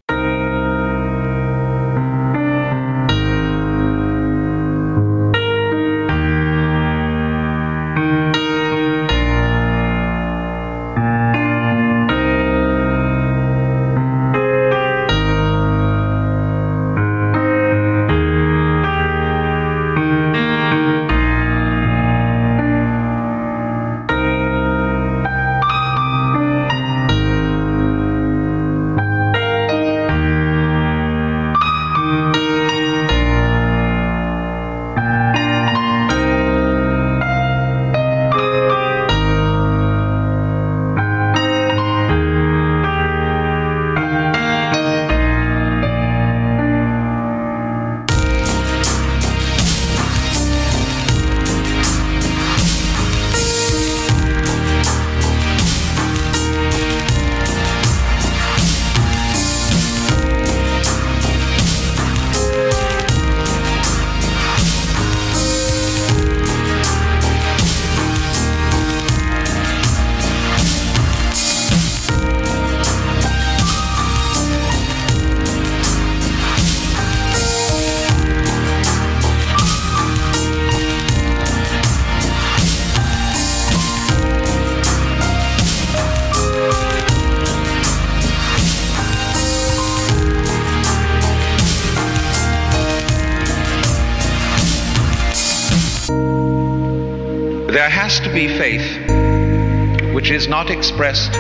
Expressed 100.82 101.36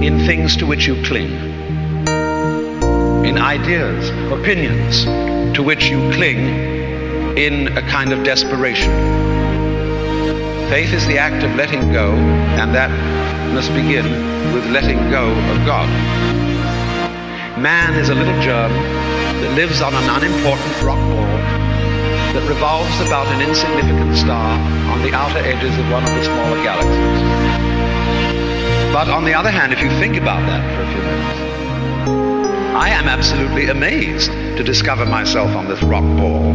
in 0.00 0.16
things 0.26 0.56
to 0.56 0.64
which 0.64 0.86
you 0.86 0.94
cling, 1.02 1.32
in 3.26 3.36
ideas, 3.36 4.10
opinions 4.30 5.02
to 5.56 5.60
which 5.60 5.86
you 5.88 5.98
cling 6.12 6.38
in 7.36 7.76
a 7.76 7.82
kind 7.90 8.12
of 8.12 8.22
desperation. 8.22 8.92
Faith 10.70 10.92
is 10.92 11.04
the 11.08 11.18
act 11.18 11.42
of 11.42 11.52
letting 11.56 11.90
go, 11.90 12.12
and 12.60 12.72
that 12.72 12.92
must 13.52 13.74
begin 13.74 14.06
with 14.54 14.64
letting 14.70 15.10
go 15.10 15.32
of 15.50 15.66
God. 15.66 15.88
Man 17.58 17.98
is 17.98 18.08
a 18.08 18.14
little 18.14 18.40
germ 18.40 18.70
that 18.70 19.52
lives 19.56 19.82
on 19.82 19.94
an 19.94 20.08
unimportant 20.22 20.80
rock 20.84 21.02
ball 21.10 21.26
that 22.34 22.48
revolves 22.48 23.00
about 23.00 23.26
an 23.34 23.48
insignificant 23.48 24.16
star 24.16 24.56
on 24.92 25.02
the 25.02 25.12
outer 25.12 25.38
edges 25.38 25.76
of 25.76 25.90
one 25.90 26.04
of 26.04 26.10
the 26.10 26.22
smaller 26.22 26.62
galaxies. 26.62 27.53
But 28.94 29.08
on 29.08 29.24
the 29.24 29.34
other 29.34 29.50
hand, 29.50 29.72
if 29.72 29.80
you 29.80 29.90
think 29.98 30.16
about 30.16 30.38
that 30.46 30.62
for 30.76 30.82
a 30.82 30.92
few 30.92 31.02
minutes, 31.02 31.40
I 32.76 32.90
am 32.90 33.08
absolutely 33.08 33.66
amazed 33.66 34.30
to 34.30 34.62
discover 34.62 35.04
myself 35.04 35.50
on 35.56 35.66
this 35.66 35.82
rock 35.82 36.04
ball. 36.16 36.52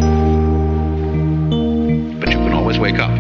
But 2.18 2.32
you 2.32 2.38
can 2.38 2.54
always 2.54 2.80
wake 2.80 2.98
up. 2.98 3.12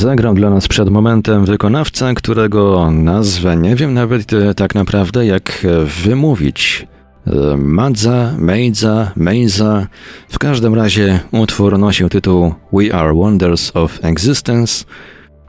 Zagrał 0.00 0.34
dla 0.34 0.50
nas 0.50 0.68
przed 0.68 0.88
momentem 0.88 1.44
wykonawca, 1.44 2.14
którego 2.14 2.90
nazwę 2.90 3.56
nie 3.56 3.76
wiem 3.76 3.94
nawet 3.94 4.32
e, 4.32 4.54
tak 4.54 4.74
naprawdę 4.74 5.26
jak 5.26 5.64
e, 5.64 5.84
wymówić. 5.84 6.86
E, 7.26 7.56
Madza, 7.56 8.34
Meidza, 8.38 9.12
Meiza. 9.16 9.86
W 10.28 10.38
każdym 10.38 10.74
razie 10.74 11.20
utwór 11.32 11.78
nosił 11.78 12.08
tytuł 12.08 12.54
We 12.72 12.94
Are 12.94 13.14
Wonders 13.14 13.76
of 13.76 13.98
Existence. 14.02 14.84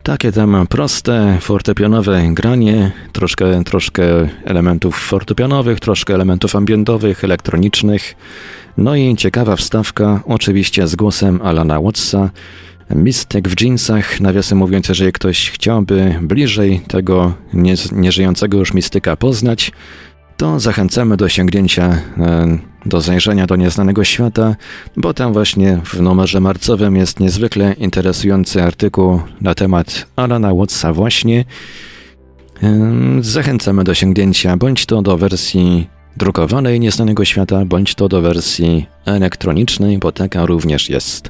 Takie 0.04 0.32
tam 0.32 0.68
proste, 0.70 1.38
fortepianowe 1.42 2.22
granie, 2.34 2.92
troszkę, 3.12 3.64
troszkę 3.64 4.04
elementów 4.46 5.00
fortepianowych, 5.00 5.80
troszkę 5.80 6.14
elementów 6.14 6.56
ambientowych, 6.56 7.24
elektronicznych. 7.24 8.16
No 8.78 8.96
i 8.96 9.16
ciekawa 9.16 9.56
wstawka, 9.56 10.22
oczywiście 10.26 10.88
z 10.88 10.96
głosem 10.96 11.40
Alana 11.44 11.82
Wattsa. 11.82 12.30
Mistek 12.96 13.50
w 13.50 13.62
jeansach, 13.62 14.20
nawiasem 14.22 14.58
mówiąc, 14.58 14.90
jeżeli 14.90 15.12
ktoś 15.12 15.50
chciałby 15.50 16.20
bliżej 16.22 16.82
tego 16.88 17.34
nieżyjącego 17.92 18.58
już 18.58 18.74
mistyka 18.74 19.16
poznać, 19.16 19.72
to 20.38 20.60
zachęcamy 20.60 21.18
do 21.18 21.30
sięgnięcia, 21.30 22.02
e, 22.18 22.58
do 22.86 23.02
zajrzenia 23.02 23.48
do 23.48 23.56
nieznanego 23.56 24.04
świata, 24.04 24.56
bo 24.98 25.14
tam 25.14 25.34
właśnie 25.34 25.80
w 25.86 26.02
numerze 26.02 26.40
marcowym 26.40 26.96
jest 26.96 27.20
niezwykle 27.20 27.74
interesujący 27.74 28.64
artykuł 28.64 29.22
na 29.42 29.56
temat 29.56 30.08
Alana 30.16 30.56
Wattsa 30.56 30.94
właśnie. 30.94 31.46
E, 32.64 32.92
zachęcamy 33.22 33.84
do 33.84 33.94
sięgnięcia 33.94 34.58
bądź 34.58 34.86
to 34.86 35.02
do 35.02 35.18
wersji 35.18 35.88
drukowanej 36.18 36.80
Nieznanego 36.80 37.26
Świata, 37.26 37.66
bądź 37.66 37.96
to 37.96 38.10
do 38.10 38.22
wersji 38.22 38.86
elektronicznej, 39.06 39.98
bo 39.98 40.12
taka 40.12 40.46
również 40.46 40.90
jest. 40.90 41.30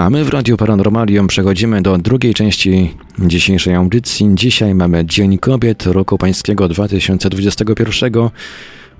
A 0.00 0.10
my 0.10 0.24
w 0.24 0.28
Radiu 0.28 0.56
Paranormalium 0.56 1.26
przechodzimy 1.26 1.82
do 1.82 1.98
drugiej 1.98 2.34
części 2.34 2.94
dzisiejszej 3.18 3.74
audycji. 3.74 4.30
Dzisiaj 4.34 4.74
mamy 4.74 5.04
Dzień 5.04 5.38
Kobiet 5.38 5.86
roku 5.86 6.18
pańskiego 6.18 6.68
2021, 6.68 8.12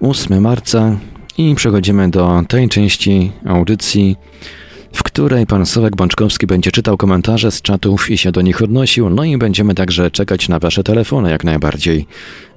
8 0.01 0.41
marca 0.41 0.97
i 1.39 1.55
przechodzimy 1.55 2.11
do 2.11 2.43
tej 2.49 2.69
części 2.69 3.33
audycji, 3.47 4.17
w 4.93 5.03
której 5.03 5.47
pan 5.47 5.67
Sławek 5.67 5.97
Bączkowski 5.97 6.47
będzie 6.47 6.73
czytał 6.73 6.97
komentarze 6.97 7.51
z 7.51 7.63
czatów 7.63 8.11
i 8.11 8.19
się 8.19 8.33
do 8.33 8.41
nich 8.41 8.63
odnosił, 8.63 9.11
no 9.11 9.25
i 9.25 9.37
będziemy 9.37 9.75
także 9.75 10.11
czekać 10.11 10.49
na 10.49 10.59
wasze 10.59 10.83
telefony 10.85 11.31
jak 11.31 11.45
najbardziej. 11.45 12.07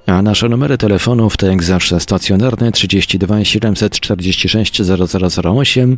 A 0.06 0.22
nasze 0.22 0.48
numery 0.48 0.78
telefonów 0.78 1.36
to 1.36 1.46
jak 1.46 1.62
zawsze 1.62 2.00
stacjonarne 2.00 2.72
32 2.72 3.44
746 3.44 4.82
0008, 4.82 5.96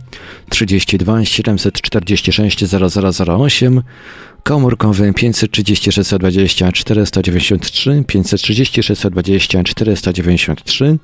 32 0.51 1.25
746 1.25 2.65
0008, 3.29 3.83
komórkowy 4.43 5.13
530 5.13 5.93
620 5.93 6.73
493, 6.73 8.05
530 8.07 8.83
620 8.83 9.65
493, 9.65 10.99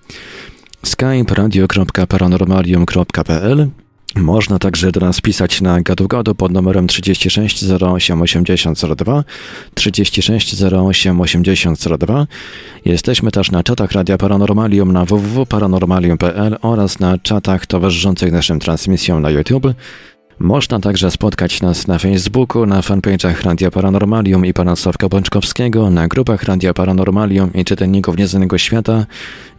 skype 0.83 1.35
radio.paranormalium.pl 1.35 3.82
można 4.17 4.59
także 4.59 4.93
do 4.93 5.01
nas 5.01 5.21
pisać 5.21 5.61
na 5.61 5.81
gadu-gadu 5.81 6.35
pod 6.35 6.53
numerem 6.53 6.87
36 6.87 7.65
08 7.81 8.23
8002, 8.23 9.25
36 9.75 10.63
08 10.63 11.21
8002. 11.21 12.27
Jesteśmy 12.85 13.31
też 13.31 13.51
na 13.51 13.63
czatach 13.63 13.93
Radia 13.93 14.19
Paranormalium 14.19 14.93
na 14.93 15.05
www.paranormalium.pl 15.05 16.57
oraz 16.63 17.01
na 17.01 17.19
czatach 17.19 17.67
towarzyszących 17.67 18.33
naszym 18.33 18.61
transmisjom 18.61 19.23
na 19.23 19.31
YouTube. 19.31 19.67
Można 20.43 20.81
także 20.81 21.11
spotkać 21.11 21.61
nas 21.61 21.87
na 21.87 21.99
Facebooku, 21.99 22.67
na 22.67 22.81
fanpage'ach 22.81 23.43
Radia 23.43 23.71
Paranormalium 23.71 24.47
i 24.47 24.55
pana 24.55 24.77
Sławka 24.77 25.09
Bączkowskiego, 25.09 25.91
na 25.91 26.09
grupach 26.09 26.43
Radia 26.43 26.75
Paranormalium 26.75 27.53
i 27.53 27.65
czytelników 27.65 28.19
Nieznanego 28.19 28.59
Świata, 28.59 29.07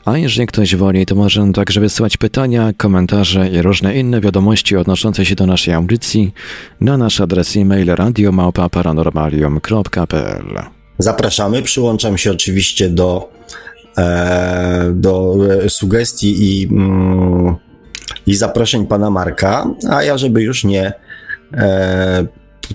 a 0.06 0.18
jeżeli 0.18 0.48
ktoś 0.48 0.76
woli, 0.76 1.06
to 1.06 1.16
może 1.16 1.52
także 1.54 1.80
wysyłać 1.80 2.18
pytania, 2.18 2.74
komentarze 2.78 3.50
i 3.50 3.62
różne 3.62 3.96
inne 3.96 4.22
wiadomości 4.22 4.78
odnoszące 4.78 5.26
się 5.26 5.36
do 5.36 5.46
naszej 5.46 5.74
audycji 5.74 6.34
na 6.82 6.98
nasz 6.98 7.22
adres 7.22 7.58
e-mail 7.58 7.88
radiomałpa-paranormalium.pl 7.88 10.64
Zapraszamy, 10.98 11.62
przyłączam 11.62 12.18
się 12.18 12.32
oczywiście 12.32 12.90
do, 12.90 13.30
e, 13.98 14.92
do 14.94 15.36
sugestii 15.68 16.36
i... 16.40 16.68
Mm, 16.68 17.72
i 18.28 18.36
zaproszeń 18.36 18.88
pana 18.88 19.09
Marka, 19.09 19.67
a 19.89 20.03
ja, 20.03 20.17
żeby 20.17 20.41
już 20.41 20.63
nie 20.63 20.93
e, 21.53 22.28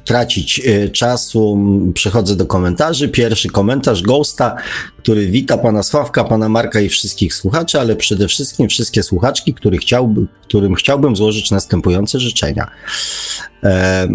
tracić 0.04 0.60
e, 0.66 0.88
czasu, 0.88 1.58
przechodzę 1.94 2.36
do 2.36 2.46
komentarzy. 2.46 3.08
Pierwszy 3.08 3.48
komentarz 3.48 4.02
Ghosta, 4.02 4.56
który 4.98 5.26
wita 5.26 5.58
pana 5.58 5.82
Sławka, 5.82 6.24
pana 6.24 6.48
Marka 6.48 6.80
i 6.80 6.88
wszystkich 6.88 7.34
słuchaczy, 7.34 7.80
ale 7.80 7.96
przede 7.96 8.28
wszystkim 8.28 8.68
wszystkie 8.68 9.02
słuchaczki, 9.02 9.54
który 9.54 9.78
chciałby, 9.78 10.26
którym 10.42 10.74
chciałbym 10.74 11.16
złożyć 11.16 11.50
następujące 11.50 12.20
życzenia. 12.20 12.70
E, 13.64 14.08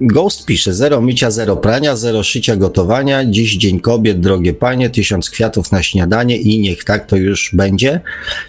Ghost 0.00 0.46
pisze, 0.46 0.74
zero 0.74 1.00
mycia, 1.00 1.30
zero 1.30 1.56
prania, 1.56 1.96
zero 1.96 2.22
szycia, 2.22 2.56
gotowania, 2.56 3.24
dziś 3.24 3.56
dzień 3.56 3.80
kobiet, 3.80 4.20
drogie 4.20 4.54
panie, 4.54 4.90
tysiąc 4.90 5.30
kwiatów 5.30 5.72
na 5.72 5.82
śniadanie 5.82 6.36
i 6.36 6.60
niech 6.60 6.84
tak 6.84 7.06
to 7.06 7.16
już 7.16 7.50
będzie, 7.52 8.00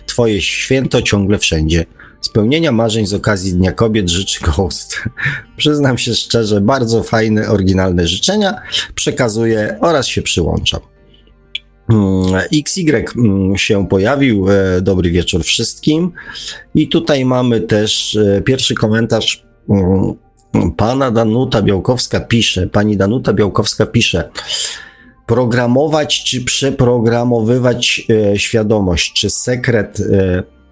twoje 0.05 0.41
święto 0.41 1.01
ciągle 1.01 1.39
wszędzie. 1.39 1.85
Spełnienia 2.25 2.71
marzeń 2.71 3.05
z 3.05 3.13
okazji 3.13 3.53
Dnia 3.53 3.71
Kobiet 3.71 4.09
życzy 4.09 4.43
Ghost. 4.43 5.03
Przyznam 5.57 5.97
się 5.97 6.15
szczerze, 6.15 6.61
bardzo 6.61 7.03
fajne, 7.03 7.47
oryginalne 7.47 8.07
życzenia 8.07 8.61
przekazuję 8.95 9.77
oraz 9.81 10.07
się 10.07 10.21
przyłączam. 10.21 10.79
Mm, 11.89 12.41
XY 12.53 13.05
mm, 13.17 13.57
się 13.57 13.87
pojawił. 13.87 14.47
E, 14.49 14.81
dobry 14.81 15.11
wieczór 15.11 15.43
wszystkim. 15.43 16.11
I 16.75 16.87
tutaj 16.87 17.25
mamy 17.25 17.61
też 17.61 18.15
e, 18.15 18.41
pierwszy 18.41 18.75
komentarz. 18.75 19.45
Mm, 19.69 20.71
pana 20.77 21.11
Danuta 21.11 21.61
Białkowska 21.61 22.19
pisze, 22.19 22.67
pani 22.67 22.97
Danuta 22.97 23.33
Białkowska 23.33 23.85
pisze, 23.85 24.29
programować 25.25 26.23
czy 26.23 26.43
przeprogramowywać 26.43 28.07
e, 28.09 28.39
świadomość, 28.39 29.13
czy 29.13 29.29
sekret 29.29 30.01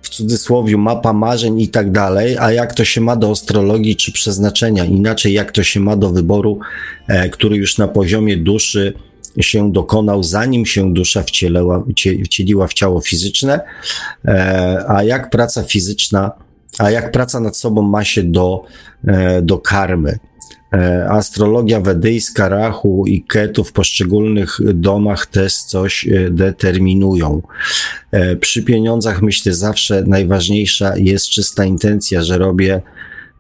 w 0.04 0.10
cudzysłowie 0.10 0.78
mapa 0.78 1.14
marzeń 1.14 1.62
i 1.62 1.70
tak 1.70 1.92
dalej, 1.92 2.38
a 2.40 2.52
jak 2.52 2.74
to 2.74 2.86
się 2.86 3.02
ma 3.02 3.16
do 3.16 3.32
astrologii 3.32 3.96
czy 3.96 4.12
przeznaczenia, 4.12 4.86
inaczej 4.86 5.34
jak 5.34 5.52
to 5.52 5.64
się 5.64 5.80
ma 5.80 5.96
do 5.96 6.10
wyboru, 6.10 6.60
który 7.32 7.58
już 7.58 7.78
na 7.78 7.88
poziomie 7.88 8.38
duszy 8.38 8.94
się 9.42 9.72
dokonał, 9.72 10.24
zanim 10.24 10.66
się 10.66 10.94
dusza 10.94 11.24
wcieliła 12.26 12.68
w 12.68 12.74
ciało 12.74 13.02
fizyczne, 13.02 13.60
e, 14.26 14.86
a 14.88 15.04
jak 15.04 15.30
praca 15.30 15.64
fizyczna, 15.64 16.32
a 16.78 16.92
jak 16.92 17.12
praca 17.12 17.40
nad 17.40 17.58
sobą 17.58 17.82
ma 17.82 18.04
się 18.04 18.24
do, 18.24 18.64
e, 19.08 19.42
do 19.42 19.58
karmy. 19.58 20.20
E, 20.74 21.08
astrologia 21.10 21.82
wedyjska, 21.82 22.50
Rachu 22.50 23.04
i 23.08 23.24
Ketu 23.24 23.64
w 23.64 23.72
poszczególnych 23.72 24.60
domach 24.74 25.26
też 25.26 25.54
coś 25.54 26.08
determinują. 26.32 27.42
Przy 28.40 28.64
pieniądzach 28.64 29.22
myślę 29.22 29.54
zawsze 29.54 30.04
najważniejsza 30.08 30.98
jest 30.98 31.30
czysta 31.30 31.66
intencja, 31.66 32.24
że 32.24 32.38
robię 32.38 32.82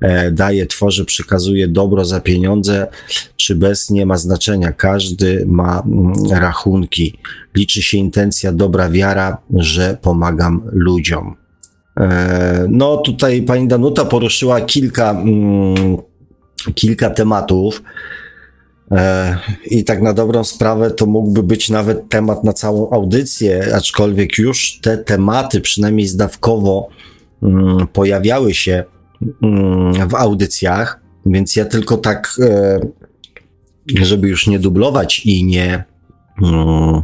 E, 0.03 0.31
daje, 0.31 0.65
tworzy, 0.65 1.05
przekazuje 1.05 1.67
dobro 1.67 2.05
za 2.05 2.21
pieniądze, 2.21 2.87
czy 3.35 3.55
bez, 3.55 3.89
nie 3.89 4.05
ma 4.05 4.17
znaczenia. 4.17 4.71
Każdy 4.71 5.45
ma 5.47 5.83
mm, 5.85 6.13
rachunki. 6.31 7.17
Liczy 7.55 7.81
się 7.81 7.97
intencja, 7.97 8.51
dobra 8.51 8.89
wiara, 8.89 9.37
że 9.53 9.97
pomagam 10.01 10.61
ludziom. 10.71 11.35
E, 11.99 12.65
no, 12.69 12.97
tutaj 12.97 13.41
pani 13.41 13.67
Danuta 13.67 14.05
poruszyła 14.05 14.61
kilka, 14.61 15.11
mm, 15.11 15.97
kilka 16.71 17.09
tematów. 17.09 17.83
E, 18.91 19.37
I 19.65 19.83
tak 19.83 20.01
na 20.01 20.13
dobrą 20.13 20.43
sprawę 20.43 20.91
to 20.91 21.05
mógłby 21.05 21.43
być 21.43 21.69
nawet 21.69 22.09
temat 22.09 22.43
na 22.43 22.53
całą 22.53 22.89
audycję, 22.89 23.75
aczkolwiek 23.75 24.37
już 24.37 24.79
te 24.81 24.97
tematy, 24.97 25.61
przynajmniej 25.61 26.07
zdawkowo, 26.07 26.89
mm, 27.43 27.87
pojawiały 27.87 28.53
się 28.53 28.83
Mm, 29.41 30.09
w 30.09 30.15
audycjach, 30.15 30.99
więc 31.25 31.55
ja 31.55 31.65
tylko 31.65 31.97
tak, 31.97 32.35
e, 32.39 32.79
żeby 33.95 34.27
już 34.27 34.47
nie 34.47 34.59
dublować 34.59 35.25
i 35.25 35.43
nie, 35.43 35.83
mm, 36.43 37.01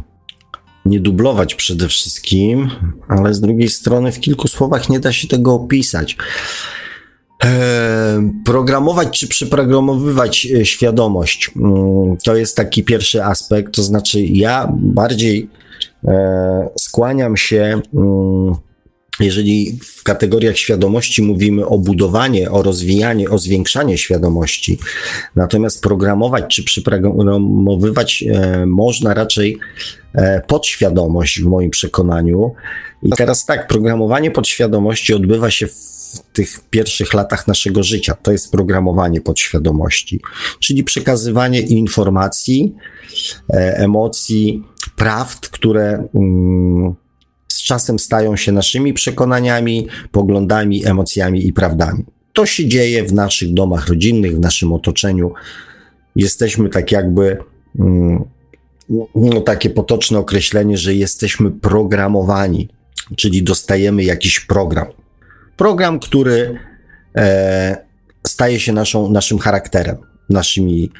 nie 0.84 1.00
dublować 1.00 1.54
przede 1.54 1.88
wszystkim, 1.88 2.70
ale 3.08 3.34
z 3.34 3.40
drugiej 3.40 3.68
strony 3.68 4.12
w 4.12 4.20
kilku 4.20 4.48
słowach 4.48 4.88
nie 4.88 5.00
da 5.00 5.12
się 5.12 5.28
tego 5.28 5.54
opisać. 5.54 6.16
E, 7.44 8.30
programować 8.44 9.18
czy 9.18 9.28
przeprogramowywać 9.28 10.46
e, 10.46 10.66
świadomość 10.66 11.50
mm, 11.56 12.16
to 12.24 12.36
jest 12.36 12.56
taki 12.56 12.84
pierwszy 12.84 13.24
aspekt. 13.24 13.74
To 13.74 13.82
znaczy, 13.82 14.20
ja 14.20 14.72
bardziej 14.76 15.48
skłaniam 16.78 17.36
się 17.36 17.80
jeżeli 19.20 19.78
w 19.82 20.02
kategoriach 20.02 20.56
świadomości 20.56 21.22
mówimy 21.22 21.66
o 21.66 21.78
budowanie, 21.78 22.50
o 22.50 22.62
rozwijanie, 22.62 23.30
o 23.30 23.38
zwiększanie 23.38 23.98
świadomości, 23.98 24.78
natomiast 25.36 25.82
programować 25.82 26.44
czy 26.56 26.64
przyprogramowywać 26.64 28.24
e, 28.28 28.66
można 28.66 29.14
raczej 29.14 29.58
e, 30.14 30.42
podświadomość 30.46 31.40
w 31.40 31.46
moim 31.46 31.70
przekonaniu. 31.70 32.52
I 33.02 33.10
teraz 33.16 33.46
tak, 33.46 33.66
programowanie 33.66 34.30
podświadomości 34.30 35.14
odbywa 35.14 35.50
się 35.50 35.66
w 35.66 35.99
tych 36.32 36.60
pierwszych 36.70 37.14
latach 37.14 37.48
naszego 37.48 37.82
życia. 37.82 38.14
To 38.22 38.32
jest 38.32 38.52
programowanie 38.52 39.20
podświadomości, 39.20 40.20
czyli 40.60 40.84
przekazywanie 40.84 41.60
informacji, 41.60 42.74
e, 43.52 43.76
emocji, 43.76 44.64
prawd, 44.96 45.48
które. 45.48 46.08
Mm, 46.14 46.94
z 47.48 47.62
czasem 47.62 47.98
stają 47.98 48.36
się 48.36 48.52
naszymi 48.52 48.92
przekonaniami, 48.92 49.88
poglądami, 50.12 50.86
emocjami 50.86 51.46
i 51.46 51.52
prawdami. 51.52 52.04
To 52.32 52.46
się 52.46 52.68
dzieje 52.68 53.04
w 53.04 53.12
naszych 53.12 53.54
domach 53.54 53.88
rodzinnych, 53.88 54.36
w 54.36 54.40
naszym 54.40 54.72
otoczeniu. 54.72 55.32
Jesteśmy 56.16 56.68
tak 56.68 56.92
jakby, 56.92 57.38
mm, 57.78 58.24
no 59.14 59.40
takie 59.40 59.70
potoczne 59.70 60.18
określenie, 60.18 60.78
że 60.78 60.94
jesteśmy 60.94 61.50
programowani, 61.50 62.68
czyli 63.16 63.42
dostajemy 63.42 64.04
jakiś 64.04 64.40
program. 64.40 64.86
Program, 65.60 65.98
który 65.98 66.58
e, 67.16 67.84
staje 68.26 68.60
się 68.60 68.72
naszą, 68.72 69.10
naszym 69.10 69.38
charakterem, 69.38 69.96
naszymi 70.28 70.90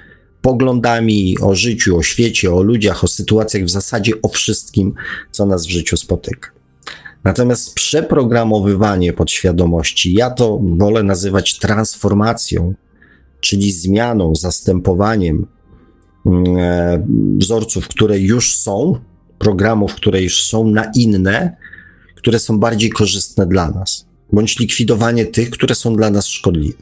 poglądami 0.43 1.37
o 1.39 1.55
życiu, 1.55 1.97
o 1.97 2.03
świecie, 2.03 2.55
o 2.55 2.63
ludziach, 2.63 3.05
o 3.05 3.09
sytuacjach, 3.09 3.65
w 3.65 3.71
zasadzie 3.71 4.13
o 4.23 4.29
wszystkim, 4.29 4.95
co 5.31 5.47
nas 5.47 5.67
w 5.67 5.71
życiu 5.71 5.97
spotyka. 5.97 6.51
Natomiast 7.25 7.75
przeprogramowywanie 7.75 9.13
podświadomości, 9.13 10.15
ja 10.15 10.31
to 10.31 10.61
wolę 10.63 11.03
nazywać 11.03 11.59
transformacją, 11.59 12.75
czyli 13.41 13.73
zmianą, 13.73 14.35
zastępowaniem 14.35 15.47
mm, 16.27 16.57
e, 16.59 17.07
wzorców, 17.39 17.89
które 17.89 18.19
już 18.19 18.57
są, 18.57 19.01
programów, 19.39 19.95
które 19.95 20.23
już 20.23 20.45
są, 20.45 20.67
na 20.67 20.91
inne, 20.95 21.57
które 22.15 22.39
są 22.39 22.59
bardziej 22.59 22.91
korzystne 22.91 23.47
dla 23.47 23.71
nas, 23.71 24.10
bądź 24.33 24.59
likwidowanie 24.59 25.27
tych, 25.27 25.51
które 25.51 25.75
są 25.75 25.97
dla 25.97 26.11
nas 26.11 26.27
szkodliwe. 26.27 26.79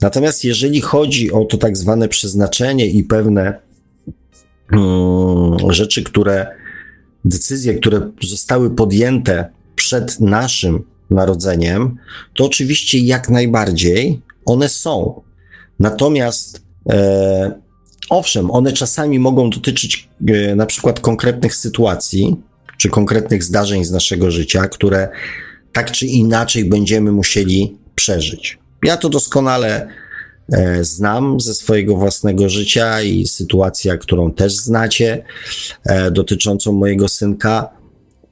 Natomiast 0.00 0.44
jeżeli 0.44 0.80
chodzi 0.80 1.32
o 1.32 1.44
to 1.44 1.56
tak 1.56 1.76
zwane 1.76 2.08
przeznaczenie 2.08 2.86
i 2.86 3.04
pewne 3.04 3.60
um, 4.72 5.72
rzeczy, 5.72 6.02
które, 6.02 6.46
decyzje, 7.24 7.74
które 7.74 8.10
zostały 8.22 8.70
podjęte 8.70 9.50
przed 9.74 10.20
naszym 10.20 10.84
narodzeniem, 11.10 11.96
to 12.34 12.44
oczywiście 12.44 12.98
jak 12.98 13.28
najbardziej 13.28 14.20
one 14.44 14.68
są. 14.68 15.22
Natomiast 15.78 16.62
e, 16.90 17.60
owszem, 18.10 18.50
one 18.50 18.72
czasami 18.72 19.18
mogą 19.18 19.50
dotyczyć 19.50 20.08
e, 20.28 20.56
na 20.56 20.66
przykład 20.66 21.00
konkretnych 21.00 21.54
sytuacji 21.54 22.36
czy 22.78 22.88
konkretnych 22.88 23.44
zdarzeń 23.44 23.84
z 23.84 23.90
naszego 23.90 24.30
życia, 24.30 24.68
które 24.68 25.08
tak 25.72 25.90
czy 25.90 26.06
inaczej 26.06 26.64
będziemy 26.64 27.12
musieli 27.12 27.76
przeżyć. 27.94 28.58
Ja 28.82 28.96
to 28.96 29.08
doskonale 29.08 29.88
e, 30.52 30.84
znam 30.84 31.40
ze 31.40 31.54
swojego 31.54 31.96
własnego 31.96 32.48
życia 32.48 33.02
i 33.02 33.26
sytuacja, 33.26 33.96
którą 33.96 34.32
też 34.32 34.56
znacie, 34.56 35.24
e, 35.84 36.10
dotyczącą 36.10 36.72
mojego 36.72 37.08
synka, 37.08 37.68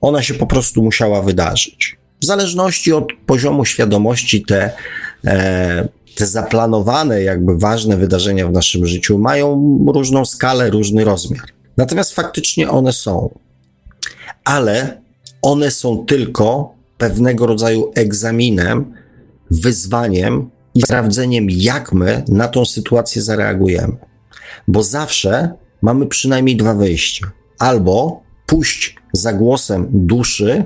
ona 0.01 0.23
się 0.23 0.35
po 0.35 0.47
prostu 0.47 0.83
musiała 0.83 1.23
wydarzyć. 1.23 1.97
W 2.21 2.25
zależności 2.25 2.93
od 2.93 3.13
poziomu 3.27 3.65
świadomości 3.65 4.43
te, 4.43 4.73
e, 5.27 5.89
te 6.17 6.27
zaplanowane, 6.27 7.23
jakby 7.23 7.59
ważne 7.59 7.97
wydarzenia 7.97 8.49
w 8.49 8.53
naszym 8.53 8.87
życiu 8.87 9.19
mają 9.19 9.79
różną 9.95 10.25
skalę, 10.25 10.71
różny 10.71 11.05
rozmiar. 11.05 11.45
Natomiast 11.77 12.15
faktycznie 12.15 12.71
one 12.71 12.93
są. 12.93 13.39
Ale 14.45 15.01
one 15.43 15.71
są 15.71 16.05
tylko 16.07 16.75
pewnego 17.01 17.47
rodzaju 17.47 17.91
egzaminem 17.95 18.95
wyzwaniem 19.51 20.51
i 20.75 20.83
sprawdzeniem, 20.83 21.47
jak 21.51 21.93
my 21.93 22.25
na 22.29 22.49
tą 22.49 22.65
sytuację 22.65 23.23
zareagujemy. 23.23 23.97
Bo 24.69 24.83
zawsze 24.83 25.53
mamy 25.83 26.07
przynajmniej 26.07 26.57
dwa 26.57 26.75
wyjścia. 26.75 27.31
Albo 27.59 28.23
pójść 28.47 28.97
za 29.13 29.33
głosem 29.33 29.87
duszy, 29.93 30.65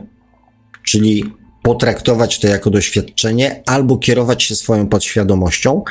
czyli 0.82 1.24
potraktować 1.62 2.39
to 2.39 2.49
jako 2.49 2.70
doświadczenie, 2.70 3.62
albo 3.66 3.97
kierować 3.97 4.43
się 4.43 4.57
swoją 4.57 4.87
podświadomością 4.87 5.82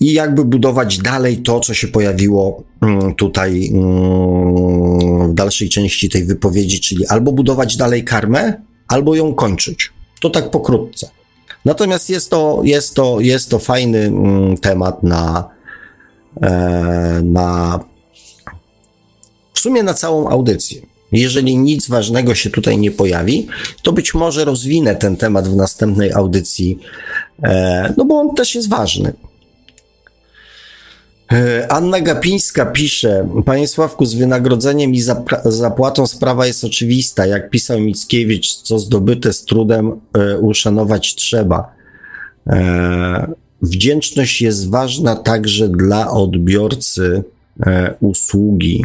i 0.00 0.12
jakby 0.12 0.44
budować 0.44 0.98
dalej 0.98 1.36
to, 1.36 1.60
co 1.60 1.74
się 1.74 1.88
pojawiło 1.88 2.64
mm, 2.82 3.14
tutaj 3.14 3.70
mm, 3.72 5.30
w 5.30 5.34
dalszej 5.34 5.68
części 5.68 6.08
tej 6.08 6.24
wypowiedzi, 6.24 6.80
czyli 6.80 7.06
albo 7.06 7.32
budować 7.32 7.76
dalej 7.76 8.04
karmę, 8.04 8.62
albo 8.88 9.14
ją 9.14 9.34
kończyć. 9.34 9.92
To 10.20 10.30
tak 10.30 10.50
pokrótce. 10.50 11.10
Natomiast 11.64 12.10
jest 12.10 12.30
to, 12.30 12.60
jest 12.64 12.94
to, 12.94 13.20
jest 13.20 13.50
to 13.50 13.58
fajny 13.58 13.98
mm, 13.98 14.56
temat 14.56 15.02
na, 15.02 15.48
e, 16.42 17.20
na 17.24 17.80
w 19.54 19.60
sumie 19.60 19.82
na 19.82 19.94
całą 19.94 20.28
audycję. 20.28 20.82
jeżeli 21.12 21.58
nic 21.58 21.88
ważnego 21.88 22.34
się 22.34 22.50
tutaj 22.50 22.78
nie 22.78 22.90
pojawi, 22.90 23.46
to 23.82 23.92
być 23.92 24.14
może 24.14 24.44
rozwinę 24.44 24.96
ten 24.96 25.16
temat 25.16 25.48
w 25.48 25.56
następnej 25.56 26.12
audycji, 26.12 26.78
e, 27.42 27.94
no 27.96 28.04
bo 28.04 28.20
on 28.20 28.34
też 28.34 28.54
jest 28.54 28.68
ważny. 28.68 29.12
E, 31.32 31.72
Anna 31.72 32.00
Gapińska 32.00 32.66
pisze, 32.66 33.28
Panie 33.44 33.68
Sławku, 33.68 34.06
z 34.06 34.14
wynagrodzeniem 34.14 34.94
i 34.94 35.00
zapłatą 35.44 36.06
sprawa 36.06 36.46
jest 36.46 36.64
oczywista. 36.64 37.26
Jak 37.26 37.50
pisał 37.50 37.80
Mickiewicz, 37.80 38.54
co 38.54 38.78
zdobyte 38.78 39.32
z 39.32 39.44
trudem 39.44 40.00
e, 40.18 40.38
uszanować 40.38 41.14
trzeba. 41.14 41.74
E, 42.46 43.32
wdzięczność 43.62 44.42
jest 44.42 44.70
ważna 44.70 45.16
także 45.16 45.68
dla 45.68 46.10
odbiorcy 46.10 47.22
usługi. 48.00 48.84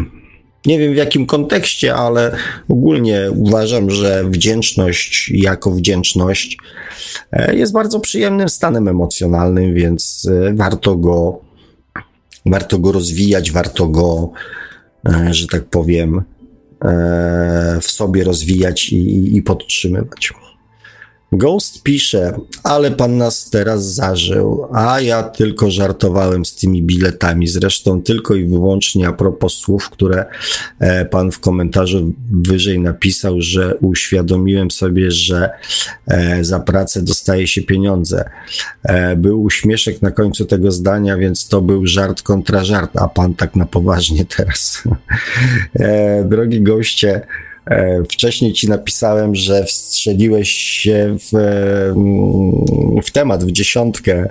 Nie 0.66 0.80
wiem 0.80 0.94
w 0.94 0.96
jakim 0.96 1.26
kontekście, 1.26 1.96
ale 1.96 2.36
ogólnie 2.70 3.30
uważam, 3.36 3.90
że 3.90 4.24
wdzięczność 4.30 5.32
jako 5.36 5.72
wdzięczność 5.72 6.58
jest 7.54 7.74
bardzo 7.74 8.00
przyjemnym 8.00 8.50
stanem 8.50 8.88
emocjonalnym, 8.88 9.74
więc 9.74 10.30
warto 10.54 10.96
go 10.96 11.40
warto 12.50 12.80
go 12.80 12.92
rozwijać, 12.92 13.52
warto 13.52 13.88
go, 13.88 14.32
e, 15.06 15.34
że 15.34 15.48
tak 15.48 15.66
powiem, 15.66 16.24
e, 16.86 17.78
w 17.82 17.92
sobie 17.92 18.24
rozwijać 18.24 18.90
i, 18.90 19.38
i 19.38 19.42
podtrzymywać. 19.42 20.34
Ghost 21.32 21.84
pisze, 21.84 22.40
ale 22.64 22.92
pan 22.92 23.18
nas 23.18 23.50
teraz 23.50 23.94
zażył, 23.94 24.68
a 24.74 25.02
ja 25.02 25.24
tylko 25.24 25.72
żartowałem 25.72 26.46
z 26.46 26.56
tymi 26.56 26.84
biletami. 26.84 27.48
Zresztą 27.48 28.02
tylko 28.02 28.36
i 28.36 28.46
wyłącznie 28.46 29.08
a 29.08 29.14
propos 29.14 29.54
słów, 29.54 29.90
które 29.90 30.26
e, 30.80 31.06
pan 31.06 31.32
w 31.32 31.40
komentarzu 31.40 32.14
wyżej 32.32 32.80
napisał, 32.80 33.42
że 33.42 33.76
uświadomiłem 33.76 34.72
sobie, 34.72 35.12
że 35.12 35.50
e, 36.08 36.44
za 36.44 36.60
pracę 36.60 37.02
dostaje 37.02 37.48
się 37.48 37.62
pieniądze. 37.62 38.30
E, 38.84 39.16
był 39.16 39.44
uśmieszek 39.44 40.02
na 40.02 40.12
końcu 40.12 40.46
tego 40.46 40.72
zdania, 40.72 41.18
więc 41.18 41.48
to 41.48 41.62
był 41.62 41.88
żart 41.88 42.22
kontra 42.22 42.64
żart, 42.64 42.92
a 42.98 43.08
pan 43.08 43.34
tak 43.34 43.56
na 43.56 43.66
poważnie 43.66 44.26
teraz. 44.26 44.84
Drogi 46.30 46.62
goście, 46.62 47.22
wcześniej 48.12 48.54
ci 48.54 48.70
napisałem, 48.70 49.36
że 49.36 49.66
wstrzeliłeś 49.66 50.50
się 50.52 51.18
w, 51.20 51.36
mm, 51.36 53.02
w 53.04 53.12
temat, 53.12 53.44
w 53.44 53.52
dziesiątkę, 53.52 54.30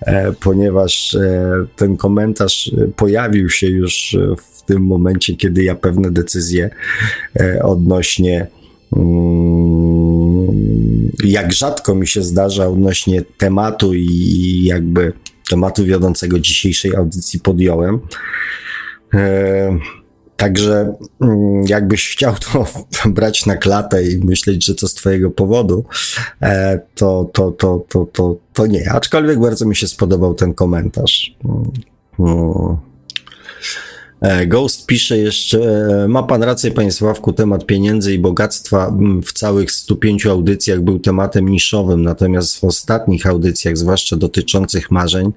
e, 0.00 0.32
ponieważ 0.32 1.14
e, 1.14 1.52
ten 1.76 1.96
komentarz 1.96 2.70
pojawił 2.96 3.50
się 3.50 3.66
już 3.66 4.16
w 4.36 4.62
tym 4.62 4.82
momencie, 4.82 5.36
kiedy 5.36 5.64
ja 5.64 5.74
pewne 5.74 6.10
decyzje 6.10 6.70
odnośnie 7.62 8.46
mm, 8.96 10.12
jak 11.24 11.52
rzadko 11.52 11.94
mi 11.94 12.06
się 12.06 12.22
zdarza 12.22 12.68
odnośnie 12.68 13.22
tematu 13.38 13.94
i 13.94 14.64
jakby 14.64 15.12
tematu 15.50 15.84
wiodącego 15.84 16.38
dzisiejszej 16.38 16.96
audycji 16.96 17.40
podjąłem. 17.40 18.00
Także 20.42 20.94
mm, 21.20 21.64
jakbyś 21.66 22.12
chciał 22.12 22.34
to 22.52 22.66
brać 23.10 23.46
na 23.46 23.56
klatę 23.56 24.04
i 24.04 24.18
myśleć, 24.18 24.66
że 24.66 24.74
to 24.74 24.88
z 24.88 24.94
twojego 24.94 25.30
powodu, 25.30 25.84
e, 26.42 26.80
to, 26.94 27.30
to, 27.32 27.50
to, 27.50 27.84
to, 27.88 28.06
to, 28.12 28.36
to 28.52 28.66
nie. 28.66 28.92
Aczkolwiek 28.92 29.40
bardzo 29.40 29.66
mi 29.66 29.76
się 29.76 29.88
spodobał 29.88 30.34
ten 30.34 30.54
komentarz. 30.54 31.36
Mm, 31.44 31.72
mm. 32.18 32.50
E, 32.50 32.91
Ghost 34.46 34.86
pisze 34.86 35.18
jeszcze, 35.18 35.58
e, 36.04 36.08
ma 36.08 36.22
pan 36.22 36.42
rację, 36.42 36.70
panie 36.70 36.92
Sławku, 36.92 37.32
temat 37.32 37.66
pieniędzy 37.66 38.14
i 38.14 38.18
bogactwa 38.18 38.88
mm, 38.88 39.22
w 39.22 39.32
całych 39.32 39.72
105 39.72 40.26
audycjach 40.26 40.80
był 40.80 40.98
tematem 40.98 41.48
niszowym, 41.48 42.02
natomiast 42.02 42.60
w 42.60 42.64
ostatnich 42.64 43.26
audycjach, 43.26 43.76
zwłaszcza 43.76 44.16
dotyczących 44.16 44.90
marzeń, 44.90 45.32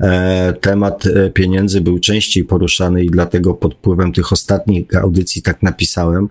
e, 0.00 0.54
temat 0.60 1.04
pieniędzy 1.34 1.80
był 1.80 1.98
częściej 1.98 2.44
poruszany 2.44 3.04
i 3.04 3.10
dlatego 3.10 3.54
pod 3.54 3.74
wpływem 3.74 4.12
tych 4.12 4.32
ostatnich 4.32 4.96
audycji 4.96 5.42
tak 5.42 5.62
napisałem. 5.62 6.28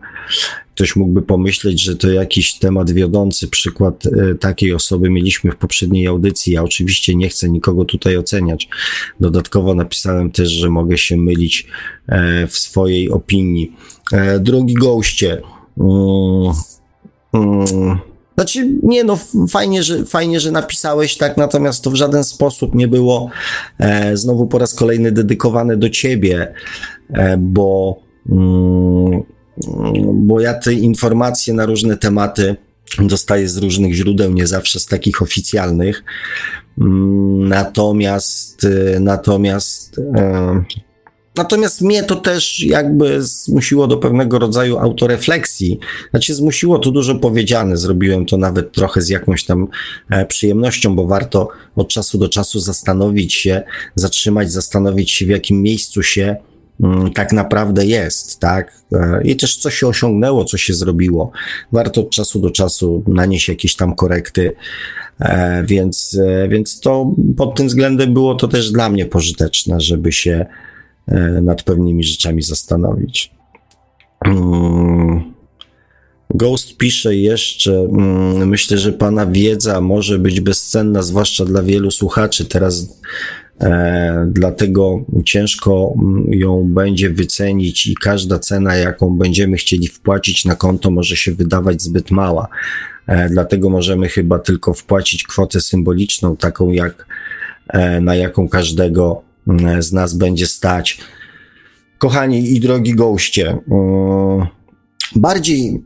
Ktoś 0.75 0.95
mógłby 0.95 1.21
pomyśleć, 1.21 1.81
że 1.81 1.95
to 1.95 2.09
jakiś 2.11 2.59
temat 2.59 2.91
wiodący. 2.91 3.47
Przykład 3.47 4.05
e, 4.05 4.35
takiej 4.35 4.73
osoby 4.73 5.09
mieliśmy 5.09 5.51
w 5.51 5.55
poprzedniej 5.55 6.07
audycji. 6.07 6.53
Ja 6.53 6.63
oczywiście 6.63 7.15
nie 7.15 7.29
chcę 7.29 7.49
nikogo 7.49 7.85
tutaj 7.85 8.17
oceniać. 8.17 8.69
Dodatkowo 9.19 9.75
napisałem 9.75 10.31
też, 10.31 10.49
że 10.49 10.69
mogę 10.69 10.97
się 10.97 11.17
mylić 11.17 11.67
e, 12.07 12.47
w 12.47 12.57
swojej 12.57 13.11
opinii. 13.11 13.75
E, 14.11 14.39
drogi 14.39 14.73
goście, 14.73 15.41
mm, 15.77 16.53
mm, 17.33 17.99
znaczy, 18.35 18.69
nie 18.83 19.03
no, 19.03 19.19
fajnie 19.49 19.83
że, 19.83 20.05
fajnie, 20.05 20.39
że 20.39 20.51
napisałeś 20.51 21.17
tak, 21.17 21.37
natomiast 21.37 21.83
to 21.83 21.91
w 21.91 21.95
żaden 21.95 22.23
sposób 22.23 22.75
nie 22.75 22.87
było 22.87 23.29
e, 23.79 24.17
znowu 24.17 24.47
po 24.47 24.59
raz 24.59 24.73
kolejny 24.73 25.11
dedykowane 25.11 25.77
do 25.77 25.89
ciebie, 25.89 26.53
e, 27.09 27.37
bo 27.37 27.99
mm, 28.29 29.23
bo 30.13 30.39
ja 30.39 30.53
te 30.53 30.73
informacje 30.73 31.53
na 31.53 31.65
różne 31.65 31.97
tematy 31.97 32.55
dostaję 32.99 33.49
z 33.49 33.57
różnych 33.57 33.93
źródeł, 33.93 34.33
nie 34.33 34.47
zawsze 34.47 34.79
z 34.79 34.85
takich 34.85 35.21
oficjalnych. 35.21 36.03
Mm, 36.81 37.47
natomiast, 37.47 38.63
y, 38.63 38.97
natomiast, 38.99 39.99
e, 40.15 40.63
natomiast 41.35 41.81
mnie 41.81 42.03
to 42.03 42.15
też 42.15 42.59
jakby 42.59 43.21
zmusiło 43.21 43.87
do 43.87 43.97
pewnego 43.97 44.39
rodzaju 44.39 44.77
autorefleksji. 44.77 45.79
Znaczy, 46.09 46.33
zmusiło 46.33 46.79
to 46.79 46.91
dużo 46.91 47.15
powiedziane. 47.15 47.77
Zrobiłem 47.77 48.25
to 48.25 48.37
nawet 48.37 48.71
trochę 48.71 49.01
z 49.01 49.09
jakąś 49.09 49.45
tam 49.45 49.67
e, 50.09 50.25
przyjemnością, 50.25 50.95
bo 50.95 51.07
warto 51.07 51.49
od 51.75 51.89
czasu 51.89 52.17
do 52.17 52.29
czasu 52.29 52.59
zastanowić 52.59 53.33
się, 53.33 53.63
zatrzymać, 53.95 54.51
zastanowić 54.51 55.11
się, 55.11 55.25
w 55.25 55.29
jakim 55.29 55.61
miejscu 55.61 56.03
się 56.03 56.35
tak 57.15 57.33
naprawdę 57.33 57.85
jest, 57.85 58.39
tak? 58.39 58.71
E, 58.93 59.21
I 59.23 59.35
też 59.35 59.57
co 59.57 59.69
się 59.69 59.87
osiągnęło, 59.87 60.45
co 60.45 60.57
się 60.57 60.73
zrobiło. 60.73 61.31
Warto 61.71 62.01
od 62.01 62.09
czasu 62.09 62.39
do 62.39 62.51
czasu 62.51 63.03
nanieść 63.07 63.49
jakieś 63.49 63.75
tam 63.75 63.95
korekty, 63.95 64.55
e, 65.19 65.63
więc, 65.63 66.19
e, 66.27 66.47
więc 66.47 66.79
to 66.79 67.15
pod 67.37 67.55
tym 67.55 67.67
względem 67.67 68.13
było 68.13 68.35
to 68.35 68.47
też 68.47 68.71
dla 68.71 68.89
mnie 68.89 69.05
pożyteczne, 69.05 69.81
żeby 69.81 70.11
się 70.11 70.45
nad 71.41 71.63
pewnymi 71.63 72.03
rzeczami 72.03 72.41
zastanowić. 72.41 73.31
Mm. 74.25 75.33
Ghost 76.29 76.77
pisze 76.77 77.15
jeszcze, 77.15 77.71
mm, 77.73 78.47
myślę, 78.47 78.77
że 78.77 78.93
Pana 78.93 79.25
wiedza 79.25 79.81
może 79.81 80.19
być 80.19 80.41
bezcenna, 80.41 81.01
zwłaszcza 81.01 81.45
dla 81.45 81.63
wielu 81.63 81.91
słuchaczy. 81.91 82.45
Teraz 82.45 82.99
dlatego 84.27 85.05
ciężko 85.25 85.93
mm, 85.97 86.25
ją 86.33 86.63
będzie 86.63 87.09
wycenić 87.09 87.87
i 87.87 87.95
każda 87.95 88.39
cena, 88.39 88.75
jaką 88.75 89.17
będziemy 89.17 89.57
chcieli 89.57 89.87
wpłacić 89.87 90.45
na 90.45 90.55
konto, 90.55 90.91
może 90.91 91.15
się 91.15 91.31
wydawać 91.31 91.81
zbyt 91.81 92.11
mała. 92.11 92.47
E, 93.07 93.29
dlatego 93.29 93.69
możemy 93.69 94.09
chyba 94.09 94.39
tylko 94.39 94.73
wpłacić 94.73 95.23
kwotę 95.23 95.61
symboliczną, 95.61 96.37
taką 96.37 96.69
jak 96.69 97.05
e, 97.67 98.01
na 98.01 98.15
jaką 98.15 98.49
każdego 98.49 99.21
mm, 99.47 99.83
z 99.83 99.93
nas 99.93 100.13
będzie 100.13 100.47
stać. 100.47 100.99
Kochani 101.97 102.55
i 102.55 102.59
drogi 102.59 102.95
goście, 102.95 103.57
mm, 103.71 104.47
bardziej 105.15 105.83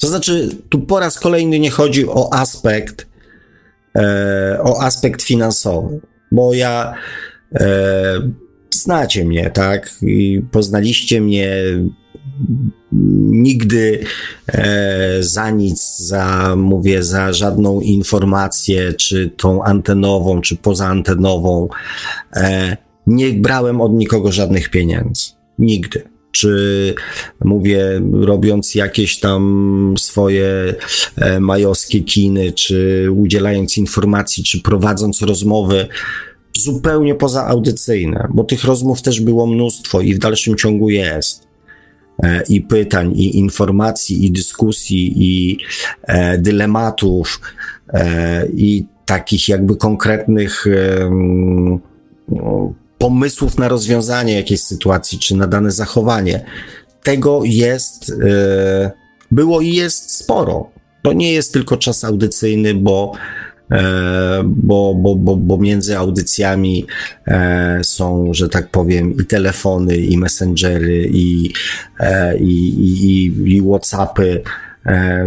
to 0.00 0.06
znaczy, 0.06 0.48
tu 0.68 0.80
po 0.80 1.00
raz 1.00 1.20
kolejny 1.20 1.58
nie 1.58 1.70
chodzi 1.70 2.08
o 2.08 2.34
aspekt 2.34 3.02
e, 3.02 3.09
o 4.62 4.82
aspekt 4.82 5.22
finansowy, 5.22 6.00
bo 6.32 6.54
ja 6.54 6.94
e, 7.54 8.20
znacie 8.70 9.24
mnie, 9.24 9.50
tak? 9.50 9.90
I 10.02 10.42
poznaliście 10.50 11.20
mnie 11.20 11.56
nigdy 12.92 14.04
e, 14.48 15.22
za 15.22 15.50
nic, 15.50 15.98
za, 15.98 16.56
mówię, 16.56 17.02
za 17.02 17.32
żadną 17.32 17.80
informację, 17.80 18.92
czy 18.92 19.30
tą 19.36 19.62
antenową, 19.64 20.40
czy 20.40 20.56
pozaantenową. 20.56 21.68
E, 22.36 22.76
nie 23.06 23.32
brałem 23.32 23.80
od 23.80 23.92
nikogo 23.92 24.32
żadnych 24.32 24.70
pieniędzy. 24.70 25.30
Nigdy 25.58 26.19
czy 26.32 26.94
mówię, 27.44 28.02
robiąc 28.12 28.74
jakieś 28.74 29.20
tam 29.20 29.94
swoje 29.98 30.74
e, 31.16 31.40
majowskie 31.40 32.00
kiny, 32.00 32.52
czy 32.52 33.08
udzielając 33.16 33.78
informacji, 33.78 34.44
czy 34.44 34.60
prowadząc 34.60 35.22
rozmowy 35.22 35.88
zupełnie 36.58 37.14
pozaaudycyjne, 37.14 38.28
bo 38.34 38.44
tych 38.44 38.64
rozmów 38.64 39.02
też 39.02 39.20
było 39.20 39.46
mnóstwo 39.46 40.00
i 40.00 40.14
w 40.14 40.18
dalszym 40.18 40.56
ciągu 40.56 40.90
jest. 40.90 41.50
E, 42.22 42.42
I 42.48 42.60
pytań, 42.60 43.12
i 43.12 43.38
informacji, 43.38 44.26
i 44.26 44.30
dyskusji, 44.30 45.12
i 45.16 45.58
e, 46.02 46.38
dylematów, 46.38 47.40
e, 47.92 48.46
i 48.46 48.84
takich 49.06 49.48
jakby 49.48 49.76
konkretnych 49.76 50.64
pomysłów 53.00 53.58
na 53.58 53.68
rozwiązanie 53.68 54.34
jakiejś 54.34 54.62
sytuacji, 54.62 55.18
czy 55.18 55.36
na 55.36 55.46
dane 55.46 55.70
zachowanie. 55.70 56.44
Tego 57.02 57.40
jest, 57.44 58.12
e, 58.24 58.90
było 59.30 59.60
i 59.60 59.74
jest 59.74 60.16
sporo. 60.16 60.70
To 61.02 61.12
nie 61.12 61.32
jest 61.32 61.52
tylko 61.52 61.76
czas 61.76 62.04
audycyjny, 62.04 62.74
bo 62.74 63.12
E, 63.70 64.42
bo, 64.44 64.94
bo, 64.94 65.16
bo, 65.16 65.36
bo 65.36 65.58
między 65.58 65.98
audycjami 65.98 66.86
e, 67.26 67.80
są, 67.84 68.34
że 68.34 68.48
tak 68.48 68.70
powiem, 68.70 69.16
i 69.16 69.24
telefony, 69.24 69.96
i 69.96 70.18
messengery, 70.18 71.08
i, 71.12 71.52
i, 72.40 72.52
i, 72.80 73.32
i 73.56 73.62
WhatsAppy, 73.62 74.42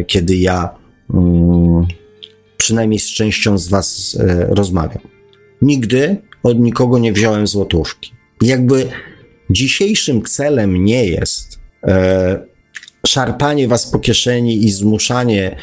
kiedy 0.08 0.36
ja 0.36 0.70
mm, 1.14 1.86
przynajmniej 2.58 3.00
z 3.00 3.08
częścią 3.08 3.58
z 3.58 3.70
Was 3.70 4.18
rozmawiam. 4.50 5.04
Nigdy 5.62 6.18
od 6.44 6.60
nikogo 6.60 7.00
nie 7.00 7.14
wziąłem 7.14 7.48
złotówki. 7.48 8.14
Jakby 8.42 8.90
dzisiejszym 9.50 10.22
celem 10.22 10.86
nie 10.86 11.06
jest 11.06 11.60
szarpanie 13.08 13.68
Was 13.68 13.92
po 13.92 14.00
kieszeni 14.00 14.66
i 14.66 14.72
zmuszanie 14.72 15.56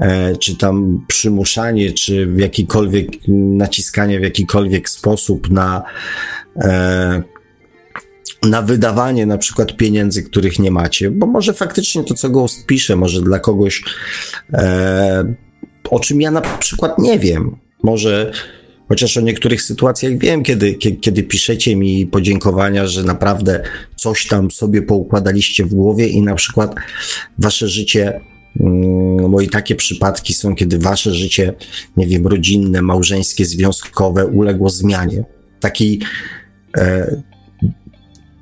E, 0.00 0.36
czy 0.36 0.56
tam 0.56 1.04
przymuszanie, 1.08 1.92
czy 1.92 2.26
w 2.26 2.38
jakikolwiek 2.38 3.08
naciskanie 3.28 4.20
w 4.20 4.22
jakikolwiek 4.22 4.88
sposób 4.88 5.50
na, 5.50 5.82
e, 6.56 7.22
na 8.42 8.62
wydawanie 8.62 9.26
na 9.26 9.38
przykład 9.38 9.76
pieniędzy, 9.76 10.22
których 10.22 10.58
nie 10.58 10.70
macie, 10.70 11.10
bo 11.10 11.26
może 11.26 11.52
faktycznie 11.52 12.04
to, 12.04 12.14
co 12.14 12.30
Ghost 12.30 12.66
pisze, 12.66 12.96
może 12.96 13.20
dla 13.20 13.38
kogoś, 13.38 13.82
e, 14.52 15.34
o 15.90 16.00
czym 16.00 16.20
ja 16.20 16.30
na 16.30 16.40
przykład 16.40 16.98
nie 16.98 17.18
wiem, 17.18 17.56
może 17.82 18.32
Chociaż 18.88 19.16
o 19.16 19.20
niektórych 19.20 19.62
sytuacjach 19.62 20.18
wiem, 20.18 20.42
kiedy, 20.42 20.74
kiedy 20.74 21.22
piszecie 21.22 21.76
mi 21.76 22.06
podziękowania, 22.06 22.86
że 22.86 23.02
naprawdę 23.02 23.62
coś 23.96 24.26
tam 24.26 24.50
sobie 24.50 24.82
poukładaliście 24.82 25.64
w 25.64 25.74
głowie 25.74 26.08
i 26.08 26.22
na 26.22 26.34
przykład 26.34 26.74
wasze 27.38 27.68
życie 27.68 28.20
Mm, 28.60 29.30
bo 29.30 29.40
i 29.40 29.48
takie 29.48 29.74
przypadki 29.74 30.34
są, 30.34 30.54
kiedy 30.54 30.78
wasze 30.78 31.14
życie, 31.14 31.52
nie 31.96 32.06
wiem, 32.06 32.26
rodzinne, 32.26 32.82
małżeńskie, 32.82 33.44
związkowe 33.44 34.26
uległo 34.26 34.70
zmianie. 34.70 35.24
Takiej, 35.60 36.00
e, 36.76 37.22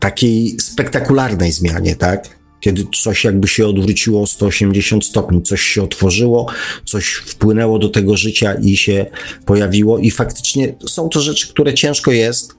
takiej 0.00 0.56
spektakularnej 0.60 1.52
zmianie, 1.52 1.96
tak? 1.96 2.41
Kiedy 2.62 2.86
coś 3.02 3.24
jakby 3.24 3.48
się 3.48 3.66
odwróciło 3.66 4.22
o 4.22 4.26
180 4.26 5.04
stopni, 5.04 5.42
coś 5.42 5.62
się 5.62 5.82
otworzyło, 5.82 6.46
coś 6.84 7.12
wpłynęło 7.12 7.78
do 7.78 7.88
tego 7.88 8.16
życia 8.16 8.54
i 8.54 8.76
się 8.76 9.06
pojawiło, 9.46 9.98
i 9.98 10.10
faktycznie 10.10 10.74
są 10.88 11.08
to 11.08 11.20
rzeczy, 11.20 11.48
które 11.48 11.74
ciężko 11.74 12.12
jest 12.12 12.54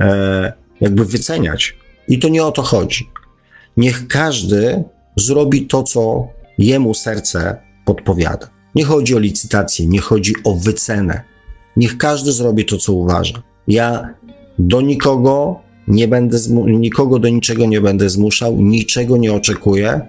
e, 0.00 0.52
jakby 0.80 1.04
wyceniać. 1.04 1.76
I 2.08 2.18
to 2.18 2.28
nie 2.28 2.44
o 2.44 2.52
to 2.52 2.62
chodzi. 2.62 3.10
Niech 3.76 4.08
każdy 4.08 4.84
zrobi 5.16 5.66
to, 5.66 5.82
co 5.82 6.28
jemu 6.58 6.94
serce 6.94 7.56
podpowiada. 7.84 8.50
Nie 8.74 8.84
chodzi 8.84 9.14
o 9.14 9.18
licytację, 9.18 9.86
nie 9.86 10.00
chodzi 10.00 10.34
o 10.44 10.54
wycenę. 10.54 11.22
Niech 11.76 11.98
każdy 11.98 12.32
zrobi 12.32 12.64
to, 12.64 12.76
co 12.76 12.92
uważa. 12.92 13.42
Ja 13.68 14.14
do 14.58 14.80
nikogo 14.80 15.60
nie 15.88 16.08
będę, 16.08 16.38
nikogo 16.66 17.18
do 17.18 17.28
niczego 17.28 17.66
nie 17.66 17.80
będę 17.80 18.10
zmuszał, 18.10 18.60
niczego 18.60 19.16
nie 19.16 19.32
oczekuję. 19.32 20.00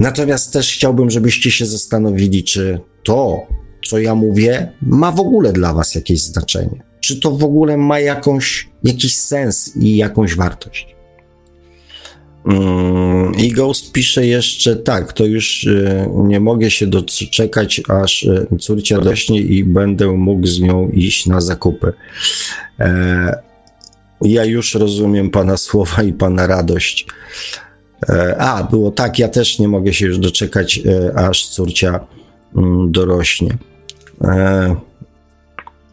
Natomiast 0.00 0.52
też 0.52 0.72
chciałbym, 0.72 1.10
żebyście 1.10 1.50
się 1.50 1.66
zastanowili, 1.66 2.44
czy 2.44 2.80
to, 3.02 3.46
co 3.86 3.98
ja 3.98 4.14
mówię, 4.14 4.72
ma 4.82 5.12
w 5.12 5.20
ogóle 5.20 5.52
dla 5.52 5.74
Was 5.74 5.94
jakieś 5.94 6.22
znaczenie. 6.22 6.82
Czy 7.00 7.20
to 7.20 7.30
w 7.30 7.44
ogóle 7.44 7.76
ma 7.76 8.00
jakąś, 8.00 8.68
jakiś 8.84 9.16
sens 9.16 9.76
i 9.76 9.96
jakąś 9.96 10.36
wartość. 10.36 10.92
Mm, 12.46 13.34
I 13.34 13.50
Ghost 13.50 13.92
pisze 13.92 14.26
jeszcze 14.26 14.76
tak, 14.76 15.12
to 15.12 15.24
już 15.24 15.66
e, 15.66 16.10
nie 16.14 16.40
mogę 16.40 16.70
się 16.70 16.86
doczekać, 16.86 17.82
aż 17.88 18.24
e, 18.24 18.46
córcia 18.58 18.96
rośnie 18.96 19.40
i 19.40 19.64
będę 19.64 20.06
mógł 20.06 20.46
z 20.46 20.60
nią 20.60 20.88
iść 20.88 21.26
na 21.26 21.40
zakupy. 21.40 21.92
E, 22.80 23.51
ja 24.24 24.44
już 24.44 24.74
rozumiem 24.74 25.30
pana 25.30 25.56
słowa 25.56 26.02
i 26.02 26.12
pana 26.12 26.46
radość. 26.46 27.06
A, 28.38 28.68
było 28.70 28.90
tak, 28.90 29.18
ja 29.18 29.28
też 29.28 29.58
nie 29.58 29.68
mogę 29.68 29.92
się 29.92 30.06
już 30.06 30.18
doczekać, 30.18 30.80
aż 31.14 31.48
córcia 31.48 32.00
mm, 32.56 32.92
dorośnie. 32.92 33.58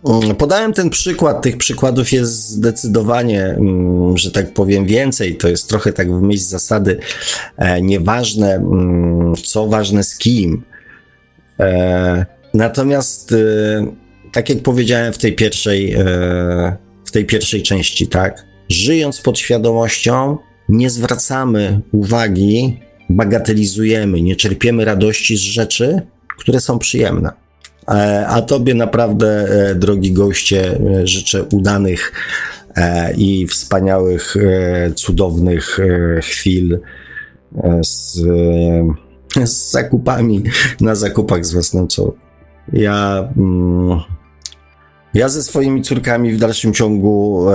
Mm, 0.05 0.35
podałem 0.37 0.73
ten 0.73 0.89
przykład, 0.89 1.41
tych 1.41 1.57
przykładów 1.57 2.11
jest 2.11 2.49
zdecydowanie, 2.49 3.43
mm, 3.45 4.17
że 4.17 4.31
tak 4.31 4.53
powiem, 4.53 4.85
więcej. 4.85 5.35
To 5.35 5.47
jest 5.47 5.69
trochę 5.69 5.93
tak 5.93 6.13
w 6.13 6.21
myśl 6.21 6.43
zasady 6.43 6.99
e, 7.57 7.81
nieważne, 7.81 8.63
co 9.45 9.67
ważne 9.67 10.03
z 10.03 10.17
kim. 10.17 10.63
E, 11.59 12.25
natomiast, 12.53 13.31
e, 13.31 13.35
tak 14.31 14.49
jak 14.49 14.63
powiedziałem 14.63 15.13
w 15.13 15.17
tej 15.17 15.35
pierwszej, 15.35 15.95
w 17.09 17.11
tej 17.11 17.25
pierwszej 17.25 17.63
części, 17.63 18.07
tak, 18.07 18.45
żyjąc 18.69 19.21
pod 19.21 19.39
świadomością, 19.39 20.37
nie 20.69 20.89
zwracamy 20.89 21.81
uwagi, 21.91 22.79
bagatelizujemy, 23.09 24.21
nie 24.21 24.35
czerpiemy 24.35 24.85
radości 24.85 25.37
z 25.37 25.39
rzeczy, 25.39 26.01
które 26.37 26.59
są 26.59 26.79
przyjemne. 26.79 27.31
E, 27.87 28.27
a 28.27 28.41
Tobie 28.41 28.73
naprawdę, 28.73 29.27
e, 29.27 29.75
drogi 29.75 30.11
goście, 30.11 30.77
e, 30.77 31.07
życzę 31.07 31.43
udanych 31.43 32.11
i 33.17 33.47
wspaniałych, 33.47 34.35
cudownych 34.95 35.79
chwil 36.21 36.79
z, 37.83 38.13
z 39.45 39.71
zakupami 39.71 40.43
na 40.81 40.95
zakupach 40.95 41.45
z 41.45 41.53
własną 41.53 41.87
co. 41.87 42.13
Ja. 42.73 43.29
Mm, 43.37 43.99
ja 45.13 45.29
ze 45.29 45.43
swoimi 45.43 45.81
córkami 45.81 46.33
w 46.33 46.37
dalszym 46.37 46.73
ciągu 46.73 47.45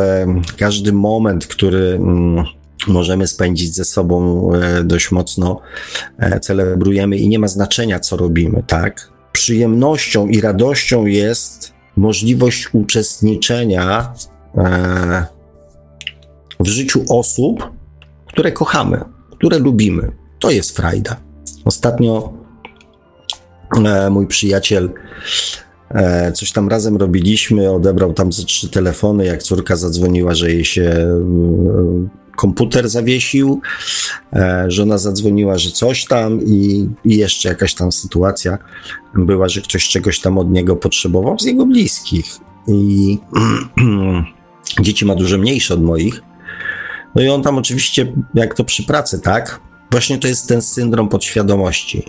każdy 0.59 0.93
moment, 0.93 1.47
który 1.47 1.95
mm, 1.95 2.45
możemy 2.87 3.27
spędzić 3.27 3.75
ze 3.75 3.85
sobą 3.85 4.51
dość 4.85 5.11
mocno 5.11 5.61
celebrujemy 6.41 7.17
i 7.17 7.29
nie 7.29 7.39
ma 7.39 7.49
znaczenia, 7.49 8.01
co 8.01 8.17
robimy, 8.17 8.63
tak? 8.67 9.15
przyjemnością 9.35 10.27
i 10.29 10.41
radością 10.41 11.07
jest 11.07 11.75
możliwość 11.97 12.69
uczestniczenia 12.73 14.15
e, 14.57 15.27
w 16.61 16.67
życiu 16.67 17.05
osób, 17.09 17.71
które 18.27 18.53
kochamy, 18.53 19.01
które 19.31 19.59
lubimy. 19.59 20.13
To 20.39 20.51
jest 20.51 20.77
frajda. 20.77 21.17
Ostatnio 21.65 22.33
e, 23.85 24.11
mój 24.11 24.27
przyjaciel 24.27 24.85
e, 24.85 25.64
coś 26.35 26.53
tam 26.53 26.69
razem 26.69 26.97
robiliśmy, 26.97 27.71
odebrał 27.71 28.13
tam 28.13 28.33
ze 28.33 28.45
trzy 28.45 28.69
telefony, 28.69 29.25
jak 29.25 29.43
córka 29.43 29.77
zadzwoniła, 29.77 30.35
że 30.35 30.51
jej 30.51 30.65
się 30.65 31.09
komputer 32.37 32.89
zawiesił, 32.89 33.61
e, 34.33 34.65
żona 34.69 34.99
zadzwoniła, 34.99 35.59
że 35.59 35.71
coś 35.71 36.05
tam 36.05 36.41
i, 36.47 36.89
i 37.05 37.17
jeszcze 37.17 37.49
jakaś 37.49 37.75
tam 37.75 37.93
sytuacja 37.93 38.59
była, 39.15 39.49
że 39.49 39.61
ktoś 39.61 39.89
czegoś 39.89 40.21
tam 40.21 40.39
od 40.39 40.51
niego 40.51 40.77
potrzebował 40.77 41.39
z 41.39 41.45
jego 41.45 41.67
bliskich. 41.67 42.27
I 42.69 43.19
dzieci 44.85 45.05
ma 45.05 45.15
dużo 45.15 45.39
mniejsze 45.39 45.75
od 45.75 45.83
moich. 45.83 46.23
No 47.15 47.23
i 47.23 47.29
on 47.29 47.43
tam 47.43 47.59
oczywiście, 47.59 48.13
jak 48.35 48.55
to 48.55 48.65
przy 48.65 48.83
pracy, 48.83 49.21
tak? 49.21 49.61
Właśnie 49.91 50.19
to 50.19 50.29
jest 50.29 50.49
ten 50.49 50.63
syndrom 50.63 51.09
podświadomości, 51.09 52.05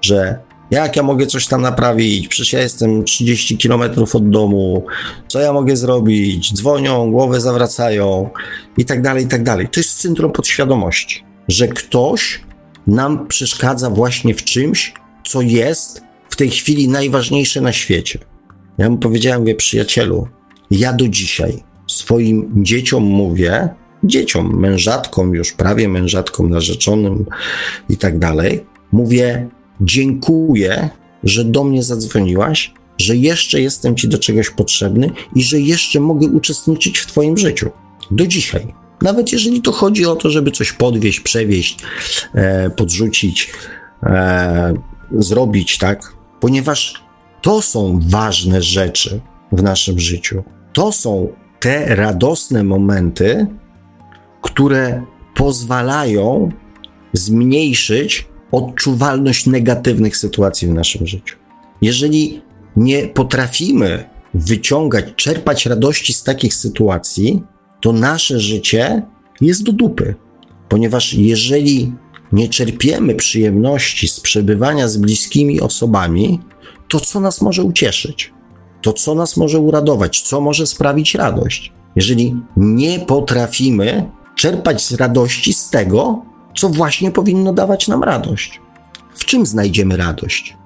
że 0.00 0.38
jak 0.70 0.96
ja 0.96 1.02
mogę 1.02 1.26
coś 1.26 1.46
tam 1.46 1.62
naprawić? 1.62 2.28
Przecież 2.28 2.52
ja 2.52 2.60
jestem 2.60 3.04
30 3.04 3.58
km 3.58 3.82
od 4.12 4.30
domu. 4.30 4.84
Co 5.28 5.40
ja 5.40 5.52
mogę 5.52 5.76
zrobić? 5.76 6.54
Dzwonią, 6.54 7.10
głowę 7.10 7.40
zawracają 7.40 8.30
i 8.78 8.84
tak 8.84 9.02
dalej, 9.02 9.24
i 9.24 9.28
tak 9.28 9.42
dalej. 9.42 9.68
To 9.68 9.80
jest 9.80 10.00
syndrom 10.00 10.32
podświadomości, 10.32 11.24
że 11.48 11.68
ktoś 11.68 12.40
nam 12.86 13.26
przeszkadza 13.28 13.90
właśnie 13.90 14.34
w 14.34 14.44
czymś, 14.44 14.94
co 15.26 15.40
jest 15.40 16.02
w 16.30 16.36
tej 16.36 16.50
chwili 16.50 16.88
najważniejsze 16.88 17.60
na 17.60 17.72
świecie. 17.72 18.18
Ja 18.78 18.90
mu 18.90 18.98
powiedziałem, 18.98 19.40
mówię, 19.40 19.54
przyjacielu, 19.54 20.28
ja 20.70 20.92
do 20.92 21.08
dzisiaj 21.08 21.62
swoim 21.86 22.64
dzieciom 22.64 23.02
mówię, 23.02 23.68
dzieciom, 24.04 24.60
mężatkom, 24.60 25.34
już 25.34 25.52
prawie 25.52 25.88
mężatkom, 25.88 26.50
narzeczonym 26.50 27.26
i 27.88 27.96
tak 27.96 28.18
dalej, 28.18 28.64
mówię, 28.92 29.48
dziękuję, 29.84 30.90
że 31.24 31.44
do 31.44 31.64
mnie 31.64 31.82
zadzwoniłaś, 31.82 32.74
że 32.98 33.16
jeszcze 33.16 33.60
jestem 33.60 33.96
ci 33.96 34.08
do 34.08 34.18
czegoś 34.18 34.50
potrzebny 34.50 35.10
i 35.34 35.42
że 35.42 35.60
jeszcze 35.60 36.00
mogę 36.00 36.26
uczestniczyć 36.26 36.98
w 36.98 37.06
twoim 37.06 37.38
życiu. 37.38 37.70
Do 38.10 38.26
dzisiaj. 38.26 38.74
Nawet 39.02 39.32
jeżeli 39.32 39.62
to 39.62 39.72
chodzi 39.72 40.06
o 40.06 40.16
to, 40.16 40.30
żeby 40.30 40.50
coś 40.50 40.72
podwieźć, 40.72 41.20
przewieźć, 41.20 41.78
e, 42.34 42.70
podrzucić, 42.70 43.50
e, 44.02 44.74
zrobić, 45.18 45.78
tak? 45.78 46.12
Ponieważ 46.40 47.02
to 47.42 47.62
są 47.62 48.00
ważne 48.02 48.62
rzeczy 48.62 49.20
w 49.52 49.62
naszym 49.62 50.00
życiu. 50.00 50.42
To 50.72 50.92
są 50.92 51.28
te 51.60 51.96
radosne 51.96 52.64
momenty, 52.64 53.46
które 54.42 55.02
pozwalają 55.34 56.52
zmniejszyć 57.12 58.28
odczuwalność 58.52 59.46
negatywnych 59.46 60.16
sytuacji 60.16 60.68
w 60.68 60.74
naszym 60.74 61.06
życiu. 61.06 61.36
Jeżeli 61.82 62.42
nie 62.76 63.08
potrafimy 63.08 64.04
wyciągać, 64.34 65.04
czerpać 65.16 65.66
radości 65.66 66.12
z 66.12 66.22
takich 66.22 66.54
sytuacji, 66.54 67.42
to 67.80 67.92
nasze 67.92 68.40
życie 68.40 69.02
jest 69.40 69.62
do 69.62 69.72
dupy. 69.72 70.14
Ponieważ 70.68 71.14
jeżeli 71.14 71.92
nie 72.32 72.48
czerpiemy 72.48 73.14
przyjemności 73.14 74.08
z 74.08 74.20
przebywania 74.20 74.88
z 74.88 74.96
bliskimi 74.96 75.60
osobami, 75.60 76.40
to 76.88 77.00
co 77.00 77.20
nas 77.20 77.40
może 77.40 77.62
ucieszyć? 77.62 78.32
To 78.82 78.92
co 78.92 79.14
nas 79.14 79.36
może 79.36 79.60
uradować? 79.60 80.20
Co 80.20 80.40
może 80.40 80.66
sprawić 80.66 81.14
radość? 81.14 81.72
Jeżeli 81.96 82.36
nie 82.56 83.00
potrafimy 83.00 84.10
czerpać 84.36 84.84
z 84.84 84.92
radości 84.92 85.52
z 85.52 85.70
tego, 85.70 86.22
co 86.54 86.68
właśnie 86.68 87.10
powinno 87.10 87.52
dawać 87.52 87.88
nam 87.88 88.02
radość. 88.02 88.60
W 89.14 89.24
czym 89.24 89.46
znajdziemy 89.46 89.96
radość? 89.96 90.56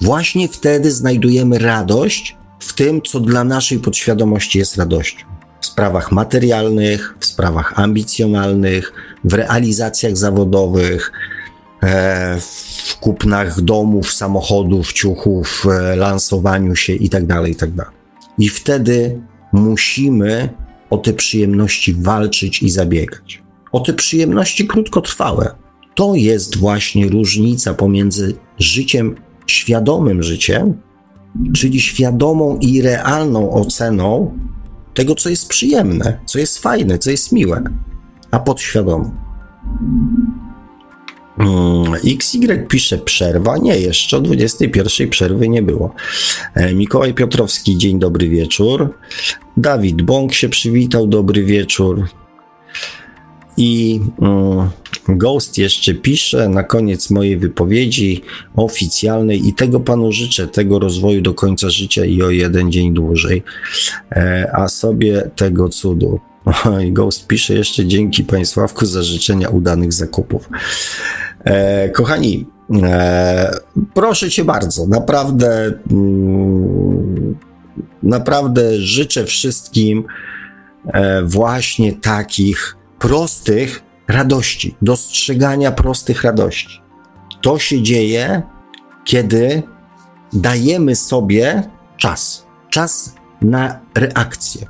Właśnie 0.00 0.48
wtedy 0.48 0.90
znajdujemy 0.90 1.58
radość 1.58 2.36
w 2.58 2.72
tym, 2.72 3.02
co 3.02 3.20
dla 3.20 3.44
naszej 3.44 3.78
podświadomości 3.78 4.58
jest 4.58 4.76
radością. 4.76 5.26
W 5.60 5.66
sprawach 5.66 6.12
materialnych, 6.12 7.16
w 7.20 7.26
sprawach 7.26 7.78
ambicjonalnych, 7.78 8.92
w 9.24 9.34
realizacjach 9.34 10.16
zawodowych, 10.16 11.12
e, 11.82 12.40
w 12.40 12.96
kupnach 13.00 13.60
domów, 13.60 14.12
samochodów, 14.12 14.92
ciuchów, 14.92 15.66
e, 15.66 15.96
lansowaniu 15.96 16.76
się 16.76 16.92
itd., 16.92 17.26
tak 17.26 17.48
itd. 17.48 17.76
Tak 17.76 17.92
I 18.38 18.48
wtedy 18.48 19.20
musimy 19.52 20.48
o 20.90 20.98
te 20.98 21.12
przyjemności 21.12 21.94
walczyć 21.94 22.62
i 22.62 22.70
zabiegać. 22.70 23.47
O 23.72 23.80
te 23.80 23.92
przyjemności 23.92 24.66
krótkotrwałe. 24.66 25.54
To 25.94 26.14
jest 26.14 26.56
właśnie 26.56 27.08
różnica 27.08 27.74
pomiędzy 27.74 28.34
życiem 28.58 29.14
świadomym 29.46 30.22
życiem, 30.22 30.80
czyli 31.54 31.80
świadomą 31.80 32.58
i 32.60 32.82
realną 32.82 33.50
oceną 33.52 34.38
tego, 34.94 35.14
co 35.14 35.28
jest 35.28 35.48
przyjemne, 35.48 36.18
co 36.26 36.38
jest 36.38 36.58
fajne, 36.58 36.98
co 36.98 37.10
jest 37.10 37.32
miłe, 37.32 37.62
a 38.30 38.38
podświadomą. 38.38 39.10
Hmm, 41.36 41.94
XY 41.94 42.66
pisze 42.68 42.98
przerwa. 42.98 43.58
Nie, 43.58 43.78
jeszcze 43.78 44.16
o 44.16 44.20
21 44.20 45.10
przerwy 45.10 45.48
nie 45.48 45.62
było. 45.62 45.94
E, 46.54 46.74
Mikołaj 46.74 47.14
Piotrowski, 47.14 47.78
dzień 47.78 47.98
dobry 47.98 48.28
wieczór. 48.28 48.94
Dawid 49.56 50.02
Bąk 50.02 50.34
się 50.34 50.48
przywitał, 50.48 51.06
dobry 51.06 51.44
wieczór. 51.44 52.08
I 53.58 54.00
um, 54.18 54.70
Ghost 55.08 55.58
jeszcze 55.58 55.94
pisze 55.94 56.48
na 56.48 56.62
koniec 56.62 57.10
mojej 57.10 57.36
wypowiedzi 57.36 58.22
oficjalnej 58.56 59.48
i 59.48 59.54
tego 59.54 59.80
panu 59.80 60.12
życzę, 60.12 60.46
tego 60.46 60.78
rozwoju 60.78 61.22
do 61.22 61.34
końca 61.34 61.70
życia 61.70 62.04
i 62.04 62.22
o 62.22 62.30
jeden 62.30 62.72
dzień 62.72 62.94
dłużej, 62.94 63.42
e, 64.12 64.50
a 64.54 64.68
sobie 64.68 65.30
tego 65.36 65.68
cudu. 65.68 66.20
Ghost 66.92 67.26
pisze 67.26 67.54
jeszcze 67.54 67.86
dzięki 67.86 68.24
Państwawku 68.24 68.86
za 68.86 69.02
życzenia 69.02 69.48
udanych 69.48 69.92
zakupów. 69.92 70.48
E, 71.44 71.88
kochani, 71.88 72.46
e, 72.82 73.50
proszę 73.94 74.30
Cię 74.30 74.44
bardzo, 74.44 74.86
naprawdę, 74.86 75.72
mm, 75.90 77.36
naprawdę 78.02 78.80
życzę 78.80 79.24
wszystkim 79.24 80.04
właśnie 81.24 81.92
takich 81.92 82.77
prostych 82.98 83.82
radości, 84.08 84.74
dostrzegania 84.82 85.72
prostych 85.72 86.24
radości. 86.24 86.80
To 87.40 87.58
się 87.58 87.82
dzieje, 87.82 88.42
kiedy 89.04 89.62
dajemy 90.32 90.96
sobie 90.96 91.62
czas. 91.96 92.46
Czas 92.70 93.14
na 93.42 93.80
reakcję. 93.94 94.66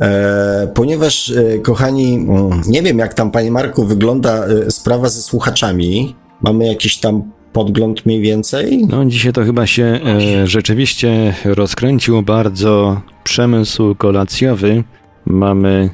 E, 0.00 0.70
ponieważ, 0.74 1.30
e, 1.30 1.58
kochani, 1.58 2.14
mm, 2.14 2.60
nie 2.68 2.82
wiem, 2.82 2.98
jak 2.98 3.14
tam, 3.14 3.30
panie 3.30 3.50
Marku, 3.50 3.84
wygląda 3.84 4.46
e, 4.46 4.70
sprawa 4.70 5.08
ze 5.08 5.22
słuchaczami. 5.22 6.14
Mamy 6.42 6.66
jakiś 6.66 6.98
tam 6.98 7.22
podgląd 7.52 8.06
mniej 8.06 8.20
więcej? 8.20 8.86
No, 8.88 9.04
dzisiaj 9.04 9.32
to 9.32 9.44
chyba 9.44 9.66
się 9.66 9.84
e, 9.84 10.46
rzeczywiście 10.46 11.34
rozkręcił 11.44 12.22
bardzo 12.22 13.00
przemysł 13.24 13.94
kolacjowy. 13.94 14.84
Mamy 15.26 15.90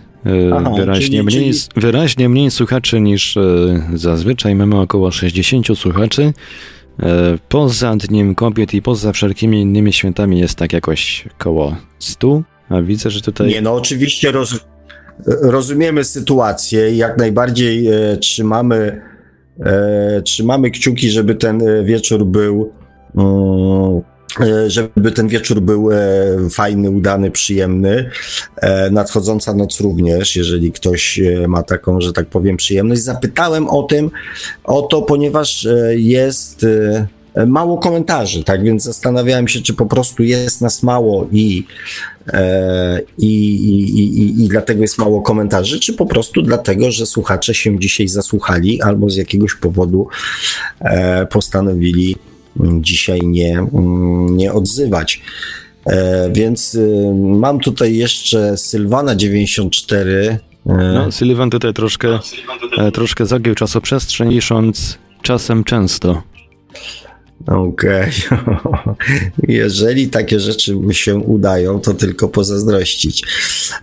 Aha, 0.55 0.71
wyraźnie, 0.77 1.07
czyli, 1.07 1.23
mniej, 1.23 1.53
czyli... 1.55 1.67
wyraźnie 1.77 2.29
mniej 2.29 2.51
słuchaczy 2.51 3.01
niż 3.01 3.37
e, 3.37 3.41
zazwyczaj. 3.95 4.55
Mamy 4.55 4.81
około 4.81 5.11
60 5.11 5.67
słuchaczy. 5.79 6.33
E, 7.03 7.39
poza 7.49 7.97
Dniem 7.97 8.35
Kobiet 8.35 8.75
i 8.75 8.83
poza 8.83 9.13
wszelkimi 9.13 9.61
innymi 9.61 9.93
świętami 9.93 10.39
jest 10.39 10.55
tak 10.55 10.73
jakoś 10.73 11.29
około 11.41 11.77
100. 11.99 12.43
A 12.69 12.83
widzę, 12.83 13.11
że 13.11 13.21
tutaj. 13.21 13.49
Nie, 13.49 13.63
no 13.63 13.75
oczywiście 13.75 14.33
roz, 14.33 14.61
rozumiemy 15.27 16.05
sytuację 16.05 16.93
i 16.93 16.97
jak 16.97 17.19
najbardziej 17.19 17.89
e, 17.89 18.17
trzymamy, 18.17 19.03
e, 19.61 20.23
trzymamy 20.23 20.71
kciuki, 20.71 21.11
żeby 21.11 21.35
ten 21.35 21.61
wieczór 21.85 22.27
był. 22.27 22.73
Mm, 23.17 24.03
E, 24.03 24.12
żeby 24.67 25.13
ten 25.13 25.29
wieczór 25.29 25.61
był 25.61 25.93
e, 25.93 25.97
fajny, 26.51 26.91
udany, 26.91 27.31
przyjemny. 27.31 28.11
E, 28.57 28.91
nadchodząca 28.91 29.55
noc 29.55 29.81
również, 29.81 30.37
jeżeli 30.37 30.73
ktoś 30.73 31.21
ma 31.49 31.63
taką, 31.63 32.01
że 32.01 32.13
tak 32.13 32.27
powiem, 32.27 32.57
przyjemność. 32.57 33.03
Zapytałem 33.03 33.69
o 33.69 33.83
tym, 33.83 34.11
o 34.65 34.83
to, 34.83 35.03
ponieważ 35.03 35.69
jest 35.95 36.67
mało 37.47 37.79
komentarzy, 37.79 38.45
tak 38.45 38.63
więc 38.63 38.83
zastanawiałem 38.83 39.49
się, 39.49 39.61
czy 39.61 39.75
po 39.75 39.87
prostu 39.87 40.23
jest 40.23 40.61
nas 40.61 40.83
mało 40.83 41.29
i, 41.33 41.65
i, 43.19 43.29
i, 43.29 43.99
i, 43.99 44.45
i 44.45 44.49
dlatego 44.49 44.83
jest 44.83 44.99
mało 44.99 45.23
komentarzy, 45.23 45.81
czy 45.81 45.93
po 45.93 46.07
prostu 46.07 46.43
dlatego, 46.43 46.91
że 46.91 47.07
słuchacze 47.07 47.55
się 47.55 47.79
dzisiaj 47.79 48.09
zasłuchali 48.09 48.83
albo 48.83 49.11
z 49.11 49.17
jakiegoś 49.17 49.55
powodu 49.55 50.09
postanowili 51.31 52.17
dzisiaj 52.57 53.21
nie, 53.23 53.59
mm, 53.59 54.37
nie 54.37 54.53
odzywać. 54.53 55.21
E, 55.87 56.31
więc 56.33 56.75
y, 56.75 57.13
mam 57.15 57.61
tutaj 57.61 57.97
jeszcze 57.97 58.57
Sylwana 58.57 59.17
94. 59.17 60.39
E, 60.67 60.73
no, 60.75 61.13
Sylwan 61.13 61.51
tutaj 61.51 61.75
troszkę, 61.75 62.19
e, 62.79 62.93
troszkę 62.93 63.27
zagiął 63.27 63.55
czasoprzestrzeń, 63.55 64.31
pisząc 64.31 64.99
czasem 65.23 65.65
często. 65.65 66.23
Okej. 67.47 68.11
Okay. 68.31 68.95
Jeżeli 69.49 70.09
takie 70.09 70.41
rzeczy 70.41 70.77
się 70.91 71.17
udają, 71.17 71.81
to 71.81 71.95
tylko 71.95 72.29
pozazdrościć. 72.29 73.23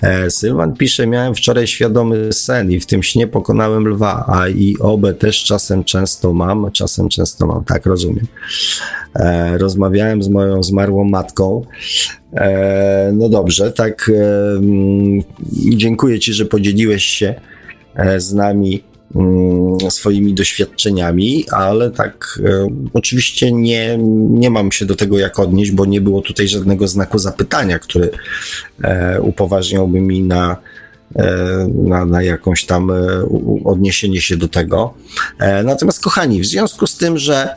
E, 0.02 0.32
Sylwan 0.32 0.74
pisze, 0.74 1.08
miałem 1.08 1.36
wczoraj 1.36 1.68
świadomy 1.68 2.34
sen 2.34 2.72
i 2.72 2.80
w 2.80 2.86
tym 2.86 3.04
śnie 3.04 3.28
pokonałem 3.28 3.88
lwa, 3.88 4.26
a 4.28 4.50
i 4.50 4.76
obę 4.80 5.14
też 5.14 5.44
czasem 5.44 5.84
często 5.84 6.34
mam, 6.34 6.72
czasem 6.72 7.10
często 7.10 7.48
mam, 7.48 7.64
tak 7.64 7.86
rozumiem. 7.86 8.28
E, 9.16 9.58
rozmawiałem 9.58 10.24
z 10.24 10.30
moją 10.30 10.64
zmarłą 10.64 11.04
matką. 11.04 11.62
E, 12.34 13.12
no 13.14 13.30
dobrze, 13.30 13.72
tak. 13.72 14.12
Dziękuję 15.70 16.20
Ci, 16.20 16.34
że 16.34 16.46
podzieliłeś 16.46 17.04
się 17.04 17.36
z 18.18 18.34
nami 18.34 18.89
swoimi 19.90 20.34
doświadczeniami, 20.34 21.46
ale 21.52 21.92
tak 21.92 22.40
e, 22.46 22.68
oczywiście 22.94 23.52
nie, 23.52 23.98
nie 24.30 24.50
mam 24.50 24.72
się 24.72 24.86
do 24.86 24.96
tego 24.96 25.20
jak 25.20 25.40
odnieść, 25.40 25.72
bo 25.72 25.86
nie 25.86 26.02
było 26.02 26.22
tutaj 26.22 26.48
żadnego 26.48 26.88
znaku 26.88 27.18
zapytania, 27.18 27.80
który 27.80 28.10
e, 28.84 29.22
upoważniałby 29.22 30.02
mi 30.02 30.22
na, 30.24 30.58
e, 31.16 31.68
na, 31.74 32.06
na 32.06 32.24
jakąś 32.24 32.66
tam 32.66 32.92
odniesienie 33.66 34.22
się 34.22 34.38
do 34.38 34.48
tego. 34.48 34.94
Natomiast 35.64 36.04
kochani, 36.04 36.42
w 36.42 36.46
związku 36.46 36.88
z 36.88 36.98
tym, 36.98 37.18
że 37.18 37.56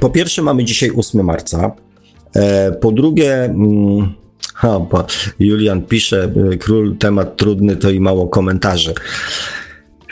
po 0.00 0.10
pierwsze 0.10 0.42
mamy 0.42 0.64
dzisiaj 0.64 0.90
8 0.96 1.24
marca, 1.24 1.72
po 2.80 2.92
drugie... 2.92 3.44
Mm, 3.44 4.14
Julian 5.38 5.82
pisze, 5.82 6.32
król 6.60 6.96
temat 6.96 7.36
trudny 7.36 7.76
to 7.76 7.90
i 7.90 8.00
mało 8.00 8.28
komentarzy. 8.28 8.94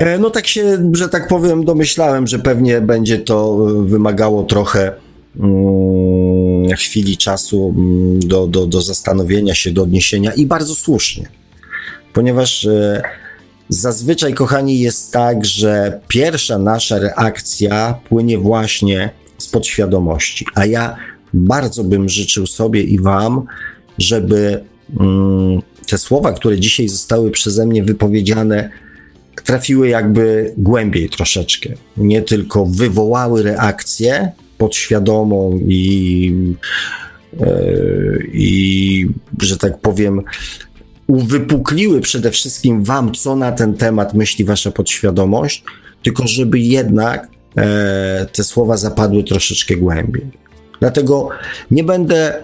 E, 0.02 0.18
no 0.18 0.30
tak 0.30 0.46
się, 0.46 0.90
że 0.92 1.08
tak 1.08 1.28
powiem, 1.28 1.64
domyślałem, 1.64 2.26
że 2.26 2.38
pewnie 2.38 2.80
będzie 2.80 3.18
to 3.18 3.66
e, 3.70 3.86
wymagało 3.86 4.42
trochę 4.42 4.92
mm, 5.40 6.76
chwili 6.76 7.16
czasu 7.16 7.74
mm, 7.76 8.20
do, 8.20 8.46
do, 8.46 8.66
do 8.66 8.82
zastanowienia 8.82 9.54
się, 9.54 9.72
do 9.72 9.82
odniesienia 9.82 10.32
i 10.32 10.46
bardzo 10.46 10.74
słusznie, 10.74 11.28
ponieważ 12.12 12.64
e, 12.64 13.02
zazwyczaj, 13.68 14.34
kochani, 14.34 14.80
jest 14.80 15.12
tak, 15.12 15.44
że 15.44 16.00
pierwsza 16.08 16.58
nasza 16.58 16.98
reakcja 16.98 17.94
płynie 18.08 18.38
właśnie 18.38 19.10
z 19.38 19.48
podświadomości, 19.48 20.46
a 20.54 20.66
ja 20.66 20.96
bardzo 21.34 21.84
bym 21.84 22.08
życzył 22.08 22.46
sobie 22.46 22.82
i 22.82 23.00
Wam, 23.00 23.46
żeby 23.98 24.64
mm, 25.00 25.62
te 25.88 25.98
słowa, 25.98 26.32
które 26.32 26.60
dzisiaj 26.60 26.88
zostały 26.88 27.30
przeze 27.30 27.66
mnie 27.66 27.84
wypowiedziane, 27.84 28.70
trafiły 29.44 29.88
jakby 29.88 30.54
głębiej 30.56 31.08
troszeczkę. 31.08 31.70
Nie 31.96 32.22
tylko 32.22 32.66
wywołały 32.66 33.42
reakcję 33.42 34.32
podświadomą 34.58 35.60
i, 35.68 36.32
yy, 37.40 38.26
i 38.32 39.06
że 39.40 39.56
tak 39.56 39.78
powiem, 39.78 40.22
uwypukliły 41.06 42.00
przede 42.00 42.30
wszystkim 42.30 42.84
wam, 42.84 43.14
co 43.14 43.36
na 43.36 43.52
ten 43.52 43.74
temat 43.74 44.14
myśli 44.14 44.44
wasza 44.44 44.70
podświadomość, 44.70 45.64
tylko 46.02 46.26
żeby 46.26 46.58
jednak 46.58 47.28
e, 47.56 48.26
te 48.32 48.44
słowa 48.44 48.76
zapadły 48.76 49.24
troszeczkę 49.24 49.76
głębiej. 49.76 50.26
Dlatego 50.80 51.28
nie 51.70 51.84
będę. 51.84 52.42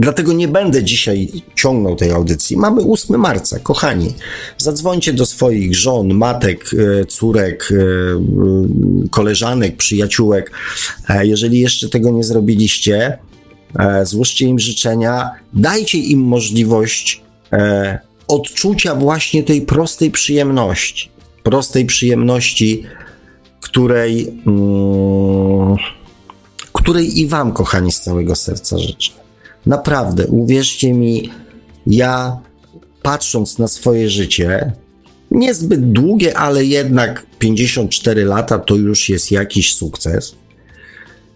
Dlatego 0.00 0.32
nie 0.32 0.48
będę 0.48 0.84
dzisiaj 0.84 1.28
ciągnął 1.54 1.96
tej 1.96 2.10
audycji. 2.10 2.56
Mamy 2.56 2.82
8 2.82 3.20
marca, 3.20 3.58
kochani. 3.58 4.14
Zadzwońcie 4.58 5.12
do 5.12 5.26
swoich 5.26 5.76
żon, 5.76 6.14
matek, 6.14 6.70
e, 7.00 7.04
córek, 7.06 7.68
e, 7.72 9.08
koleżanek, 9.10 9.76
przyjaciółek. 9.76 10.50
E, 11.08 11.26
jeżeli 11.26 11.60
jeszcze 11.60 11.88
tego 11.88 12.10
nie 12.10 12.24
zrobiliście, 12.24 13.18
złóżcie 14.02 14.46
im 14.46 14.58
życzenia, 14.58 15.30
dajcie 15.52 15.98
im 15.98 16.20
możliwość 16.20 17.22
odczucia 18.28 18.94
właśnie 18.94 19.42
tej 19.42 19.62
prostej 19.62 20.10
przyjemności. 20.10 21.10
Prostej 21.42 21.84
przyjemności, 21.86 22.82
której, 23.60 24.28
mm, 24.46 25.76
której 26.72 27.18
i 27.18 27.26
Wam, 27.26 27.52
kochani, 27.52 27.92
z 27.92 28.00
całego 28.00 28.36
serca 28.36 28.78
życzę. 28.78 29.19
Naprawdę, 29.66 30.26
uwierzcie 30.26 30.92
mi, 30.92 31.30
ja 31.86 32.40
patrząc 33.02 33.58
na 33.58 33.68
swoje 33.68 34.10
życie, 34.10 34.72
niezbyt 35.30 35.92
długie, 35.92 36.36
ale 36.38 36.64
jednak 36.64 37.26
54 37.38 38.24
lata 38.24 38.58
to 38.58 38.76
już 38.76 39.08
jest 39.08 39.30
jakiś 39.30 39.74
sukces. 39.74 40.34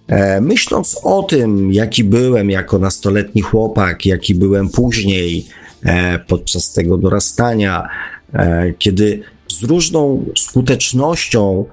E, 0.08 0.40
myśląc 0.40 1.00
o 1.02 1.22
tym, 1.22 1.72
jaki 1.72 2.04
byłem 2.04 2.50
jako 2.50 2.78
nastoletni 2.78 3.42
chłopak, 3.42 4.06
jaki 4.06 4.34
byłem 4.34 4.68
później 4.68 5.46
e, 5.82 6.18
podczas 6.18 6.72
tego 6.72 6.98
dorastania, 6.98 7.88
e, 8.32 8.72
kiedy 8.78 9.22
z 9.48 9.62
różną 9.62 10.24
skutecznością 10.38 11.64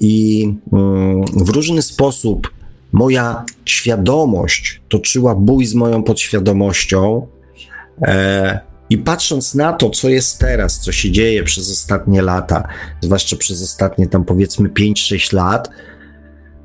i 0.00 0.48
mm, 0.72 1.24
w 1.24 1.48
różny 1.48 1.82
sposób 1.82 2.53
moja 2.94 3.44
świadomość 3.64 4.80
toczyła 4.88 5.34
bój 5.34 5.66
z 5.66 5.74
moją 5.74 6.02
podświadomością. 6.02 7.26
E, 8.02 8.60
I 8.90 8.98
patrząc 8.98 9.54
na 9.54 9.72
to, 9.72 9.90
co 9.90 10.08
jest 10.08 10.38
teraz, 10.38 10.80
co 10.80 10.92
się 10.92 11.10
dzieje 11.10 11.44
przez 11.44 11.70
ostatnie 11.70 12.22
lata, 12.22 12.68
zwłaszcza 13.00 13.36
przez 13.36 13.62
ostatnie 13.62 14.06
tam 14.06 14.24
powiedzmy 14.24 14.68
5-6 14.68 15.32
lat, 15.32 15.70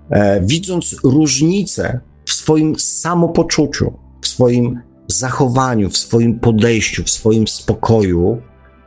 e, 0.09 0.41
widząc 0.41 0.95
różnicę 1.03 1.99
w 2.25 2.33
swoim 2.33 2.79
samopoczuciu, 2.79 3.93
w 4.21 4.27
swoim 4.27 4.81
zachowaniu, 5.07 5.89
w 5.89 5.97
swoim 5.97 6.39
podejściu, 6.39 7.03
w 7.03 7.09
swoim 7.09 7.47
spokoju, 7.47 8.41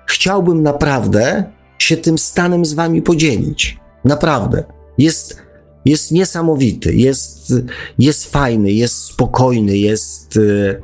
chciałbym 0.07 0.63
naprawdę 0.63 1.45
się 1.79 1.97
tym 1.97 2.19
stanem 2.19 2.65
z 2.65 2.73
wami 2.73 3.03
podzielić. 3.03 3.79
Naprawdę. 4.05 4.65
Jest, 4.99 5.43
jest 5.85 6.13
niesamowity, 6.13 6.95
jest, 6.95 7.55
jest 7.99 8.31
fajny, 8.31 8.73
jest 8.73 8.97
spokojny, 8.97 9.79
jest 9.79 10.37
y, 10.37 10.41
y, 10.41 10.81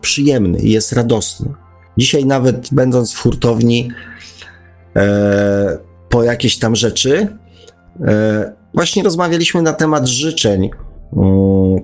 przyjemny, 0.00 0.58
jest 0.62 0.92
radosny. 0.92 1.54
Dzisiaj 1.98 2.26
nawet 2.26 2.68
będąc 2.72 3.12
w 3.12 3.20
hurtowni 3.20 3.90
e, 4.96 5.78
po 6.08 6.22
jakieś 6.22 6.58
tam 6.58 6.76
rzeczy, 6.76 7.28
e, 8.00 8.52
właśnie 8.74 9.02
rozmawialiśmy 9.02 9.62
na 9.62 9.72
temat 9.72 10.06
życzeń 10.06 10.70
mm, 11.16 11.78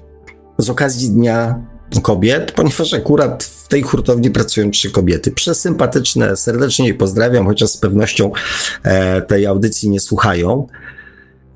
z 0.59 0.71
okazji 0.71 1.11
Dnia 1.11 1.67
kobiet, 2.03 2.53
ponieważ 2.53 2.95
akurat 2.95 3.45
w 3.45 3.69
tej 3.69 3.83
hurtowni 3.83 4.31
pracują 4.31 4.71
trzy 4.71 4.91
kobiety. 4.91 5.31
Przesympatyczne, 5.31 6.37
serdecznie 6.37 6.89
je 6.89 6.95
pozdrawiam, 6.95 7.47
chociaż 7.47 7.71
z 7.71 7.77
pewnością 7.77 8.31
e, 8.83 9.23
tej 9.23 9.47
audycji 9.47 9.91
nie 9.91 10.01
słuchają. 10.01 10.67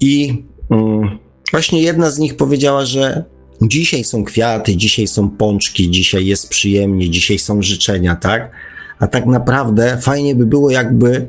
I 0.02 0.44
mm, 0.70 1.18
właśnie 1.50 1.82
jedna 1.82 2.10
z 2.10 2.18
nich 2.18 2.36
powiedziała, 2.36 2.84
że 2.84 3.24
dzisiaj 3.62 4.04
są 4.04 4.24
kwiaty, 4.24 4.76
dzisiaj 4.76 5.06
są 5.06 5.30
pączki, 5.30 5.90
dzisiaj 5.90 6.26
jest 6.26 6.48
przyjemnie, 6.48 7.10
dzisiaj 7.10 7.38
są 7.38 7.62
życzenia, 7.62 8.16
tak? 8.16 8.50
A 8.98 9.06
tak 9.06 9.26
naprawdę 9.26 9.98
fajnie 10.00 10.34
by 10.34 10.46
było, 10.46 10.70
jakby 10.70 11.28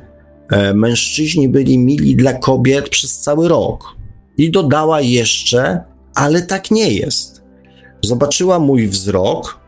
e, 0.51 0.73
mężczyźni 0.73 1.49
byli 1.49 1.77
mili 1.77 2.15
dla 2.15 2.33
kobiet 2.33 2.89
przez 2.89 3.19
cały 3.19 3.47
rok. 3.47 3.95
I 4.37 4.51
dodała 4.51 5.01
jeszcze, 5.01 5.83
ale 6.15 6.41
tak 6.41 6.71
nie 6.71 6.93
jest 6.93 7.43
zobaczyła 8.03 8.59
mój 8.59 8.87
wzrok 8.87 9.59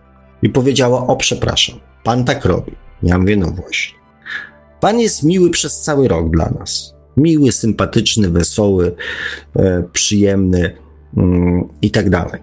i 0.41 0.49
powiedziała: 0.49 1.07
O, 1.07 1.15
przepraszam, 1.15 1.79
pan 2.03 2.25
tak 2.25 2.45
robi. 2.45 2.71
Ja 3.03 3.17
mówię: 3.19 3.37
No 3.37 3.51
właśnie. 3.51 3.97
Pan 4.79 4.99
jest 4.99 5.23
miły 5.23 5.49
przez 5.49 5.81
cały 5.81 6.07
rok 6.07 6.29
dla 6.29 6.49
nas. 6.49 6.94
Miły, 7.17 7.51
sympatyczny, 7.51 8.29
wesoły, 8.29 8.95
e, 9.55 9.83
przyjemny 9.93 10.71
mm, 11.17 11.69
i 11.81 11.91
tak 11.91 12.09
dalej. 12.09 12.41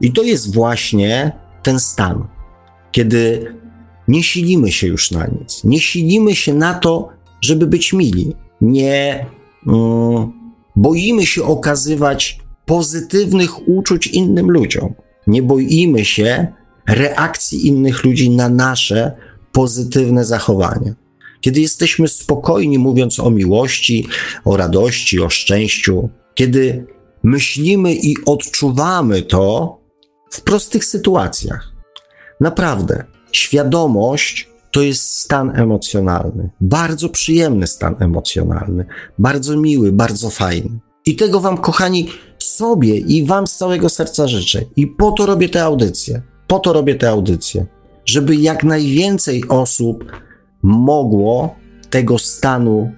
I 0.00 0.12
to 0.12 0.22
jest 0.22 0.54
właśnie 0.54 1.32
ten 1.62 1.80
stan, 1.80 2.26
kiedy 2.92 3.54
nie 4.08 4.22
silimy 4.22 4.72
się 4.72 4.86
już 4.86 5.10
na 5.10 5.26
nic. 5.26 5.64
Nie 5.64 5.80
silimy 5.80 6.34
się 6.34 6.54
na 6.54 6.74
to, 6.74 7.08
żeby 7.40 7.66
być 7.66 7.92
mili. 7.92 8.36
Nie 8.60 9.26
mm, 9.66 10.32
boimy 10.76 11.26
się 11.26 11.44
okazywać 11.44 12.40
pozytywnych 12.66 13.68
uczuć 13.68 14.06
innym 14.06 14.50
ludziom. 14.50 14.94
Nie 15.26 15.42
boimy 15.42 16.04
się 16.04 16.46
reakcji 16.88 17.66
innych 17.66 18.04
ludzi 18.04 18.30
na 18.30 18.48
nasze 18.48 19.16
pozytywne 19.52 20.24
zachowania. 20.24 20.94
Kiedy 21.44 21.60
jesteśmy 21.60 22.08
spokojni, 22.08 22.78
mówiąc 22.78 23.20
o 23.20 23.30
miłości, 23.30 24.06
o 24.44 24.56
radości, 24.56 25.20
o 25.20 25.30
szczęściu, 25.30 26.08
kiedy 26.34 26.86
myślimy 27.22 27.94
i 27.94 28.14
odczuwamy 28.26 29.22
to 29.22 29.76
w 30.30 30.40
prostych 30.40 30.84
sytuacjach. 30.84 31.72
Naprawdę, 32.40 33.04
świadomość 33.32 34.48
to 34.70 34.82
jest 34.82 35.02
stan 35.02 35.60
emocjonalny, 35.60 36.50
bardzo 36.60 37.08
przyjemny 37.08 37.66
stan 37.66 37.96
emocjonalny, 38.00 38.86
bardzo 39.18 39.56
miły, 39.56 39.92
bardzo 39.92 40.30
fajny. 40.30 40.78
I 41.06 41.16
tego 41.16 41.40
Wam, 41.40 41.58
kochani, 41.58 42.08
sobie 42.38 42.96
i 42.96 43.24
Wam 43.24 43.46
z 43.46 43.56
całego 43.56 43.88
serca 43.88 44.28
życzę. 44.28 44.64
I 44.76 44.86
po 44.86 45.12
to 45.12 45.26
robię 45.26 45.48
te 45.48 45.64
audycje. 45.64 46.22
Po 46.46 46.58
to 46.58 46.72
robię 46.72 46.94
te 46.94 47.08
audycje, 47.08 47.66
żeby 48.04 48.36
jak 48.36 48.64
najwięcej 48.64 49.44
osób 49.48 50.23
mogło 50.64 51.54
tego 51.90 52.18
stanu 52.18 52.92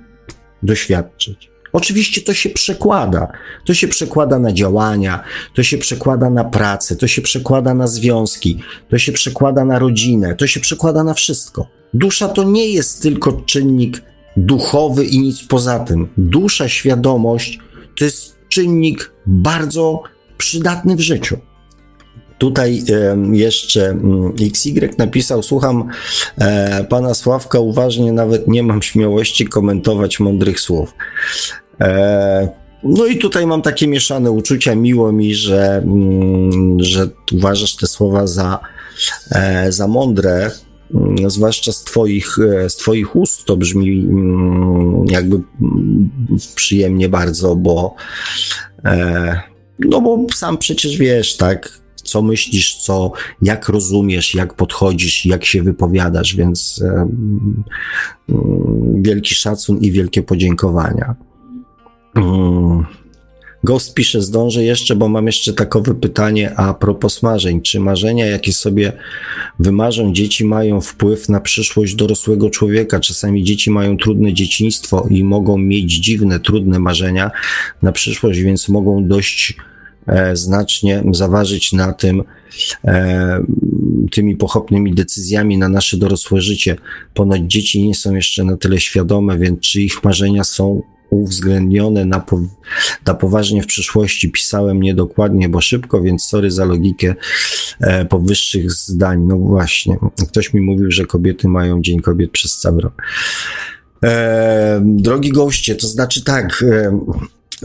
doświadczyć. 0.63 1.51
Oczywiście 1.73 2.21
to 2.21 2.35
się 2.35 2.51
przekłada. 2.51 3.29
To 3.65 3.75
się 3.75 3.89
przekłada 3.89 4.39
na 4.39 4.53
działania, 4.53 5.25
to 5.55 5.63
się 5.63 5.79
przekłada 5.79 6.31
na 6.31 6.45
pracę, 6.45 6.97
to 6.97 7.07
się 7.07 7.23
przekłada 7.23 7.75
na 7.75 7.87
związki, 7.87 8.59
to 8.91 8.99
się 8.99 9.13
przekłada 9.13 9.65
na 9.65 9.79
rodzinę, 9.79 10.35
to 10.35 10.47
się 10.47 10.61
przekłada 10.61 11.05
na 11.05 11.15
wszystko. 11.15 11.67
Dusza 11.95 12.29
to 12.29 12.45
nie 12.45 12.69
jest 12.69 13.03
tylko 13.03 13.33
czynnik 13.33 14.03
duchowy 14.37 15.05
i 15.05 15.19
nic 15.19 15.43
poza 15.43 15.79
tym. 15.79 16.09
Dusza, 16.17 16.69
świadomość 16.69 17.59
to 17.99 18.05
jest 18.05 18.37
czynnik 18.49 19.13
bardzo 19.27 20.03
przydatny 20.39 20.97
w 20.97 21.01
życiu. 21.01 21.39
Tutaj 22.39 22.83
jeszcze 23.33 23.89
mm, 23.89 24.33
XY 24.41 24.91
napisał: 24.99 25.43
Słucham 25.43 25.89
e, 26.39 26.85
pana 26.85 27.15
Sławka 27.15 27.61
uważnie, 27.61 28.13
nawet 28.13 28.49
nie 28.49 28.63
mam 28.63 28.83
śmiałości 28.83 29.47
komentować 29.47 30.21
mądrych 30.21 30.61
słów. 30.61 30.95
E, 31.81 32.49
no 32.83 33.07
i 33.07 33.19
tutaj 33.19 33.47
mam 33.47 33.63
takie 33.63 33.89
mieszane 33.89 34.31
uczucia. 34.31 34.75
Miło 34.75 35.13
mi, 35.13 35.35
że, 35.35 35.77
mm, 35.77 36.81
że 36.81 37.09
uważasz 37.33 37.77
te 37.77 37.87
słowa 37.87 38.27
za, 38.27 38.59
e, 39.31 39.73
za 39.73 39.89
mądre, 39.89 40.51
mm, 40.95 41.31
zwłaszcza 41.31 41.73
z 41.73 41.85
twoich, 41.85 42.37
z 42.69 42.77
twoich 42.77 43.17
ust. 43.17 43.45
To 43.45 43.57
brzmi 43.57 44.09
jakby 45.11 45.41
przyjemnie 46.55 47.09
bardzo, 47.09 47.57
bo 47.57 47.95
no 49.79 50.01
bo 50.01 50.27
sam 50.35 50.59
przecież 50.59 50.97
wiesz, 50.97 51.37
tak, 51.37 51.86
co 52.07 52.23
myślisz, 52.23 52.77
co, 52.77 53.13
jak 53.43 53.69
rozumiesz, 53.69 54.35
jak 54.35 54.55
podchodzisz, 54.55 55.27
jak 55.27 55.45
się 55.45 55.63
wypowiadasz, 55.63 56.37
więc 56.37 56.83
mm, 56.83 57.65
wielki 59.03 59.35
szacun 59.35 59.79
i 59.79 59.91
wielkie 59.91 60.23
podziękowania. 60.23 61.15
Mm. 62.15 62.87
Ghost 63.65 63.95
pisze, 63.95 64.23
zdążę 64.23 64.65
jeszcze, 64.65 64.97
bo 64.97 65.09
mam 65.09 65.27
jeszcze 65.27 65.53
takowe 65.53 65.95
pytanie 65.95 66.55
a 66.55 66.75
propos 66.75 67.23
marzeń. 67.23 67.61
Czy 67.61 67.81
marzenia, 67.81 68.27
jakie 68.27 68.53
sobie 68.53 68.93
wymarzą 69.59 70.13
dzieci, 70.13 70.45
mają 70.45 70.81
wpływ 70.81 71.29
na 71.29 71.41
przyszłość 71.41 71.95
dorosłego 71.95 72.51
człowieka? 72.51 73.01
Czasami 73.01 73.45
dzieci 73.45 73.71
mają 73.71 73.97
trudne 73.97 74.33
dzieciństwo 74.33 75.07
i 75.11 75.25
mogą 75.25 75.59
mieć 75.59 75.93
dziwne, 75.93 76.41
trudne 76.41 76.79
marzenia 76.79 77.31
na 77.83 77.93
przyszłość, 77.93 78.41
więc 78.41 78.69
mogą 78.69 79.09
dość 79.09 79.57
znacznie 80.33 81.05
zaważyć 81.13 81.73
na 81.73 81.93
tym, 81.93 82.23
e, 82.85 83.45
tymi 84.11 84.37
pochopnymi 84.37 84.95
decyzjami 84.95 85.59
na 85.59 85.69
nasze 85.69 85.97
dorosłe 85.97 86.41
życie. 86.41 86.77
Ponoć 87.15 87.41
dzieci 87.41 87.89
nie 87.89 87.95
są 87.95 88.15
jeszcze 88.15 88.45
na 88.45 88.57
tyle 88.57 88.81
świadome, 88.81 89.39
więc 89.39 89.61
czy 89.61 89.81
ich 89.81 90.05
marzenia 90.05 90.45
są 90.45 90.83
uwzględnione 91.11 92.05
na, 92.05 92.21
po, 92.21 92.41
na 93.07 93.15
poważnie 93.15 93.63
w 93.63 93.67
przyszłości. 93.67 94.31
Pisałem 94.31 94.83
niedokładnie, 94.83 95.49
bo 95.49 95.61
szybko, 95.61 96.03
więc 96.03 96.25
sorry 96.25 96.51
za 96.51 96.65
logikę 96.65 97.15
e, 97.81 98.05
powyższych 98.05 98.73
zdań. 98.73 99.23
No 99.27 99.37
właśnie, 99.37 99.97
ktoś 100.29 100.55
mi 100.55 100.61
mówił, 100.61 100.91
że 100.91 101.05
kobiety 101.05 101.49
mają 101.49 101.83
Dzień 101.83 102.01
Kobiet 102.01 102.31
przez 102.31 102.59
cały 102.59 102.81
rok. 102.81 103.03
E, 104.05 104.81
drogi 104.85 105.33
goście, 105.33 105.77
to 105.77 105.87
znaczy 105.87 106.25
tak, 106.25 106.65
e, 106.69 107.01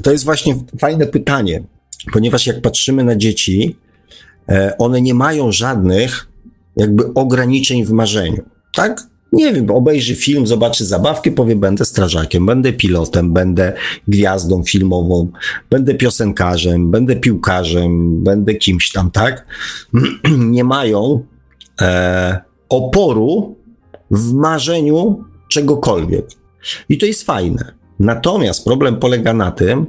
to 0.04 0.12
jest 0.12 0.24
właśnie 0.24 0.56
fajne 0.80 1.08
pytanie, 1.08 1.64
ponieważ 2.14 2.48
jak 2.48 2.62
patrzymy 2.62 3.04
na 3.04 3.16
dzieci, 3.16 3.76
e, 4.50 4.78
one 4.78 5.02
nie 5.02 5.14
mają 5.14 5.52
żadnych 5.52 6.28
jakby 6.76 7.14
ograniczeń 7.14 7.86
w 7.86 7.92
marzeniu, 7.92 8.44
tak? 8.74 9.12
nie 9.32 9.54
wiem, 9.54 9.72
obejrzy 9.72 10.16
film, 10.16 10.48
zobaczy 10.48 10.86
zabawkę, 10.86 11.32
powie, 11.32 11.56
będę 11.56 11.86
strażakiem, 11.86 12.46
będę 12.46 12.74
pilotem, 12.74 13.34
będę 13.34 13.74
gwiazdą 14.08 14.64
filmową, 14.64 15.32
będę 15.70 15.96
piosenkarzem, 15.96 16.92
będę 16.92 17.16
piłkarzem, 17.16 18.24
będę 18.24 18.56
kimś 18.56 18.92
tam, 18.92 19.12
tak? 19.12 19.46
nie 20.38 20.64
mają 20.64 21.24
e, 21.82 22.42
oporu 22.70 23.56
w 24.12 24.34
marzeniu 24.34 25.24
czegokolwiek. 25.50 26.26
I 26.90 26.98
to 26.98 27.06
jest 27.06 27.24
fajne. 27.24 27.72
Natomiast 28.00 28.66
problem 28.66 28.96
polega 28.96 29.34
na 29.34 29.52
tym, 29.52 29.86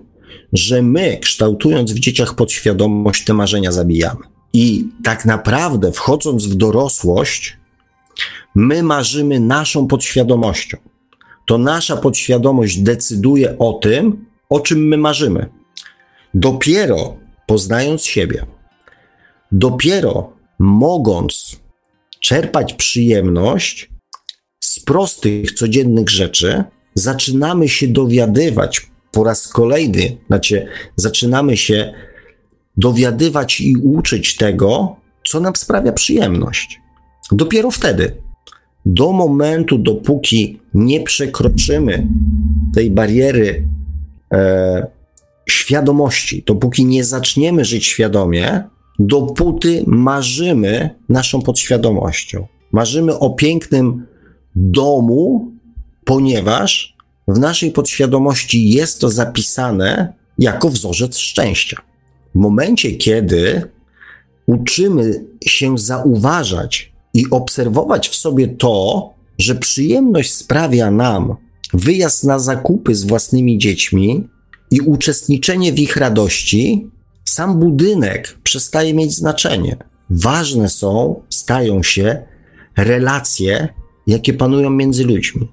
że 0.53 0.83
my, 0.83 1.19
kształtując 1.23 1.93
w 1.93 1.99
dzieciach 1.99 2.35
podświadomość, 2.35 3.25
te 3.25 3.35
marzenia 3.35 3.73
zabijamy. 3.73 4.21
I 4.53 4.85
tak 5.05 5.25
naprawdę, 5.25 5.93
wchodząc 5.93 6.47
w 6.47 6.55
dorosłość, 6.55 7.57
My 8.55 8.83
marzymy 8.83 9.41
naszą 9.41 9.87
podświadomością. 9.87 10.79
To 11.47 11.59
nasza 11.59 11.97
podświadomość 11.97 12.79
decyduje 12.79 13.59
o 13.59 13.73
tym, 13.73 14.25
o 14.49 14.61
czym 14.61 14.89
my 14.89 14.97
marzymy. 14.97 15.49
Dopiero 16.35 17.17
poznając 17.47 18.05
siebie, 18.05 18.47
dopiero 19.53 20.33
mogąc 20.59 21.61
czerpać 22.21 22.75
przyjemność 22.75 23.91
z 24.61 24.81
prostych, 24.81 25.53
codziennych 25.53 26.11
rzeczy, 26.11 26.65
zaczynamy 26.95 27.69
się 27.69 27.89
dowiadywać 27.89 28.92
po 29.13 29.25
raz 29.25 29.49
kolejny, 29.49 30.17
znaczy 30.27 30.67
zaczynamy 30.97 31.57
się 31.57 31.93
dowiadywać 32.77 33.61
i 33.61 33.77
uczyć 33.77 34.37
tego, 34.37 34.97
co 35.27 35.41
nam 35.41 35.57
sprawia 35.57 35.93
przyjemność. 35.93 36.81
Dopiero 37.33 37.71
wtedy 37.71 38.17
do 38.87 39.13
momentu, 39.13 39.79
dopóki 39.79 40.61
nie 40.75 41.01
przekroczymy 41.01 42.07
tej 42.75 42.91
bariery 42.91 43.69
e, 44.33 44.87
świadomości, 45.49 46.43
dopóki 46.47 46.85
nie 46.85 47.05
zaczniemy 47.05 47.65
żyć 47.65 47.87
świadomie, 47.87 48.63
dopóty 48.99 49.85
marzymy 49.87 50.91
naszą 51.09 51.43
podświadomością. 51.43 52.47
Marzymy 52.73 53.19
o 53.19 53.31
pięknym 53.31 54.07
domu, 54.57 55.53
ponieważ 56.05 56.92
w 57.33 57.39
naszej 57.39 57.71
podświadomości 57.71 58.71
jest 58.71 59.01
to 59.01 59.11
zapisane 59.11 60.13
jako 60.39 60.69
wzorzec 60.69 61.19
szczęścia. 61.19 61.77
W 62.35 62.39
momencie, 62.39 62.93
kiedy 62.93 63.63
uczymy 64.47 65.25
się 65.45 65.79
zauważać 65.79 66.93
i 67.15 67.31
obserwować 67.31 68.09
w 68.09 68.15
sobie 68.15 68.49
to, 68.49 69.11
że 69.39 69.55
przyjemność 69.55 70.35
sprawia 70.35 70.91
nam 70.91 71.37
wyjazd 71.75 72.25
na 72.25 72.39
zakupy 72.39 72.95
z 72.95 73.05
własnymi 73.05 73.59
dziećmi 73.59 74.29
i 74.71 74.81
uczestniczenie 74.81 75.73
w 75.73 75.79
ich 75.79 75.97
radości, 75.97 76.91
sam 77.25 77.59
budynek 77.59 78.39
przestaje 78.43 78.95
mieć 78.95 79.15
znaczenie. 79.15 79.77
Ważne 80.11 80.69
są, 80.69 81.23
stają 81.31 81.83
się 81.83 82.23
relacje, 82.77 83.69
jakie 84.07 84.33
panują 84.33 84.71
między 84.71 85.05
ludźmi. 85.05 85.49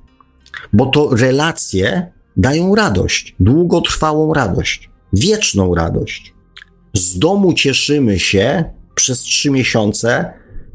Bo 0.73 0.85
to 0.85 1.15
relacje 1.15 2.11
dają 2.37 2.75
radość, 2.75 3.35
długotrwałą 3.39 4.33
radość, 4.33 4.89
wieczną 5.13 5.75
radość. 5.75 6.33
Z 6.93 7.19
domu 7.19 7.53
cieszymy 7.53 8.19
się 8.19 8.63
przez 8.95 9.19
trzy 9.19 9.51
miesiące, 9.51 10.33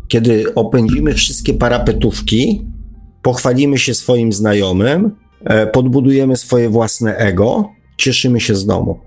kiedy 0.09 0.55
opędzimy 0.55 1.15
wszystkie 1.15 1.55
parapetówki, 1.55 2.67
pochwalimy 3.23 3.79
się 3.79 3.95
swoim 3.95 4.33
znajomym, 4.33 5.11
e, 5.45 5.67
podbudujemy 5.67 6.37
swoje 6.37 6.69
własne 6.69 7.17
ego, 7.17 7.69
cieszymy 7.97 8.41
się 8.41 8.55
z 8.55 8.67
domu. 8.67 9.01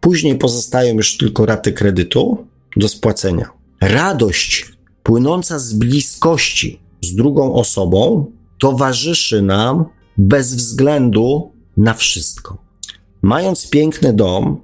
Później 0.00 0.38
pozostają 0.38 0.94
już 0.94 1.16
tylko 1.16 1.46
raty 1.46 1.72
kredytu 1.72 2.46
do 2.76 2.88
spłacenia. 2.88 3.50
Radość 3.80 4.72
płynąca 5.02 5.58
z 5.58 5.72
bliskości 5.72 6.80
z 7.02 7.14
drugą 7.14 7.54
osobą 7.54 8.26
towarzyszy 8.58 9.42
nam 9.42 9.84
bez 10.20 10.54
względu 10.54 11.52
na 11.76 11.94
wszystko. 11.94 12.58
Mając 13.22 13.70
piękny 13.70 14.12
dom, 14.12 14.60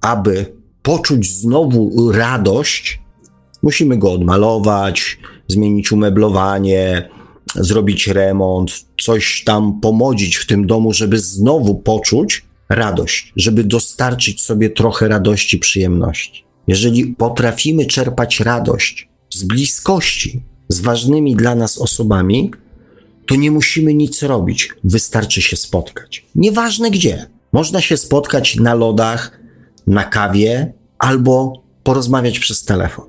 aby 0.00 0.56
poczuć 0.82 1.30
znowu 1.30 2.12
radość, 2.12 3.00
Musimy 3.66 3.98
go 3.98 4.12
odmalować, 4.12 5.18
zmienić 5.48 5.92
umeblowanie, 5.92 7.08
zrobić 7.54 8.08
remont, 8.08 8.70
coś 9.00 9.44
tam 9.44 9.80
pomodzić 9.80 10.36
w 10.36 10.46
tym 10.46 10.66
domu, 10.66 10.92
żeby 10.92 11.18
znowu 11.18 11.74
poczuć 11.74 12.44
radość, 12.68 13.32
żeby 13.36 13.64
dostarczyć 13.64 14.42
sobie 14.42 14.70
trochę 14.70 15.08
radości, 15.08 15.58
przyjemności. 15.58 16.44
Jeżeli 16.66 17.06
potrafimy 17.06 17.86
czerpać 17.86 18.40
radość 18.40 19.08
z 19.30 19.44
bliskości 19.44 20.42
z 20.68 20.80
ważnymi 20.80 21.36
dla 21.36 21.54
nas 21.54 21.78
osobami, 21.78 22.50
to 23.26 23.34
nie 23.34 23.50
musimy 23.50 23.94
nic 23.94 24.22
robić, 24.22 24.70
wystarczy 24.84 25.42
się 25.42 25.56
spotkać. 25.56 26.26
Nieważne 26.34 26.90
gdzie. 26.90 27.26
Można 27.52 27.80
się 27.80 27.96
spotkać 27.96 28.56
na 28.56 28.74
lodach, 28.74 29.40
na 29.86 30.04
kawie 30.04 30.72
albo 30.98 31.62
porozmawiać 31.82 32.38
przez 32.38 32.64
telefon 32.64 33.06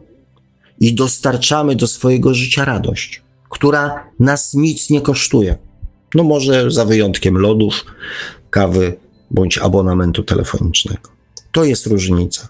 i 0.79 0.95
dostarczamy 0.95 1.75
do 1.75 1.87
swojego 1.87 2.33
życia 2.33 2.65
radość, 2.65 3.23
która 3.49 4.11
nas 4.19 4.53
nic 4.53 4.89
nie 4.89 5.01
kosztuje. 5.01 5.55
No 6.15 6.23
może 6.23 6.71
za 6.71 6.85
wyjątkiem 6.85 7.37
lodów, 7.37 7.85
kawy 8.49 8.97
bądź 9.31 9.57
abonamentu 9.57 10.23
telefonicznego. 10.23 11.09
To 11.51 11.63
jest 11.63 11.87
różnica. 11.87 12.47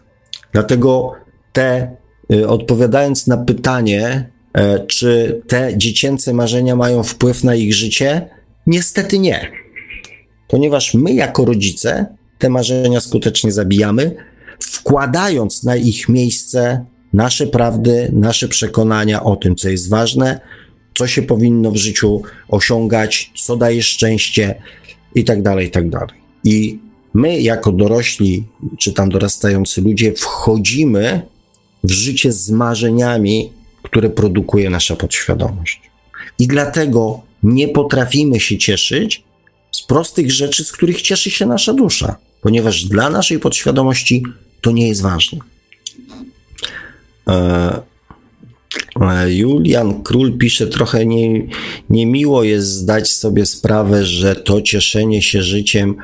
Dlatego 0.51 1.13
te, 1.53 1.95
y, 2.33 2.47
odpowiadając 2.47 3.27
na 3.27 3.37
pytanie, 3.37 4.31
czy 4.87 5.41
te 5.47 5.73
dziecięce 5.77 6.33
marzenia 6.33 6.75
mają 6.75 7.03
wpływ 7.03 7.43
na 7.43 7.55
ich 7.55 7.73
życie, 7.73 8.29
niestety 8.67 9.19
nie. 9.19 9.51
Ponieważ 10.47 10.93
my, 10.93 11.13
jako 11.13 11.45
rodzice, 11.45 12.05
te 12.37 12.49
marzenia 12.49 12.99
skutecznie 12.99 13.51
zabijamy, 13.51 14.15
wkładając 14.59 15.63
na 15.63 15.75
ich 15.75 16.09
miejsce 16.09 16.85
nasze 17.13 17.47
prawdy, 17.47 18.09
nasze 18.13 18.47
przekonania 18.47 19.23
o 19.23 19.35
tym, 19.35 19.55
co 19.55 19.69
jest 19.69 19.89
ważne, 19.89 20.39
co 20.97 21.07
się 21.07 21.21
powinno 21.21 21.71
w 21.71 21.77
życiu 21.77 22.21
osiągać, 22.47 23.31
co 23.45 23.57
daje 23.57 23.83
szczęście 23.83 24.55
i 25.15 25.23
tak 25.23 25.41
dalej, 25.41 25.67
i 25.67 25.71
tak 25.71 25.89
dalej. 25.89 26.17
I 26.43 26.79
my, 27.13 27.41
jako 27.41 27.71
dorośli, 27.71 28.43
czy 28.79 28.93
tam 28.93 29.09
dorastający 29.09 29.81
ludzie, 29.81 30.13
wchodzimy 30.13 31.21
w 31.83 31.91
życie 31.91 32.31
z 32.31 32.49
marzeniami, 32.49 33.53
które 33.89 34.09
produkuje 34.09 34.69
nasza 34.69 34.95
podświadomość. 34.95 35.81
I 36.39 36.47
dlatego 36.47 37.21
nie 37.43 37.67
potrafimy 37.67 38.39
się 38.39 38.57
cieszyć 38.57 39.23
z 39.71 39.83
prostych 39.83 40.31
rzeczy, 40.31 40.63
z 40.63 40.71
których 40.71 41.01
cieszy 41.01 41.31
się 41.31 41.45
nasza 41.45 41.73
dusza, 41.73 42.15
ponieważ 42.41 42.85
dla 42.85 43.09
naszej 43.09 43.39
podświadomości 43.39 44.23
to 44.61 44.71
nie 44.71 44.87
jest 44.87 45.01
ważne. 45.01 45.39
E, 47.27 47.81
e, 49.01 49.33
Julian 49.33 50.03
Król 50.03 50.37
pisze, 50.37 50.67
trochę 50.67 51.05
nie, 51.05 51.47
niemiło 51.89 52.43
jest 52.43 52.67
zdać 52.67 53.11
sobie 53.11 53.45
sprawę, 53.45 54.05
że 54.05 54.35
to 54.35 54.61
cieszenie 54.61 55.21
się 55.21 55.43
życiem 55.43 55.95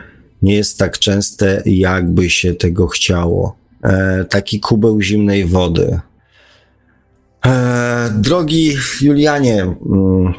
nie 0.42 0.54
jest 0.54 0.78
tak 0.78 1.00
częste, 1.00 1.64
jakby 1.66 2.30
się 2.30 2.56
tego 2.56 2.88
chciało. 2.88 3.56
E, 3.84 4.26
taki 4.30 4.60
kubeł 4.60 5.02
zimnej 5.02 5.46
wody. 5.46 6.00
E, 7.46 8.10
drogi 8.16 8.76
Julianie, 9.02 9.62
mm, 9.62 10.34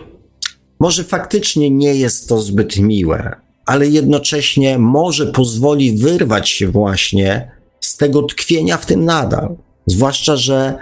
może 0.81 1.05
faktycznie 1.05 1.71
nie 1.71 1.95
jest 1.95 2.29
to 2.29 2.41
zbyt 2.41 2.77
miłe, 2.79 3.37
ale 3.67 3.87
jednocześnie 3.87 4.79
może 4.79 5.27
pozwoli 5.27 5.99
wyrwać 5.99 6.49
się 6.49 6.69
właśnie 6.69 7.51
z 7.81 7.97
tego 7.97 8.23
tkwienia 8.23 8.77
w 8.77 8.87
tym 8.87 9.05
nadal. 9.05 9.57
Zwłaszcza, 9.87 10.37
że 10.37 10.75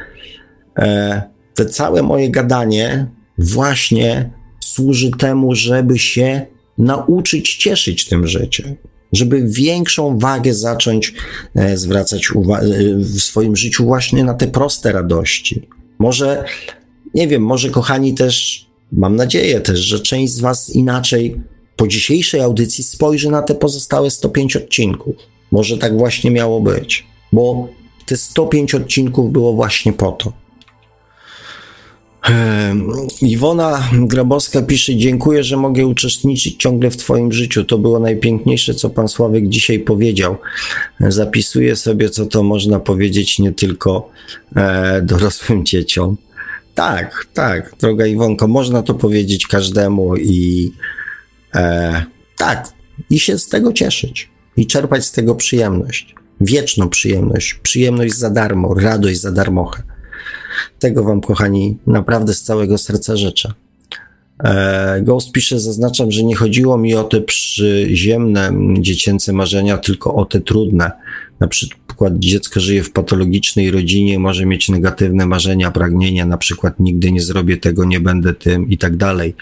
e, 0.78 1.23
te 1.55 1.66
całe 1.66 2.03
moje 2.03 2.31
gadanie 2.31 3.07
właśnie 3.39 4.31
służy 4.61 5.11
temu, 5.11 5.55
żeby 5.55 5.99
się 5.99 6.47
nauczyć 6.78 7.57
cieszyć 7.57 8.09
tym 8.09 8.27
życiem, 8.27 8.77
żeby 9.12 9.43
większą 9.47 10.19
wagę 10.19 10.55
zacząć 10.55 11.15
e, 11.55 11.77
zwracać 11.77 12.28
w 12.97 13.20
swoim 13.20 13.57
życiu 13.57 13.85
właśnie 13.85 14.24
na 14.24 14.35
te 14.35 14.47
proste 14.47 14.93
radości. 14.93 15.69
Może, 16.02 16.44
nie 17.14 17.28
wiem, 17.28 17.42
może 17.42 17.70
kochani 17.70 18.14
też, 18.14 18.66
mam 18.92 19.16
nadzieję 19.16 19.60
też, 19.60 19.80
że 19.80 20.00
część 20.00 20.32
z 20.32 20.40
Was 20.40 20.70
inaczej 20.70 21.40
po 21.76 21.88
dzisiejszej 21.88 22.40
audycji 22.40 22.84
spojrzy 22.84 23.30
na 23.30 23.42
te 23.42 23.54
pozostałe 23.54 24.10
105 24.10 24.56
odcinków. 24.56 25.14
Może 25.52 25.78
tak 25.78 25.98
właśnie 25.98 26.30
miało 26.30 26.60
być, 26.60 27.06
bo 27.32 27.68
te 28.06 28.16
105 28.16 28.74
odcinków 28.74 29.32
było 29.32 29.52
właśnie 29.52 29.92
po 29.92 30.12
to. 30.12 30.32
Iwona 33.23 33.90
Grabowska 33.93 34.62
pisze: 34.62 34.97
Dziękuję, 34.97 35.44
że 35.44 35.57
mogę 35.57 35.86
uczestniczyć 35.86 36.57
ciągle 36.57 36.90
w 36.90 36.97
Twoim 36.97 37.32
życiu. 37.32 37.65
To 37.65 37.78
było 37.78 37.99
najpiękniejsze, 37.99 38.74
co 38.74 38.90
Pan 38.90 39.09
Sławek 39.09 39.49
dzisiaj 39.49 39.78
powiedział. 39.78 40.36
Zapisuję 41.01 41.77
sobie, 41.77 42.11
co 42.11 42.27
to 42.27 42.43
można 42.43 42.81
powiedzieć 42.81 43.39
nie 43.39 43.53
tylko 43.53 44.11
e, 44.57 45.03
dorosłym 45.03 45.66
dzieciom. 45.66 46.16
Tak, 46.74 47.27
tak, 47.35 47.74
droga 47.81 48.07
Iwonko, 48.07 48.49
można 48.49 48.82
to 48.82 48.94
powiedzieć 48.94 49.47
każdemu 49.47 50.16
i 50.16 50.73
e, 51.55 52.05
tak, 52.36 52.69
i 53.11 53.19
się 53.19 53.39
z 53.39 53.49
tego 53.49 53.73
cieszyć 53.73 54.31
i 54.57 54.66
czerpać 54.66 55.05
z 55.05 55.12
tego 55.12 55.35
przyjemność. 55.35 56.15
Wieczną 56.40 56.89
przyjemność, 56.89 57.55
przyjemność 57.55 58.15
za 58.15 58.31
darmo, 58.31 58.74
radość 58.74 59.20
za 59.20 59.32
darmochę. 59.32 59.91
Tego 60.78 61.04
Wam, 61.04 61.20
kochani, 61.20 61.76
naprawdę 61.86 62.34
z 62.34 62.42
całego 62.42 62.78
serca 62.78 63.16
życzę. 63.16 63.52
E, 64.44 65.00
Ghost 65.02 65.32
pisze, 65.32 65.60
zaznaczam, 65.60 66.10
że 66.10 66.24
nie 66.24 66.36
chodziło 66.36 66.78
mi 66.78 66.94
o 66.94 67.04
te 67.04 67.20
przyziemne 67.20 68.52
dziecięce 68.78 69.32
marzenia, 69.32 69.78
tylko 69.78 70.14
o 70.14 70.24
te 70.24 70.40
trudne. 70.40 70.90
Na 71.40 71.48
przykład 71.48 72.18
dziecko 72.18 72.60
żyje 72.60 72.82
w 72.82 72.92
patologicznej 72.92 73.70
rodzinie, 73.70 74.18
może 74.18 74.46
mieć 74.46 74.68
negatywne 74.68 75.26
marzenia, 75.26 75.70
pragnienia, 75.70 76.26
na 76.26 76.38
przykład 76.38 76.80
nigdy 76.80 77.12
nie 77.12 77.20
zrobię 77.20 77.56
tego, 77.56 77.84
nie 77.84 78.00
będę 78.00 78.34
tym 78.34 78.70
i 78.70 78.78
tak 78.78 78.96
dalej. 78.96 79.34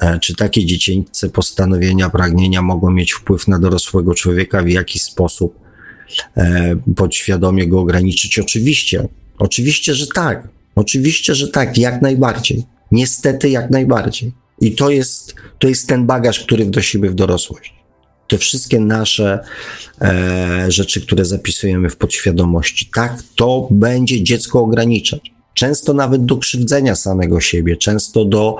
E, 0.00 0.18
czy 0.18 0.34
takie 0.34 0.64
dziecięce 0.64 1.30
postanowienia, 1.30 2.10
pragnienia 2.10 2.62
mogą 2.62 2.90
mieć 2.90 3.12
wpływ 3.12 3.48
na 3.48 3.58
dorosłego 3.58 4.14
człowieka? 4.14 4.62
W 4.62 4.68
jaki 4.68 4.98
sposób 4.98 5.58
e, 6.36 6.76
podświadomie 6.96 7.68
go 7.68 7.80
ograniczyć? 7.80 8.38
Oczywiście, 8.38 9.08
Oczywiście, 9.44 9.94
że 9.94 10.06
tak. 10.06 10.48
Oczywiście, 10.74 11.34
że 11.34 11.48
tak, 11.48 11.78
jak 11.78 12.02
najbardziej. 12.02 12.64
Niestety, 12.92 13.50
jak 13.50 13.70
najbardziej. 13.70 14.32
I 14.60 14.74
to 14.74 14.90
jest, 14.90 15.34
to 15.58 15.68
jest 15.68 15.88
ten 15.88 16.06
bagaż, 16.06 16.40
który 16.40 16.64
wnosimy 16.64 17.10
w 17.10 17.14
dorosłość. 17.14 17.74
Te 18.28 18.38
wszystkie 18.38 18.80
nasze 18.80 19.44
e, 20.00 20.66
rzeczy, 20.68 21.00
które 21.00 21.24
zapisujemy 21.24 21.90
w 21.90 21.96
podświadomości, 21.96 22.90
tak, 22.94 23.22
to 23.36 23.68
będzie 23.70 24.22
dziecko 24.22 24.60
ograniczać. 24.60 25.20
Często 25.54 25.94
nawet 25.94 26.24
do 26.24 26.36
krzywdzenia 26.36 26.94
samego 26.94 27.40
siebie, 27.40 27.76
często 27.76 28.24
do 28.24 28.58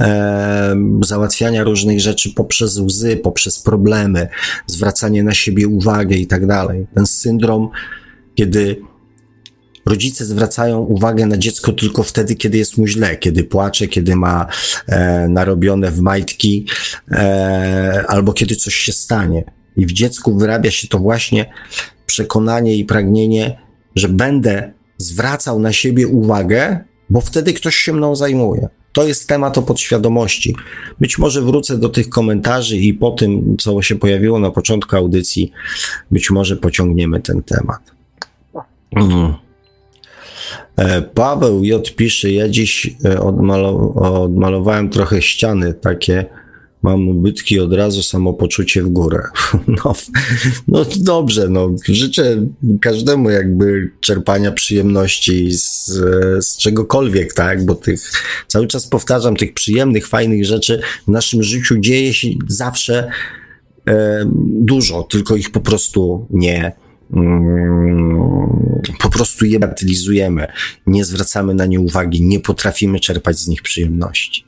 e, 0.00 0.76
załatwiania 1.02 1.64
różnych 1.64 2.00
rzeczy 2.00 2.30
poprzez 2.34 2.78
łzy, 2.78 3.16
poprzez 3.16 3.60
problemy, 3.60 4.28
zwracanie 4.66 5.22
na 5.22 5.34
siebie 5.34 5.68
uwagę 5.68 6.16
i 6.16 6.26
tak 6.26 6.46
dalej. 6.46 6.86
Ten 6.94 7.06
syndrom, 7.06 7.70
kiedy 8.34 8.82
rodzice 9.86 10.24
zwracają 10.24 10.78
uwagę 10.78 11.26
na 11.26 11.36
dziecko 11.36 11.72
tylko 11.72 12.02
wtedy, 12.02 12.34
kiedy 12.34 12.58
jest 12.58 12.78
mu 12.78 12.86
źle, 12.86 13.16
kiedy 13.16 13.44
płacze, 13.44 13.86
kiedy 13.86 14.16
ma 14.16 14.46
e, 14.86 15.28
narobione 15.28 15.90
w 15.90 16.00
majtki, 16.00 16.66
e, 17.10 18.04
albo 18.08 18.32
kiedy 18.32 18.56
coś 18.56 18.74
się 18.74 18.92
stanie. 18.92 19.44
I 19.76 19.86
w 19.86 19.92
dziecku 19.92 20.38
wyrabia 20.38 20.70
się 20.70 20.88
to 20.88 20.98
właśnie 20.98 21.52
przekonanie 22.06 22.76
i 22.76 22.84
pragnienie, 22.84 23.58
że 23.96 24.08
będę 24.08 24.72
zwracał 24.98 25.60
na 25.60 25.72
siebie 25.72 26.08
uwagę, 26.08 26.84
bo 27.10 27.20
wtedy 27.20 27.52
ktoś 27.52 27.76
się 27.76 27.92
mną 27.92 28.16
zajmuje. 28.16 28.68
To 28.92 29.06
jest 29.06 29.28
temat 29.28 29.58
o 29.58 29.62
podświadomości. 29.62 30.56
Być 31.00 31.18
może 31.18 31.42
wrócę 31.42 31.78
do 31.78 31.88
tych 31.88 32.08
komentarzy 32.08 32.76
i 32.76 32.94
po 32.94 33.10
tym, 33.10 33.56
co 33.58 33.82
się 33.82 33.96
pojawiło 33.96 34.38
na 34.38 34.50
początku 34.50 34.96
audycji, 34.96 35.52
być 36.10 36.30
może 36.30 36.56
pociągniemy 36.56 37.20
ten 37.20 37.42
temat. 37.42 37.80
Mhm. 38.96 39.45
E, 40.76 41.02
Paweł 41.02 41.64
J. 41.64 41.96
pisze, 41.96 42.32
ja 42.32 42.48
dziś 42.48 42.96
e, 43.04 43.20
odmalowałem 43.20 44.90
trochę 44.90 45.22
ściany 45.22 45.74
takie, 45.74 46.26
mam 46.82 47.08
ubytki 47.08 47.60
od 47.60 47.72
razu 47.72 48.02
samopoczucie 48.02 48.82
w 48.82 48.88
górę. 48.88 49.22
No, 49.68 49.94
no 50.68 50.84
dobrze, 50.96 51.48
no 51.48 51.76
życzę 51.88 52.46
każdemu 52.80 53.30
jakby 53.30 53.90
czerpania 54.00 54.52
przyjemności 54.52 55.52
z, 55.52 55.86
z 56.40 56.56
czegokolwiek, 56.56 57.34
tak, 57.34 57.64
bo 57.64 57.74
tych, 57.74 58.12
cały 58.46 58.66
czas 58.66 58.86
powtarzam, 58.86 59.36
tych 59.36 59.54
przyjemnych, 59.54 60.08
fajnych 60.08 60.44
rzeczy 60.44 60.80
w 61.08 61.10
naszym 61.10 61.42
życiu 61.42 61.78
dzieje 61.78 62.14
się 62.14 62.28
zawsze 62.48 63.08
e, 63.88 64.24
dużo, 64.60 65.02
tylko 65.02 65.36
ich 65.36 65.50
po 65.50 65.60
prostu 65.60 66.26
nie, 66.30 66.72
po 68.98 69.10
prostu 69.10 69.44
je 69.44 69.58
bagatelizujemy, 69.58 70.46
nie 70.86 71.04
zwracamy 71.04 71.54
na 71.54 71.66
nie 71.66 71.80
uwagi, 71.80 72.22
nie 72.22 72.40
potrafimy 72.40 73.00
czerpać 73.00 73.38
z 73.38 73.48
nich 73.48 73.62
przyjemności. 73.62 74.44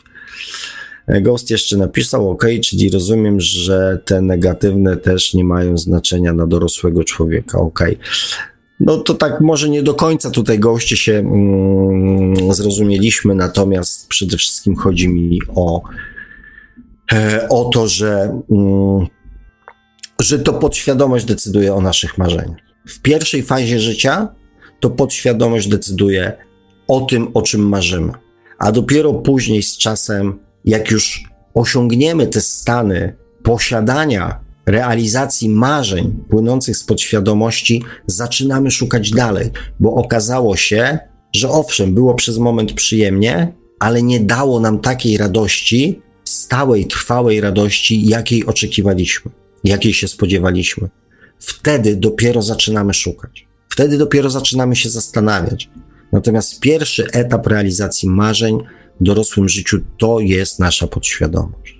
Ghost 1.20 1.50
jeszcze 1.50 1.76
napisał, 1.76 2.30
ok, 2.30 2.44
czyli 2.64 2.90
rozumiem, 2.90 3.40
że 3.40 3.98
te 4.04 4.22
negatywne 4.22 4.96
też 4.96 5.34
nie 5.34 5.44
mają 5.44 5.78
znaczenia 5.78 6.32
na 6.32 6.46
dorosłego 6.46 7.04
człowieka, 7.04 7.58
ok. 7.58 7.80
No 8.80 8.98
to 8.98 9.14
tak 9.14 9.40
może 9.40 9.68
nie 9.68 9.82
do 9.82 9.94
końca 9.94 10.30
tutaj 10.30 10.58
goście 10.58 10.96
się 10.96 11.12
mm, 11.12 12.54
zrozumieliśmy, 12.54 13.34
natomiast 13.34 14.08
przede 14.08 14.36
wszystkim 14.36 14.76
chodzi 14.76 15.08
mi 15.08 15.38
o, 15.54 15.82
e, 17.12 17.48
o 17.48 17.64
to, 17.64 17.88
że 17.88 18.40
mm, 18.50 19.06
że 20.20 20.38
to 20.38 20.52
podświadomość 20.52 21.24
decyduje 21.24 21.74
o 21.74 21.80
naszych 21.80 22.18
marzeniach. 22.18 22.58
W 22.88 23.00
pierwszej 23.00 23.42
fazie 23.42 23.80
życia 23.80 24.28
to 24.80 24.90
podświadomość 24.90 25.68
decyduje 25.68 26.32
o 26.88 27.00
tym, 27.00 27.28
o 27.34 27.42
czym 27.42 27.68
marzymy. 27.68 28.12
A 28.58 28.72
dopiero 28.72 29.14
później 29.14 29.62
z 29.62 29.78
czasem, 29.78 30.38
jak 30.64 30.90
już 30.90 31.24
osiągniemy 31.54 32.26
te 32.26 32.40
stany 32.40 33.16
posiadania, 33.42 34.40
realizacji 34.66 35.48
marzeń 35.48 36.24
płynących 36.30 36.76
z 36.76 36.84
podświadomości, 36.84 37.84
zaczynamy 38.06 38.70
szukać 38.70 39.10
dalej, 39.10 39.50
bo 39.80 39.94
okazało 39.94 40.56
się, 40.56 40.98
że 41.32 41.50
owszem, 41.50 41.94
było 41.94 42.14
przez 42.14 42.38
moment 42.38 42.72
przyjemnie, 42.72 43.52
ale 43.78 44.02
nie 44.02 44.20
dało 44.20 44.60
nam 44.60 44.78
takiej 44.78 45.16
radości, 45.16 46.02
stałej, 46.24 46.86
trwałej 46.86 47.40
radości, 47.40 48.08
jakiej 48.08 48.46
oczekiwaliśmy 48.46 49.30
jakiej 49.64 49.94
się 49.94 50.08
spodziewaliśmy. 50.08 50.88
Wtedy 51.38 51.96
dopiero 51.96 52.42
zaczynamy 52.42 52.94
szukać. 52.94 53.46
Wtedy 53.68 53.98
dopiero 53.98 54.30
zaczynamy 54.30 54.76
się 54.76 54.90
zastanawiać. 54.90 55.70
Natomiast 56.12 56.60
pierwszy 56.60 57.06
etap 57.12 57.46
realizacji 57.46 58.08
marzeń 58.08 58.58
w 59.00 59.04
dorosłym 59.04 59.48
życiu 59.48 59.78
to 59.98 60.20
jest 60.20 60.58
nasza 60.58 60.86
podświadomość. 60.86 61.78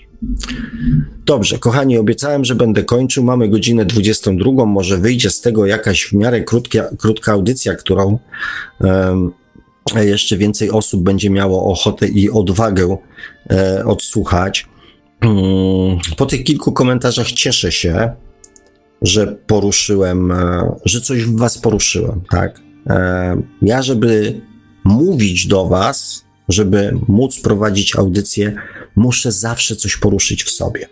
Dobrze, 1.26 1.58
kochani, 1.58 1.98
obiecałem, 1.98 2.44
że 2.44 2.54
będę 2.54 2.84
kończył. 2.84 3.24
Mamy 3.24 3.48
godzinę 3.48 3.84
22. 3.84 4.66
Może 4.66 4.98
wyjdzie 4.98 5.30
z 5.30 5.40
tego 5.40 5.66
jakaś 5.66 6.04
w 6.04 6.12
miarę 6.12 6.40
krótka, 6.40 6.90
krótka 6.98 7.32
audycja, 7.32 7.74
którą 7.74 8.18
um, 8.80 9.32
jeszcze 9.96 10.36
więcej 10.36 10.70
osób 10.70 11.02
będzie 11.02 11.30
miało 11.30 11.72
ochotę 11.72 12.08
i 12.08 12.30
odwagę 12.30 12.96
e, 13.50 13.84
odsłuchać. 13.84 14.66
Mm, 15.20 15.98
po 16.16 16.26
tych 16.26 16.44
kilku 16.44 16.72
komentarzach 16.72 17.32
cieszę 17.32 17.72
się, 17.72 18.12
że 19.02 19.26
poruszyłem, 19.26 20.32
e, 20.32 20.72
że 20.84 21.00
coś 21.00 21.24
w 21.24 21.36
Was 21.36 21.58
poruszyłem, 21.58 22.20
tak? 22.30 22.60
E, 22.86 23.42
ja, 23.62 23.82
żeby 23.82 24.40
mówić 24.84 25.46
do 25.46 25.66
Was, 25.66 26.24
żeby 26.48 26.98
móc 27.08 27.40
prowadzić 27.40 27.96
audycję, 27.96 28.54
muszę 28.96 29.32
zawsze 29.32 29.76
coś 29.76 29.96
poruszyć 29.96 30.44
w 30.44 30.50
sobie. 30.50 30.88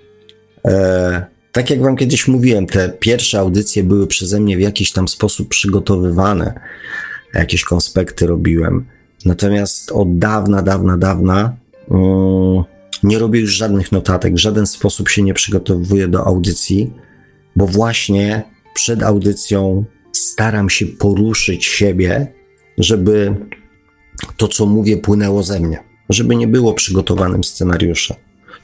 E, 0.65 1.27
tak 1.53 1.71
jak 1.71 1.83
wam 1.83 1.97
kiedyś 1.97 2.29
mówiłem, 2.29 2.67
te 2.67 2.89
pierwsze 2.89 3.39
audycje 3.39 3.83
były 3.83 4.07
przeze 4.07 4.41
mnie 4.41 4.57
w 4.57 4.61
jakiś 4.61 4.93
tam 4.93 5.09
sposób 5.09 5.49
przygotowywane. 5.49 6.61
Jakieś 7.35 7.65
konspekty 7.65 8.27
robiłem. 8.27 8.87
Natomiast 9.25 9.93
od 9.93 10.19
dawna, 10.19 10.63
dawna, 10.63 10.97
dawna 10.97 11.57
um, 11.89 12.65
nie 13.07 13.19
robię 13.19 13.41
już 13.41 13.57
żadnych 13.57 13.93
notatek, 13.93 14.35
w 14.35 14.39
żaden 14.39 14.67
sposób 14.67 15.09
się 15.09 15.23
nie 15.23 15.35
przygotowuję 15.35 16.09
do 16.09 16.27
audycji, 16.27 16.93
bo 17.57 17.67
właśnie 17.67 18.43
przed 18.75 19.03
audycją 19.03 19.85
staram 20.13 20.71
się 20.71 20.87
poruszyć 20.87 21.65
siebie, 21.65 22.33
żeby 22.79 23.35
to, 24.37 24.49
co 24.49 24.67
mówię, 24.67 24.97
płynęło 24.97 25.43
ze 25.43 25.61
mnie, 25.61 25.79
żeby 26.09 26.37
nie 26.37 26.49
było 26.49 26.75
przygotowanym 26.75 27.45
scenariuszem. 27.45 28.17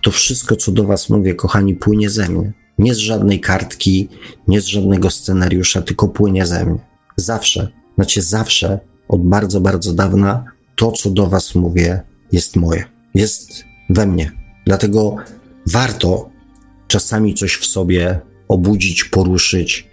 To 0.02 0.10
wszystko, 0.10 0.56
co 0.56 0.73
do 0.73 0.85
Was 0.85 1.10
mówię, 1.10 1.35
kochani, 1.35 1.74
płynie 1.74 2.10
ze 2.10 2.28
mnie. 2.28 2.52
Nie 2.78 2.94
z 2.94 2.98
żadnej 2.98 3.40
kartki, 3.40 4.09
nie 4.48 4.60
z 4.60 4.66
żadnego 4.66 5.10
scenariusza, 5.10 5.82
tylko 5.82 6.09
płynie 6.09 6.47
ze 6.47 6.66
mnie. 6.66 6.78
Zawsze, 7.16 7.69
znaczy 7.94 8.23
zawsze, 8.23 8.78
od 9.09 9.23
bardzo, 9.23 9.60
bardzo 9.60 9.93
dawna, 9.93 10.44
to, 10.77 10.93
co 10.93 11.10
do 11.10 11.27
Was 11.27 11.55
mówię, 11.55 12.02
jest 12.32 12.56
moje. 12.56 12.85
Jest 13.14 13.72
we 13.93 14.06
mnie. 14.06 14.32
Dlatego 14.66 15.16
warto 15.73 16.31
czasami 16.89 17.35
coś 17.35 17.55
w 17.55 17.66
sobie 17.66 18.20
obudzić, 18.48 19.05
poruszyć. 19.05 19.89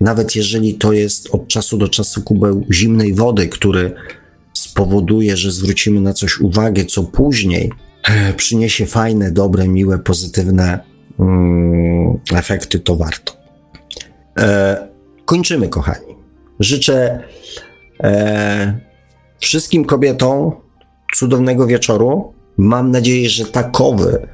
Nawet 0.00 0.36
jeżeli 0.36 0.74
to 0.74 0.92
jest 0.92 1.34
od 1.34 1.48
czasu 1.48 1.78
do 1.78 1.88
czasu 1.88 2.22
kubeł 2.22 2.66
zimnej 2.72 3.14
wody, 3.14 3.48
który 3.48 3.94
spowoduje, 4.52 5.36
że 5.36 5.52
zwrócimy 5.52 6.00
na 6.00 6.12
coś 6.12 6.40
uwagę, 6.40 6.84
co 6.84 7.02
później 7.02 7.72
przyniesie 8.36 8.86
fajne, 8.86 9.32
dobre, 9.32 9.68
miłe, 9.68 9.98
pozytywne 9.98 10.78
mm, 11.18 12.18
efekty, 12.34 12.78
to 12.80 12.96
warto. 12.96 13.36
E, 14.38 14.88
kończymy, 15.24 15.68
kochani. 15.68 16.16
Życzę 16.60 17.22
e, 18.02 18.80
wszystkim 19.40 19.84
kobietom 19.84 20.52
cudownego 21.14 21.66
wieczoru. 21.66 22.32
Mam 22.58 22.90
nadzieję, 22.90 23.30
że 23.30 23.44
takowy 23.44 24.28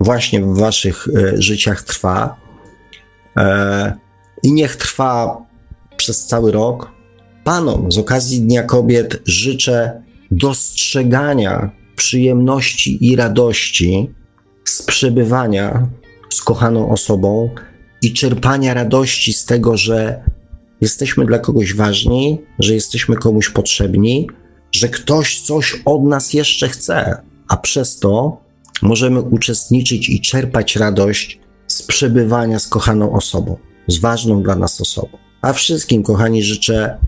właśnie 0.00 0.42
w 0.42 0.58
waszych 0.58 1.08
e, 1.08 1.42
życiach 1.42 1.82
trwa. 1.82 2.36
E, 3.36 3.92
I 4.42 4.52
niech 4.52 4.76
trwa 4.76 5.42
przez 5.96 6.26
cały 6.26 6.52
rok. 6.52 6.90
Panom 7.44 7.92
z 7.92 7.98
okazji 7.98 8.40
Dnia 8.40 8.62
Kobiet 8.62 9.22
życzę 9.24 10.02
dostrzegania 10.30 11.70
przyjemności 11.96 13.06
i 13.06 13.16
radości 13.16 14.10
z 14.64 14.82
przebywania 14.82 15.88
z 16.30 16.42
kochaną 16.42 16.90
osobą 16.90 17.50
i 18.02 18.12
czerpania 18.12 18.74
radości 18.74 19.32
z 19.32 19.44
tego, 19.44 19.76
że 19.76 20.22
jesteśmy 20.80 21.26
dla 21.26 21.38
kogoś 21.38 21.74
ważni, 21.74 22.40
że 22.58 22.74
jesteśmy 22.74 23.16
komuś 23.16 23.50
potrzebni, 23.50 24.28
że 24.72 24.88
ktoś 24.88 25.40
coś 25.40 25.82
od 25.84 26.04
nas 26.04 26.32
jeszcze 26.32 26.68
chce, 26.68 27.22
a 27.48 27.56
przez 27.56 27.98
to 27.98 28.36
możemy 28.82 29.20
uczestniczyć 29.20 30.08
i 30.08 30.20
czerpać 30.20 30.76
radość 30.76 31.40
z 31.66 31.82
przebywania 31.82 32.58
z 32.58 32.68
kochaną 32.68 33.12
osobą, 33.12 33.56
z 33.88 33.98
ważną 33.98 34.42
dla 34.42 34.56
nas 34.56 34.80
osobą. 34.80 35.18
A 35.42 35.52
wszystkim, 35.52 36.02
kochani, 36.02 36.42
życzę 36.42 36.98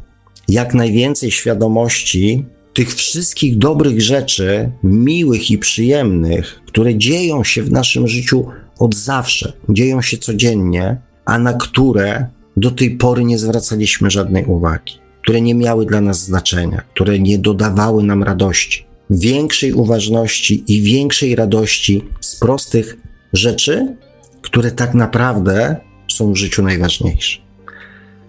jak 0.49 0.75
najwięcej 0.75 1.31
świadomości 1.31 2.45
tych 2.75 2.95
wszystkich 2.95 3.59
dobrych 3.59 4.03
rzeczy, 4.03 4.71
miłych 4.83 5.51
i 5.51 5.59
przyjemnych, 5.59 6.61
które 6.67 6.95
dzieją 6.95 7.45
się 7.45 7.63
w 7.63 7.73
naszym 7.73 8.09
życiu 8.09 8.47
od 8.79 8.95
zawsze, 8.95 9.53
dzieją 9.69 10.03
się 10.03 10.19
codziennie, 10.19 11.01
a 11.25 11.39
na 11.39 11.53
które 11.53 12.27
do 12.57 12.71
tej 12.71 12.91
pory 12.91 13.25
nie 13.25 13.39
zwracaliśmy 13.39 14.11
żadnej 14.11 14.45
uwagi, 14.45 14.93
które 15.23 15.41
nie 15.41 15.55
miały 15.55 15.87
dla 15.87 16.01
nas 16.01 16.25
znaczenia, 16.25 16.83
które 16.95 17.19
nie 17.19 17.39
dodawały 17.39 18.03
nam 18.03 18.23
radości. 18.23 18.86
Większej 19.11 19.73
uważności 19.73 20.65
i 20.69 20.83
większej 20.83 21.35
radości 21.35 22.05
z 22.21 22.37
prostych 22.37 22.97
rzeczy, 23.33 23.97
które 24.43 24.71
tak 24.71 24.95
naprawdę 24.95 25.77
są 26.13 26.33
w 26.33 26.37
życiu 26.37 26.63
najważniejsze. 26.63 27.41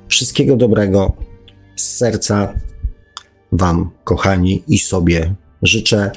Wszystkiego 0.07 0.55
dobrego 0.55 1.13
z 1.75 1.83
serca 1.83 2.53
Wam, 3.51 3.89
kochani, 4.03 4.63
i 4.67 4.79
sobie 4.79 5.35
życzę. 5.63 6.11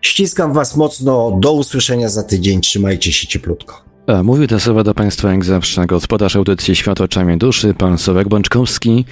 Ściskam 0.00 0.52
Was 0.52 0.76
mocno. 0.76 1.38
Do 1.40 1.52
usłyszenia 1.52 2.08
za 2.08 2.22
tydzień. 2.22 2.60
Trzymajcie 2.60 3.12
się 3.12 3.26
cieplutko. 3.26 3.84
Mówił 4.24 4.46
te 4.46 4.60
słowa 4.60 4.84
do 4.84 4.94
Państwa 4.94 5.32
jak 5.32 5.44
zawsze 5.44 5.86
gospodarz 5.86 6.36
audycji 6.36 6.76
Świat 6.76 7.00
oczami 7.00 7.38
duszy, 7.38 7.74
pan 7.74 7.98
Sławek 7.98 8.28
Bączkowski. 8.28 9.04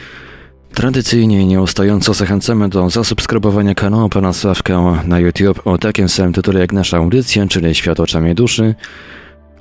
Tradycyjnie 0.75 1.41
i 1.41 1.47
nieustająco 1.47 2.15
zachęcamy 2.15 2.69
do 2.69 2.91
zasubskrybowania 2.91 3.75
kanału 3.75 4.09
pana 4.09 4.33
Sławka 4.33 5.03
na 5.07 5.19
YouTube 5.19 5.67
o 5.67 5.79
takim 5.79 6.09
samym 6.09 6.33
tytule 6.33 6.61
jak 6.61 6.73
nasza 6.73 6.97
audycja, 6.97 7.47
czyli 7.47 7.75
Świat 7.75 8.01
oczami 8.01 8.35
duszy. 8.35 8.75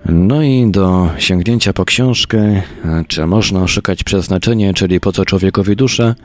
No 0.05 0.43
i 0.43 0.71
do 0.71 1.09
sięgnięcia 1.17 1.73
po 1.73 1.85
książkę, 1.85 2.61
czy 3.07 3.25
można 3.25 3.67
szukać 3.67 4.03
przeznaczenie, 4.03 4.73
czyli 4.73 4.99
po 4.99 5.11
co 5.11 5.25
człowiekowi 5.25 5.75
dusza, 5.75 6.15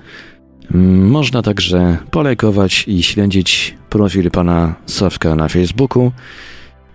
można 1.10 1.42
także 1.42 1.96
polajkować 2.10 2.84
i 2.88 3.02
śledzić 3.02 3.74
profil 3.90 4.30
pana 4.30 4.74
Sawka 4.86 5.36
na 5.36 5.48
Facebooku. 5.48 6.12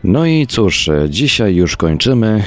No 0.03 0.25
i 0.25 0.47
cóż, 0.47 0.89
dzisiaj 1.09 1.55
już 1.55 1.77
kończymy. 1.77 2.43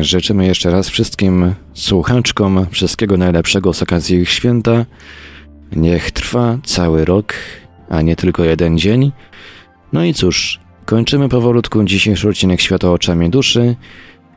Życzymy 0.00 0.46
jeszcze 0.46 0.70
raz 0.70 0.88
wszystkim 0.88 1.54
słuchaczkom 1.74 2.66
wszystkiego 2.70 3.16
najlepszego 3.16 3.74
z 3.74 3.82
okazji 3.82 4.18
ich 4.18 4.30
święta. 4.30 4.86
Niech 5.76 6.10
trwa 6.10 6.58
cały 6.64 7.04
rok, 7.04 7.34
a 7.88 8.02
nie 8.02 8.16
tylko 8.16 8.44
jeden 8.44 8.78
dzień. 8.78 9.12
No 9.92 10.04
i 10.04 10.14
cóż, 10.14 10.60
kończymy 10.84 11.28
powolutku 11.28 11.84
dzisiejszy 11.84 12.28
odcinek 12.28 12.60
Świata 12.60 12.90
oczami 12.90 13.30
duszy. 13.30 13.76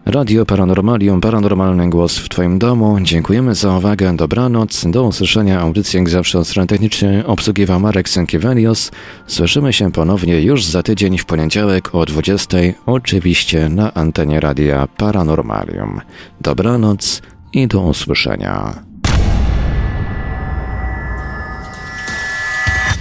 Radio 0.05 0.45
Paranormalium, 0.45 1.21
paranormalny 1.21 1.89
głos 1.89 2.17
w 2.17 2.29
Twoim 2.29 2.59
domu. 2.59 2.97
Dziękujemy 3.01 3.55
za 3.55 3.77
uwagę, 3.77 4.15
dobranoc. 4.15 4.85
Do 4.85 5.03
usłyszenia 5.03 5.59
audycji 5.59 5.97
jak 5.97 6.09
zawsze 6.09 6.39
od 6.39 6.47
strony 6.47 6.67
technicznej 6.67 7.25
obsługiwał 7.25 7.79
Marek 7.79 8.09
Sękiewelios. 8.09 8.91
Słyszymy 9.27 9.73
się 9.73 9.91
ponownie 9.91 10.41
już 10.41 10.65
za 10.65 10.83
tydzień 10.83 11.17
w 11.17 11.25
poniedziałek 11.25 11.95
o 11.95 12.05
20, 12.05 12.57
oczywiście 12.85 13.69
na 13.69 13.93
antenie 13.93 14.39
Radia 14.39 14.87
Paranormalium. 14.97 16.01
Dobranoc 16.41 17.21
i 17.53 17.67
do 17.67 17.81
usłyszenia. 17.81 18.83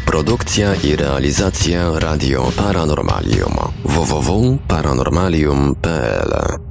Produkcja 0.06 0.74
i 0.74 0.96
realizacja 0.96 1.98
Radio 1.98 2.52
Paranormalium 2.56 3.54
www.paranormalium.pl 3.84 6.69